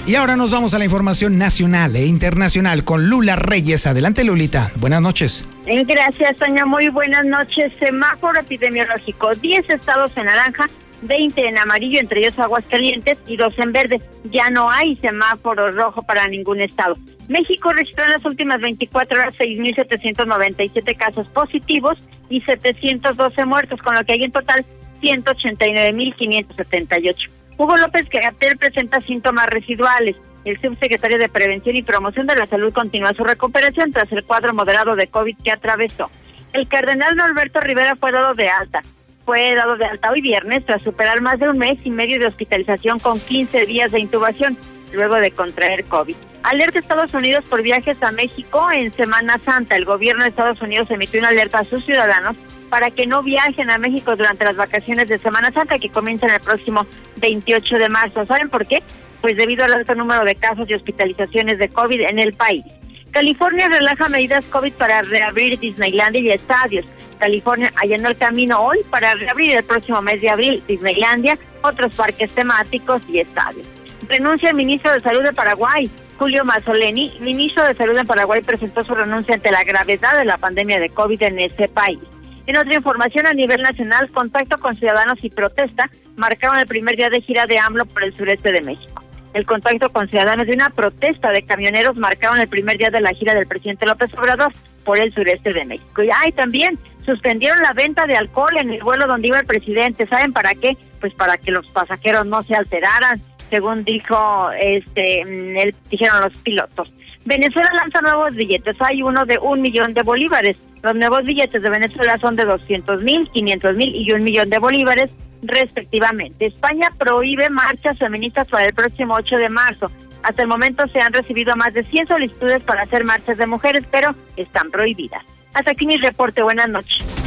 Y 0.04 0.16
ahora 0.16 0.34
nos 0.34 0.50
vamos 0.50 0.74
a 0.74 0.78
la 0.78 0.84
información 0.84 1.38
nacional 1.38 1.94
e 1.94 2.06
internacional 2.06 2.84
con 2.84 3.08
Lula 3.08 3.36
Reyes. 3.36 3.86
Adelante, 3.86 4.24
Lulita. 4.24 4.72
Buenas 4.76 5.00
noches. 5.00 5.48
Gracias, 5.64 6.36
Toño. 6.38 6.66
Muy 6.66 6.88
buenas 6.88 7.24
noches. 7.24 7.72
Semáforo 7.78 8.40
epidemiológico. 8.40 9.30
10 9.40 9.70
estados 9.70 10.10
en 10.16 10.24
naranja, 10.24 10.68
20 11.02 11.46
en 11.46 11.56
amarillo, 11.56 12.00
entre 12.00 12.18
ellos 12.18 12.36
Aguascalientes, 12.40 13.16
y 13.28 13.36
dos 13.36 13.56
en 13.58 13.70
verde. 13.70 14.02
Ya 14.24 14.50
no 14.50 14.68
hay 14.68 14.96
semáforo 14.96 15.70
rojo 15.70 16.02
para 16.02 16.26
ningún 16.26 16.60
estado. 16.60 16.96
México 17.28 17.72
registró 17.72 18.04
en 18.04 18.10
las 18.10 18.24
últimas 18.24 18.60
24 18.60 19.20
horas 19.20 19.34
6.797 19.38 20.96
casos 20.96 21.28
positivos 21.28 21.96
y 22.32 22.40
712 22.40 23.44
muertos, 23.44 23.80
con 23.82 23.94
lo 23.94 24.02
que 24.04 24.14
hay 24.14 24.24
en 24.24 24.32
total 24.32 24.64
189.578. 25.02 27.28
Hugo 27.58 27.76
López 27.76 28.08
Gatel 28.08 28.56
presenta 28.56 29.00
síntomas 29.00 29.48
residuales. 29.48 30.16
El 30.46 30.56
subsecretario 30.56 31.18
de 31.18 31.28
Prevención 31.28 31.76
y 31.76 31.82
Promoción 31.82 32.26
de 32.26 32.34
la 32.34 32.46
Salud 32.46 32.72
continúa 32.72 33.12
su 33.12 33.22
recuperación 33.22 33.92
tras 33.92 34.10
el 34.12 34.24
cuadro 34.24 34.54
moderado 34.54 34.96
de 34.96 35.08
COVID 35.08 35.36
que 35.44 35.50
atravesó. 35.50 36.10
El 36.54 36.66
cardenal 36.66 37.16
Norberto 37.16 37.60
Rivera 37.60 37.96
fue 37.96 38.12
dado 38.12 38.32
de 38.32 38.48
alta. 38.48 38.82
Fue 39.26 39.54
dado 39.54 39.76
de 39.76 39.84
alta 39.84 40.10
hoy 40.10 40.22
viernes 40.22 40.64
tras 40.64 40.82
superar 40.82 41.20
más 41.20 41.38
de 41.38 41.50
un 41.50 41.58
mes 41.58 41.80
y 41.84 41.90
medio 41.90 42.18
de 42.18 42.24
hospitalización 42.26 42.98
con 42.98 43.20
15 43.20 43.66
días 43.66 43.92
de 43.92 44.00
intubación 44.00 44.56
luego 44.92 45.16
de 45.16 45.30
contraer 45.30 45.84
COVID. 45.84 46.16
Alerta 46.42 46.78
Estados 46.78 47.14
Unidos 47.14 47.44
por 47.48 47.62
viajes 47.62 48.02
a 48.02 48.10
México 48.10 48.70
en 48.72 48.92
Semana 48.92 49.38
Santa. 49.44 49.76
El 49.76 49.84
gobierno 49.84 50.24
de 50.24 50.30
Estados 50.30 50.60
Unidos 50.60 50.90
emitió 50.90 51.20
una 51.20 51.28
alerta 51.28 51.60
a 51.60 51.64
sus 51.64 51.84
ciudadanos 51.84 52.36
para 52.68 52.90
que 52.90 53.06
no 53.06 53.22
viajen 53.22 53.70
a 53.70 53.78
México 53.78 54.16
durante 54.16 54.44
las 54.44 54.56
vacaciones 54.56 55.08
de 55.08 55.18
Semana 55.18 55.50
Santa 55.50 55.78
que 55.78 55.90
comienzan 55.90 56.30
el 56.30 56.40
próximo 56.40 56.86
28 57.18 57.78
de 57.78 57.88
marzo. 57.88 58.26
¿Saben 58.26 58.48
por 58.48 58.66
qué? 58.66 58.82
Pues 59.20 59.36
debido 59.36 59.64
al 59.64 59.74
alto 59.74 59.94
número 59.94 60.24
de 60.24 60.34
casos 60.34 60.68
y 60.68 60.74
hospitalizaciones 60.74 61.58
de 61.58 61.68
COVID 61.68 62.00
en 62.00 62.18
el 62.18 62.32
país. 62.32 62.64
California 63.12 63.68
relaja 63.68 64.08
medidas 64.08 64.44
COVID 64.46 64.72
para 64.72 65.02
reabrir 65.02 65.58
Disneylandia 65.58 66.22
y 66.22 66.30
estadios. 66.30 66.86
California 67.18 67.70
allanó 67.76 68.08
el 68.08 68.16
camino 68.16 68.58
hoy 68.60 68.78
para 68.90 69.14
reabrir 69.14 69.56
el 69.56 69.64
próximo 69.64 70.00
mes 70.02 70.22
de 70.22 70.30
abril 70.30 70.62
Disneylandia, 70.66 71.38
otros 71.62 71.94
parques 71.94 72.30
temáticos 72.30 73.02
y 73.08 73.20
estadios. 73.20 73.68
Renuncia 74.08 74.50
el 74.50 74.56
ministro 74.56 74.92
de 74.92 75.00
Salud 75.00 75.22
de 75.22 75.32
Paraguay. 75.32 75.90
Julio 76.18 76.44
Mazzoleni, 76.44 77.18
ministro 77.20 77.64
de 77.64 77.74
Salud 77.74 77.96
en 77.96 78.06
Paraguay, 78.06 78.42
presentó 78.42 78.84
su 78.84 78.94
renuncia 78.94 79.34
ante 79.34 79.50
la 79.50 79.64
gravedad 79.64 80.16
de 80.18 80.24
la 80.24 80.38
pandemia 80.38 80.78
de 80.78 80.90
COVID 80.90 81.22
en 81.22 81.38
ese 81.38 81.68
país. 81.68 82.02
En 82.46 82.56
otra 82.56 82.74
información 82.74 83.26
a 83.26 83.32
nivel 83.32 83.62
nacional, 83.62 84.10
contacto 84.10 84.58
con 84.58 84.74
ciudadanos 84.74 85.18
y 85.22 85.30
protesta 85.30 85.88
marcaron 86.16 86.58
el 86.58 86.66
primer 86.66 86.96
día 86.96 87.08
de 87.08 87.20
gira 87.20 87.46
de 87.46 87.58
AMLO 87.58 87.86
por 87.86 88.04
el 88.04 88.14
sureste 88.14 88.52
de 88.52 88.60
México. 88.62 89.02
El 89.32 89.46
contacto 89.46 89.90
con 89.90 90.08
ciudadanos 90.08 90.46
de 90.46 90.52
una 90.52 90.70
protesta 90.70 91.30
de 91.30 91.42
camioneros 91.42 91.96
marcaron 91.96 92.38
el 92.40 92.48
primer 92.48 92.78
día 92.78 92.90
de 92.90 93.00
la 93.00 93.14
gira 93.14 93.34
del 93.34 93.46
presidente 93.46 93.86
López 93.86 94.12
Obrador 94.18 94.52
por 94.84 95.00
el 95.00 95.14
sureste 95.14 95.52
de 95.52 95.64
México. 95.64 96.02
Y 96.02 96.10
ay, 96.10 96.32
también 96.32 96.78
suspendieron 97.06 97.62
la 97.62 97.72
venta 97.72 98.06
de 98.06 98.16
alcohol 98.16 98.56
en 98.58 98.70
el 98.70 98.82
vuelo 98.82 99.06
donde 99.06 99.28
iba 99.28 99.40
el 99.40 99.46
presidente. 99.46 100.04
¿Saben 100.06 100.32
para 100.32 100.54
qué? 100.54 100.76
Pues 101.00 101.14
para 101.14 101.38
que 101.38 101.50
los 101.50 101.70
pasajeros 101.70 102.26
no 102.26 102.42
se 102.42 102.54
alteraran, 102.54 103.22
según 103.52 103.84
dijo 103.84 104.50
este, 104.58 105.22
mm, 105.26 105.58
el, 105.58 105.74
dijeron 105.90 106.22
los 106.22 106.34
pilotos. 106.38 106.90
Venezuela 107.26 107.70
lanza 107.74 108.00
nuevos 108.00 108.34
billetes. 108.34 108.74
Hay 108.80 109.02
uno 109.02 109.26
de 109.26 109.38
un 109.38 109.60
millón 109.60 109.92
de 109.92 110.02
bolívares. 110.02 110.56
Los 110.82 110.96
nuevos 110.96 111.22
billetes 111.24 111.62
de 111.62 111.68
Venezuela 111.68 112.16
son 112.16 112.34
de 112.34 112.46
200 112.46 113.02
mil, 113.02 113.28
500 113.28 113.76
mil 113.76 113.94
y 113.94 114.10
un 114.12 114.24
millón 114.24 114.48
de 114.48 114.58
bolívares 114.58 115.10
respectivamente. 115.42 116.46
España 116.46 116.88
prohíbe 116.96 117.50
marchas 117.50 117.98
feministas 117.98 118.48
para 118.48 118.64
el 118.64 118.72
próximo 118.72 119.16
8 119.16 119.36
de 119.36 119.50
marzo. 119.50 119.92
Hasta 120.22 120.42
el 120.42 120.48
momento 120.48 120.86
se 120.86 121.00
han 121.00 121.12
recibido 121.12 121.54
más 121.56 121.74
de 121.74 121.82
100 121.82 122.08
solicitudes 122.08 122.62
para 122.62 122.84
hacer 122.84 123.04
marchas 123.04 123.36
de 123.36 123.46
mujeres, 123.46 123.82
pero 123.90 124.14
están 124.36 124.70
prohibidas. 124.70 125.24
Hasta 125.52 125.72
aquí 125.72 125.86
mi 125.86 125.98
reporte. 125.98 126.42
Buenas 126.42 126.70
noches. 126.70 127.21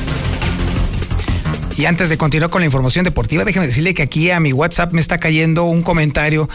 Y 1.78 1.86
antes 1.86 2.08
de 2.08 2.18
continuar 2.18 2.50
con 2.50 2.62
la 2.62 2.66
información 2.66 3.04
deportiva, 3.04 3.44
déjeme 3.44 3.68
decirle 3.68 3.94
que 3.94 4.04
aquí 4.04 4.32
a 4.32 4.40
mi 4.40 4.54
WhatsApp 4.54 4.94
me 4.94 5.02
está 5.02 5.20
cayendo 5.20 5.66
un 5.66 5.84
comentario. 5.84 6.48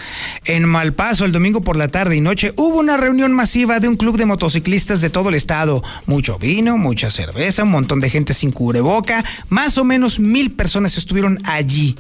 En 0.47 0.67
Malpaso, 0.67 1.27
el 1.27 1.33
domingo 1.33 1.61
por 1.61 1.77
la 1.77 1.89
tarde 1.89 2.17
y 2.17 2.23
noche, 2.23 2.55
hubo 2.57 2.79
una 2.79 2.97
reunión 2.97 3.35
masiva 3.35 3.81
de 3.81 3.89
un 3.89 3.97
club 3.97 4.17
de 4.17 4.25
motociclistas 4.25 5.03
de 5.03 5.11
todo 5.11 5.29
el 5.29 5.35
estado. 5.35 5.83
Mucho 6.07 6.39
vino, 6.39 6.79
mucha 6.79 7.11
cerveza, 7.11 7.65
un 7.65 7.71
montón 7.71 8.01
de 8.01 8.09
gente 8.09 8.33
sin 8.33 8.51
cubreboca. 8.51 9.23
Más 9.51 9.77
o 9.77 9.85
menos 9.85 10.19
mil 10.19 10.53
personas 10.53 10.97
estuvieron 10.97 11.39
allí 11.45 11.97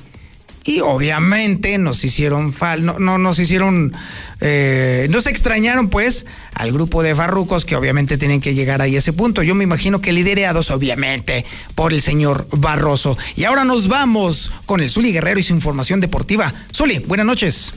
y 0.64 0.80
obviamente 0.80 1.78
nos 1.78 2.04
hicieron 2.04 2.52
fal, 2.52 2.84
no, 2.84 2.98
no 2.98 3.18
nos 3.18 3.38
hicieron, 3.38 3.92
eh, 4.40 5.06
nos 5.10 5.26
extrañaron 5.26 5.90
pues 5.90 6.26
al 6.54 6.72
grupo 6.72 7.02
de 7.02 7.14
farrucos 7.14 7.64
que 7.64 7.76
obviamente 7.76 8.18
tienen 8.18 8.40
que 8.40 8.54
llegar 8.54 8.80
ahí 8.82 8.96
a 8.96 8.98
ese 8.98 9.12
punto. 9.12 9.42
Yo 9.42 9.54
me 9.54 9.64
imagino 9.64 10.00
que 10.00 10.12
liderados 10.12 10.70
obviamente 10.70 11.44
por 11.74 11.92
el 11.92 12.00
señor 12.00 12.46
Barroso. 12.50 13.16
Y 13.36 13.44
ahora 13.44 13.64
nos 13.64 13.88
vamos 13.88 14.52
con 14.66 14.80
el 14.80 14.90
Zuli 14.90 15.12
Guerrero 15.12 15.40
y 15.40 15.42
su 15.42 15.52
información 15.52 16.00
deportiva. 16.00 16.52
Zuli, 16.74 17.00
buenas 17.00 17.26
noches. 17.26 17.72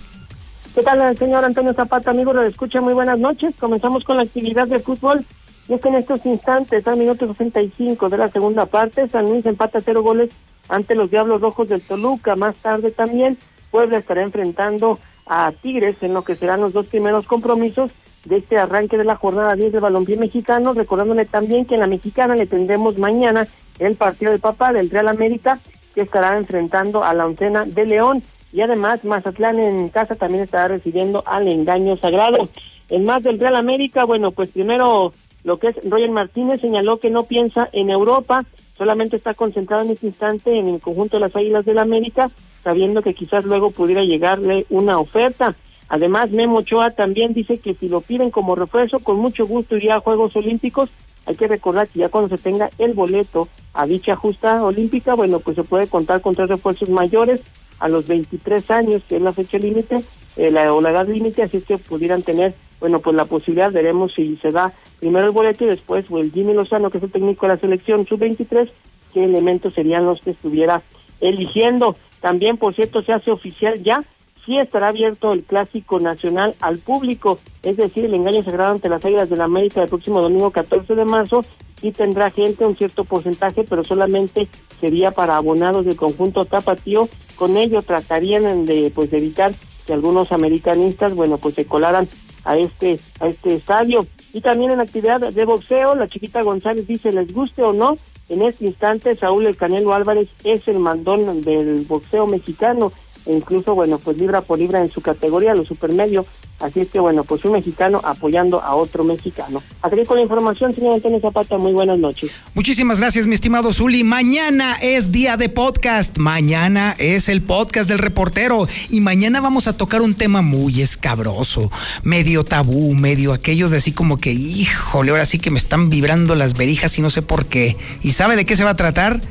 ¿Qué 0.74 0.82
tal, 0.82 1.16
señor 1.18 1.46
Antonio 1.46 1.74
Zapata, 1.74 2.12
amigo? 2.12 2.34
Lo 2.34 2.42
escucha, 2.44 2.82
muy 2.82 2.94
buenas 2.94 3.20
noches. 3.20 3.54
Comenzamos 3.60 4.04
con 4.04 4.18
la 4.18 4.24
actividad 4.24 4.68
de 4.68 4.80
fútbol. 4.80 5.24
Y 5.70 5.74
es 5.74 5.82
que 5.82 5.90
en 5.90 5.96
estos 5.96 6.26
instantes, 6.26 6.88
al 6.88 6.98
minuto 6.98 7.28
65 7.28 8.10
de 8.10 8.18
la 8.18 8.30
segunda 8.30 8.66
parte, 8.66 9.08
San 9.08 9.26
Luis 9.26 9.46
empata 9.46 9.80
cero 9.84 10.02
goles 10.02 10.32
ante 10.68 10.96
los 10.96 11.12
Diablos 11.12 11.42
Rojos 11.42 11.70
del 11.70 11.82
Toluca. 11.82 12.36
Más 12.36 12.56
tarde 12.56 12.92
también 12.92 13.38
Puebla 13.72 13.98
estará 13.98 14.24
enfrentando 14.24 15.00
a 15.26 15.52
Tigres 15.52 16.02
en 16.02 16.14
lo 16.14 16.24
que 16.24 16.36
serán 16.36 16.62
los 16.62 16.74
dos 16.74 16.88
primeros 16.88 17.26
compromisos 17.26 17.92
de 18.26 18.38
este 18.38 18.58
arranque 18.58 18.98
de 18.98 19.04
la 19.04 19.16
jornada 19.16 19.56
10 19.56 19.74
de 19.74 19.80
balompié 19.80 20.18
mexicano, 20.18 20.74
recordándole 20.74 21.26
también 21.26 21.66
que 21.66 21.76
en 21.76 21.82
la 21.82 21.88
mexicana 21.88 22.36
le 22.36 22.48
tendremos 22.48 22.98
mañana 22.98 23.48
el 23.80 23.96
partido 23.96 24.32
de 24.32 24.40
papá 24.40 24.72
del 24.72 24.90
Real 24.90 25.08
América 25.08 25.60
que 25.94 26.02
estará 26.02 26.38
enfrentando 26.38 27.04
a 27.04 27.14
la 27.14 27.26
oncena 27.26 27.66
de 27.66 27.86
León 27.86 28.24
y 28.52 28.62
además 28.62 29.04
Mazatlán 29.04 29.60
en 29.60 29.90
casa 29.90 30.16
también 30.16 30.44
estará 30.44 30.68
recibiendo 30.68 31.24
al 31.26 31.48
engaño 31.48 31.98
sagrado. 31.98 32.48
En 32.90 33.04
más 33.04 33.24
del 33.24 33.40
Real 33.40 33.56
América, 33.56 34.06
bueno, 34.06 34.32
pues 34.32 34.50
primero 34.50 35.12
lo 35.44 35.58
que 35.58 35.70
es 35.70 35.90
Roger 35.90 36.12
Martínez 36.12 36.62
señaló 36.62 36.98
que 36.98 37.10
no 37.10 37.24
piensa 37.24 37.68
en 37.74 37.90
Europa, 37.90 38.46
solamente 38.78 39.16
está 39.16 39.34
concentrado 39.34 39.84
en 39.84 39.92
este 39.92 40.08
instante 40.08 40.58
en 40.58 40.68
el 40.68 40.82
conjunto 40.82 41.18
de 41.18 41.22
las 41.22 41.36
Águilas 41.36 41.66
del 41.66 41.76
la 41.76 41.82
América, 41.82 42.30
sabiendo 42.64 43.02
que 43.02 43.14
quizás 43.14 43.46
luego 43.46 43.72
pudiera 43.72 44.04
llegarle 44.04 44.66
una 44.70 45.00
oferta. 45.00 45.56
Además, 45.90 46.32
Memo 46.32 46.58
Ochoa 46.58 46.92
también 46.92 47.34
dice 47.34 47.60
que 47.60 47.74
si 47.74 47.90
lo 47.90 48.02
piden 48.02 48.32
como 48.32 48.56
refuerzo, 48.56 49.00
con 49.00 49.18
mucho 49.18 49.46
gusto 49.46 49.76
iría 49.76 49.96
a 49.96 50.00
Juegos 50.00 50.36
Olímpicos. 50.36 50.90
Hay 51.26 51.36
que 51.36 51.48
recordar 51.48 51.88
que 51.88 52.00
ya 52.00 52.10
cuando 52.10 52.36
se 52.36 52.42
tenga 52.42 52.70
el 52.80 52.94
boleto 52.94 53.48
a 53.74 53.86
dicha 53.86 54.16
justa 54.16 54.64
olímpica, 54.64 55.16
bueno, 55.16 55.40
pues 55.40 55.56
se 55.56 55.64
puede 55.64 55.88
contar 55.88 56.22
con 56.22 56.36
tres 56.36 56.50
refuerzos 56.50 56.90
mayores 56.90 57.44
a 57.80 57.88
los 57.90 58.08
23 58.08 58.72
años, 58.72 59.04
que 59.08 59.18
es 59.18 59.22
la 59.22 59.34
fecha 59.34 59.58
límite, 59.58 60.04
eh, 60.36 60.52
la, 60.52 60.74
o 60.74 60.82
la 60.82 60.92
edad 60.92 61.08
límite, 61.08 61.44
así 61.44 61.58
es 61.58 61.66
que 61.66 61.78
pudieran 61.78 62.24
tener, 62.24 62.56
bueno, 62.84 63.00
pues 63.00 63.16
la 63.16 63.24
posibilidad, 63.24 63.72
veremos 63.72 64.12
si 64.14 64.36
se 64.42 64.50
da 64.50 64.74
primero 65.00 65.26
el 65.26 65.32
boleto 65.32 65.64
y 65.64 65.68
después 65.68 66.04
o 66.10 66.18
el 66.18 66.34
Jimmy 66.34 66.54
Lozano, 66.54 66.90
que 66.90 66.98
es 66.98 67.04
el 67.06 67.12
técnico 67.14 67.46
de 67.46 67.54
la 67.54 67.60
selección 67.62 68.06
sub-23, 68.06 68.70
qué 69.14 69.24
elementos 69.24 69.74
serían 69.74 70.04
los 70.04 70.20
que 70.20 70.32
estuviera 70.32 70.82
eligiendo. 71.22 71.96
También, 72.20 72.58
por 72.58 72.76
cierto, 72.76 73.02
se 73.02 73.14
hace 73.14 73.32
oficial 73.32 73.82
ya, 73.82 74.04
sí 74.46 74.58
estará 74.58 74.90
abierto 74.90 75.32
el 75.32 75.44
Clásico 75.44 76.02
Nacional 76.02 76.56
al 76.60 76.78
público, 76.78 77.40
es 77.64 77.78
decir, 77.78 78.04
el 78.04 78.16
engaño 78.16 78.44
sagrado 78.44 78.74
ante 78.74 78.90
las 78.90 79.06
Águilas 79.06 79.30
de 79.30 79.38
la 79.38 79.46
América 79.46 79.82
el 79.82 79.88
próximo 79.88 80.22
domingo 80.22 80.52
14 80.52 80.94
de 80.94 81.06
marzo, 81.06 81.42
sí 81.80 81.94
tendrá 81.94 82.32
gente 82.32 82.66
un 82.66 82.76
cierto 82.76 83.06
porcentaje, 83.06 83.64
pero 83.64 83.86
solamente 83.86 84.50
sería 84.82 85.12
para 85.12 85.38
abonados 85.38 85.86
del 85.86 85.96
conjunto 85.96 86.44
tapatío. 86.44 87.08
Con 87.38 87.56
ello 87.56 87.82
tratarían 87.82 88.66
de 88.66 88.92
pues 88.94 89.14
evitar 89.14 89.54
que 89.88 89.94
algunos 89.94 90.34
americanistas, 90.34 91.16
bueno, 91.16 91.38
pues 91.38 91.56
se 91.56 91.66
colaran 91.66 92.10
a 92.44 92.58
este 92.58 93.00
a 93.20 93.28
este 93.28 93.56
estadio. 93.56 94.06
Y 94.34 94.42
también 94.42 94.72
en 94.72 94.82
actividad 94.82 95.20
de 95.20 95.46
boxeo, 95.46 95.96
la 95.96 96.08
chiquita 96.08 96.42
González 96.42 96.88
dice, 96.88 97.12
les 97.12 97.34
guste 97.34 97.62
o 97.62 97.72
no, 97.72 97.98
en 98.30 98.42
este 98.42 98.66
instante 98.66 99.16
Saúl 99.16 99.46
El 99.46 99.58
Canelo 99.58 99.94
Álvarez 99.94 100.30
es 100.44 100.68
el 100.68 100.80
mandón 100.80 101.42
del 101.42 101.86
boxeo 101.88 102.26
mexicano 102.26 102.92
e 103.26 103.34
incluso, 103.34 103.76
bueno, 103.76 103.98
pues 103.98 104.18
libra 104.18 104.42
por 104.42 104.60
libra 104.60 104.82
en 104.82 104.90
su 104.90 105.02
categoría, 105.02 105.54
los 105.54 105.68
supermedio. 105.68 106.26
Así 106.60 106.82
es 106.82 106.90
que, 106.90 107.00
bueno, 107.00 107.24
pues 107.24 107.44
un 107.46 107.54
mexicano 107.54 108.00
apoyando 108.04 108.62
a 108.62 108.76
otro 108.76 109.04
mexicano. 109.04 109.62
Así 109.82 110.06
con 110.06 110.18
la 110.18 110.24
información, 110.24 110.74
señor 110.74 110.94
Antonio 110.94 111.20
Zapata, 111.20 111.58
muy 111.58 111.74
buenas 111.74 111.98
noches. 111.98 112.32
Muchísimas 112.54 113.00
gracias, 113.00 113.28
mi 113.28 113.36
estimado 113.36 113.74
Zuli. 113.74 114.04
Mañana 114.04 114.78
es 114.82 115.12
día 115.12 115.38
de 115.38 115.50
podcast. 115.50 116.18
Mañana 116.18 116.96
es 117.00 117.30
el 117.30 117.42
podcast 117.42 117.90
del 117.90 118.00
reportero. 118.00 118.68
Y 118.90 119.02
mañana 119.02 119.42
vamos 119.42 119.68
a 119.68 119.76
tocar 119.76 120.02
un 120.02 120.16
tema 120.16 120.42
muy 120.42 120.82
escabroso, 120.82 121.72
medio 122.04 122.44
tabú, 122.44 122.94
medio 122.94 123.34
aquellos 123.34 123.72
de 123.72 123.78
así 123.78 123.92
como 123.92 124.18
que, 124.18 124.32
híjole, 124.32 125.12
ahora 125.12 125.26
sí 125.26 125.40
que 125.40 125.52
me 125.52 125.60
están 125.60 125.90
vibrando 125.90 126.36
las 126.36 126.56
verijas 126.56 126.98
y 126.98 127.02
no 127.02 127.10
sé 127.10 127.22
por 127.22 127.46
qué. 127.46 127.78
¿Y 128.02 128.12
sabe 128.12 128.36
de 128.36 128.46
qué 128.46 128.56
se 128.56 128.64
va 128.64 128.72
a 128.72 128.76
tratar? 128.76 129.22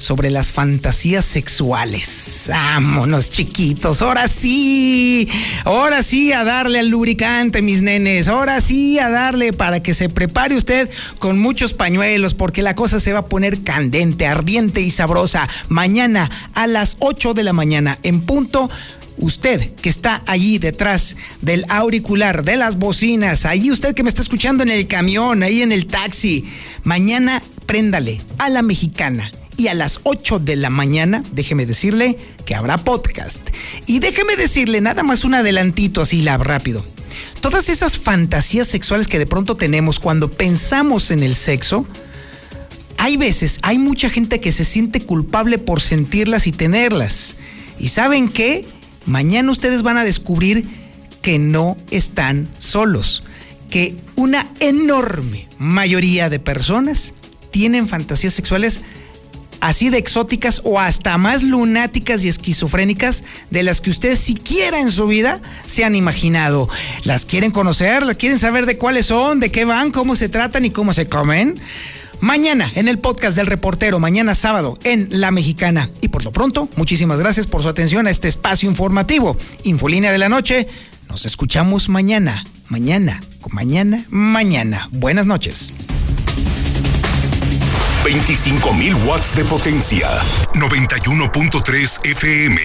Sobre 0.00 0.30
las 0.30 0.50
fantasías 0.50 1.24
sexuales. 1.24 2.46
Vámonos, 2.48 3.30
chiquitos. 3.30 4.02
Ahora 4.02 4.26
sí. 4.28 5.28
Ahora 5.64 6.02
sí 6.02 6.32
a 6.32 6.42
darle 6.42 6.80
al 6.80 6.88
lubricante, 6.88 7.62
mis 7.62 7.82
nenes. 7.82 8.28
Ahora 8.28 8.60
sí 8.60 8.98
a 8.98 9.10
darle 9.10 9.52
para 9.52 9.82
que 9.82 9.94
se 9.94 10.08
prepare 10.08 10.56
usted 10.56 10.90
con 11.18 11.38
muchos 11.38 11.74
pañuelos, 11.74 12.34
porque 12.34 12.62
la 12.62 12.74
cosa 12.74 12.98
se 12.98 13.12
va 13.12 13.20
a 13.20 13.26
poner 13.26 13.62
candente, 13.62 14.26
ardiente 14.26 14.80
y 14.80 14.90
sabrosa. 14.90 15.48
Mañana 15.68 16.30
a 16.54 16.66
las 16.66 16.96
8 17.00 17.34
de 17.34 17.44
la 17.44 17.52
mañana 17.52 17.98
en 18.02 18.22
punto 18.22 18.70
usted 19.18 19.74
que 19.74 19.90
está 19.90 20.22
allí 20.26 20.58
detrás 20.58 21.16
del 21.42 21.64
auricular, 21.68 22.42
de 22.42 22.56
las 22.56 22.78
bocinas, 22.78 23.44
ahí 23.44 23.70
usted 23.70 23.94
que 23.94 24.02
me 24.02 24.08
está 24.08 24.22
escuchando 24.22 24.62
en 24.62 24.70
el 24.70 24.86
camión, 24.86 25.42
ahí 25.42 25.62
en 25.62 25.72
el 25.72 25.86
taxi, 25.86 26.46
mañana 26.84 27.42
préndale 27.66 28.20
a 28.38 28.48
la 28.48 28.62
mexicana. 28.62 29.30
Y 29.60 29.68
a 29.68 29.74
las 29.74 30.00
8 30.04 30.38
de 30.38 30.56
la 30.56 30.70
mañana, 30.70 31.22
déjeme 31.32 31.66
decirle 31.66 32.16
que 32.46 32.54
habrá 32.54 32.78
podcast. 32.78 33.42
Y 33.84 33.98
déjeme 33.98 34.34
decirle 34.34 34.80
nada 34.80 35.02
más 35.02 35.22
un 35.22 35.34
adelantito 35.34 36.00
así, 36.00 36.24
rápido. 36.24 36.82
Todas 37.42 37.68
esas 37.68 37.98
fantasías 37.98 38.68
sexuales 38.68 39.06
que 39.06 39.18
de 39.18 39.26
pronto 39.26 39.56
tenemos 39.56 40.00
cuando 40.00 40.30
pensamos 40.30 41.10
en 41.10 41.22
el 41.22 41.34
sexo, 41.34 41.86
hay 42.96 43.18
veces, 43.18 43.58
hay 43.60 43.76
mucha 43.76 44.08
gente 44.08 44.40
que 44.40 44.50
se 44.50 44.64
siente 44.64 45.02
culpable 45.02 45.58
por 45.58 45.82
sentirlas 45.82 46.46
y 46.46 46.52
tenerlas. 46.52 47.36
¿Y 47.78 47.88
saben 47.88 48.30
qué? 48.30 48.64
Mañana 49.04 49.52
ustedes 49.52 49.82
van 49.82 49.98
a 49.98 50.04
descubrir 50.04 50.64
que 51.20 51.38
no 51.38 51.76
están 51.90 52.48
solos, 52.56 53.24
que 53.68 53.94
una 54.16 54.50
enorme 54.60 55.48
mayoría 55.58 56.30
de 56.30 56.38
personas 56.38 57.12
tienen 57.50 57.88
fantasías 57.88 58.32
sexuales 58.32 58.80
así 59.60 59.90
de 59.90 59.98
exóticas 59.98 60.60
o 60.64 60.80
hasta 60.80 61.16
más 61.18 61.42
lunáticas 61.42 62.24
y 62.24 62.28
esquizofrénicas 62.28 63.24
de 63.50 63.62
las 63.62 63.80
que 63.80 63.90
ustedes 63.90 64.18
siquiera 64.18 64.80
en 64.80 64.90
su 64.90 65.06
vida 65.06 65.40
se 65.66 65.84
han 65.84 65.94
imaginado. 65.94 66.68
¿Las 67.04 67.26
quieren 67.26 67.50
conocer? 67.50 68.04
¿Las 68.04 68.16
quieren 68.16 68.38
saber 68.38 68.66
de 68.66 68.78
cuáles 68.78 69.06
son, 69.06 69.40
de 69.40 69.50
qué 69.50 69.64
van, 69.64 69.90
cómo 69.90 70.16
se 70.16 70.28
tratan 70.28 70.64
y 70.64 70.70
cómo 70.70 70.92
se 70.92 71.08
comen? 71.08 71.60
Mañana 72.20 72.70
en 72.74 72.88
el 72.88 72.98
podcast 72.98 73.34
del 73.34 73.46
reportero, 73.46 73.98
mañana 73.98 74.34
sábado 74.34 74.78
en 74.84 75.08
La 75.10 75.30
Mexicana. 75.30 75.90
Y 76.02 76.08
por 76.08 76.22
lo 76.22 76.32
pronto, 76.32 76.68
muchísimas 76.76 77.18
gracias 77.18 77.46
por 77.46 77.62
su 77.62 77.68
atención 77.68 78.06
a 78.06 78.10
este 78.10 78.28
espacio 78.28 78.68
informativo. 78.68 79.36
Infolínea 79.64 80.12
de 80.12 80.18
la 80.18 80.28
noche. 80.28 80.66
Nos 81.08 81.24
escuchamos 81.24 81.88
mañana, 81.88 82.44
mañana, 82.68 83.20
mañana, 83.50 84.04
mañana. 84.10 84.88
Buenas 84.92 85.26
noches. 85.26 85.72
25.000 88.04 89.04
watts 89.04 89.34
de 89.34 89.44
potencia. 89.44 90.08
91.3 90.54 91.98
FM. 92.02 92.60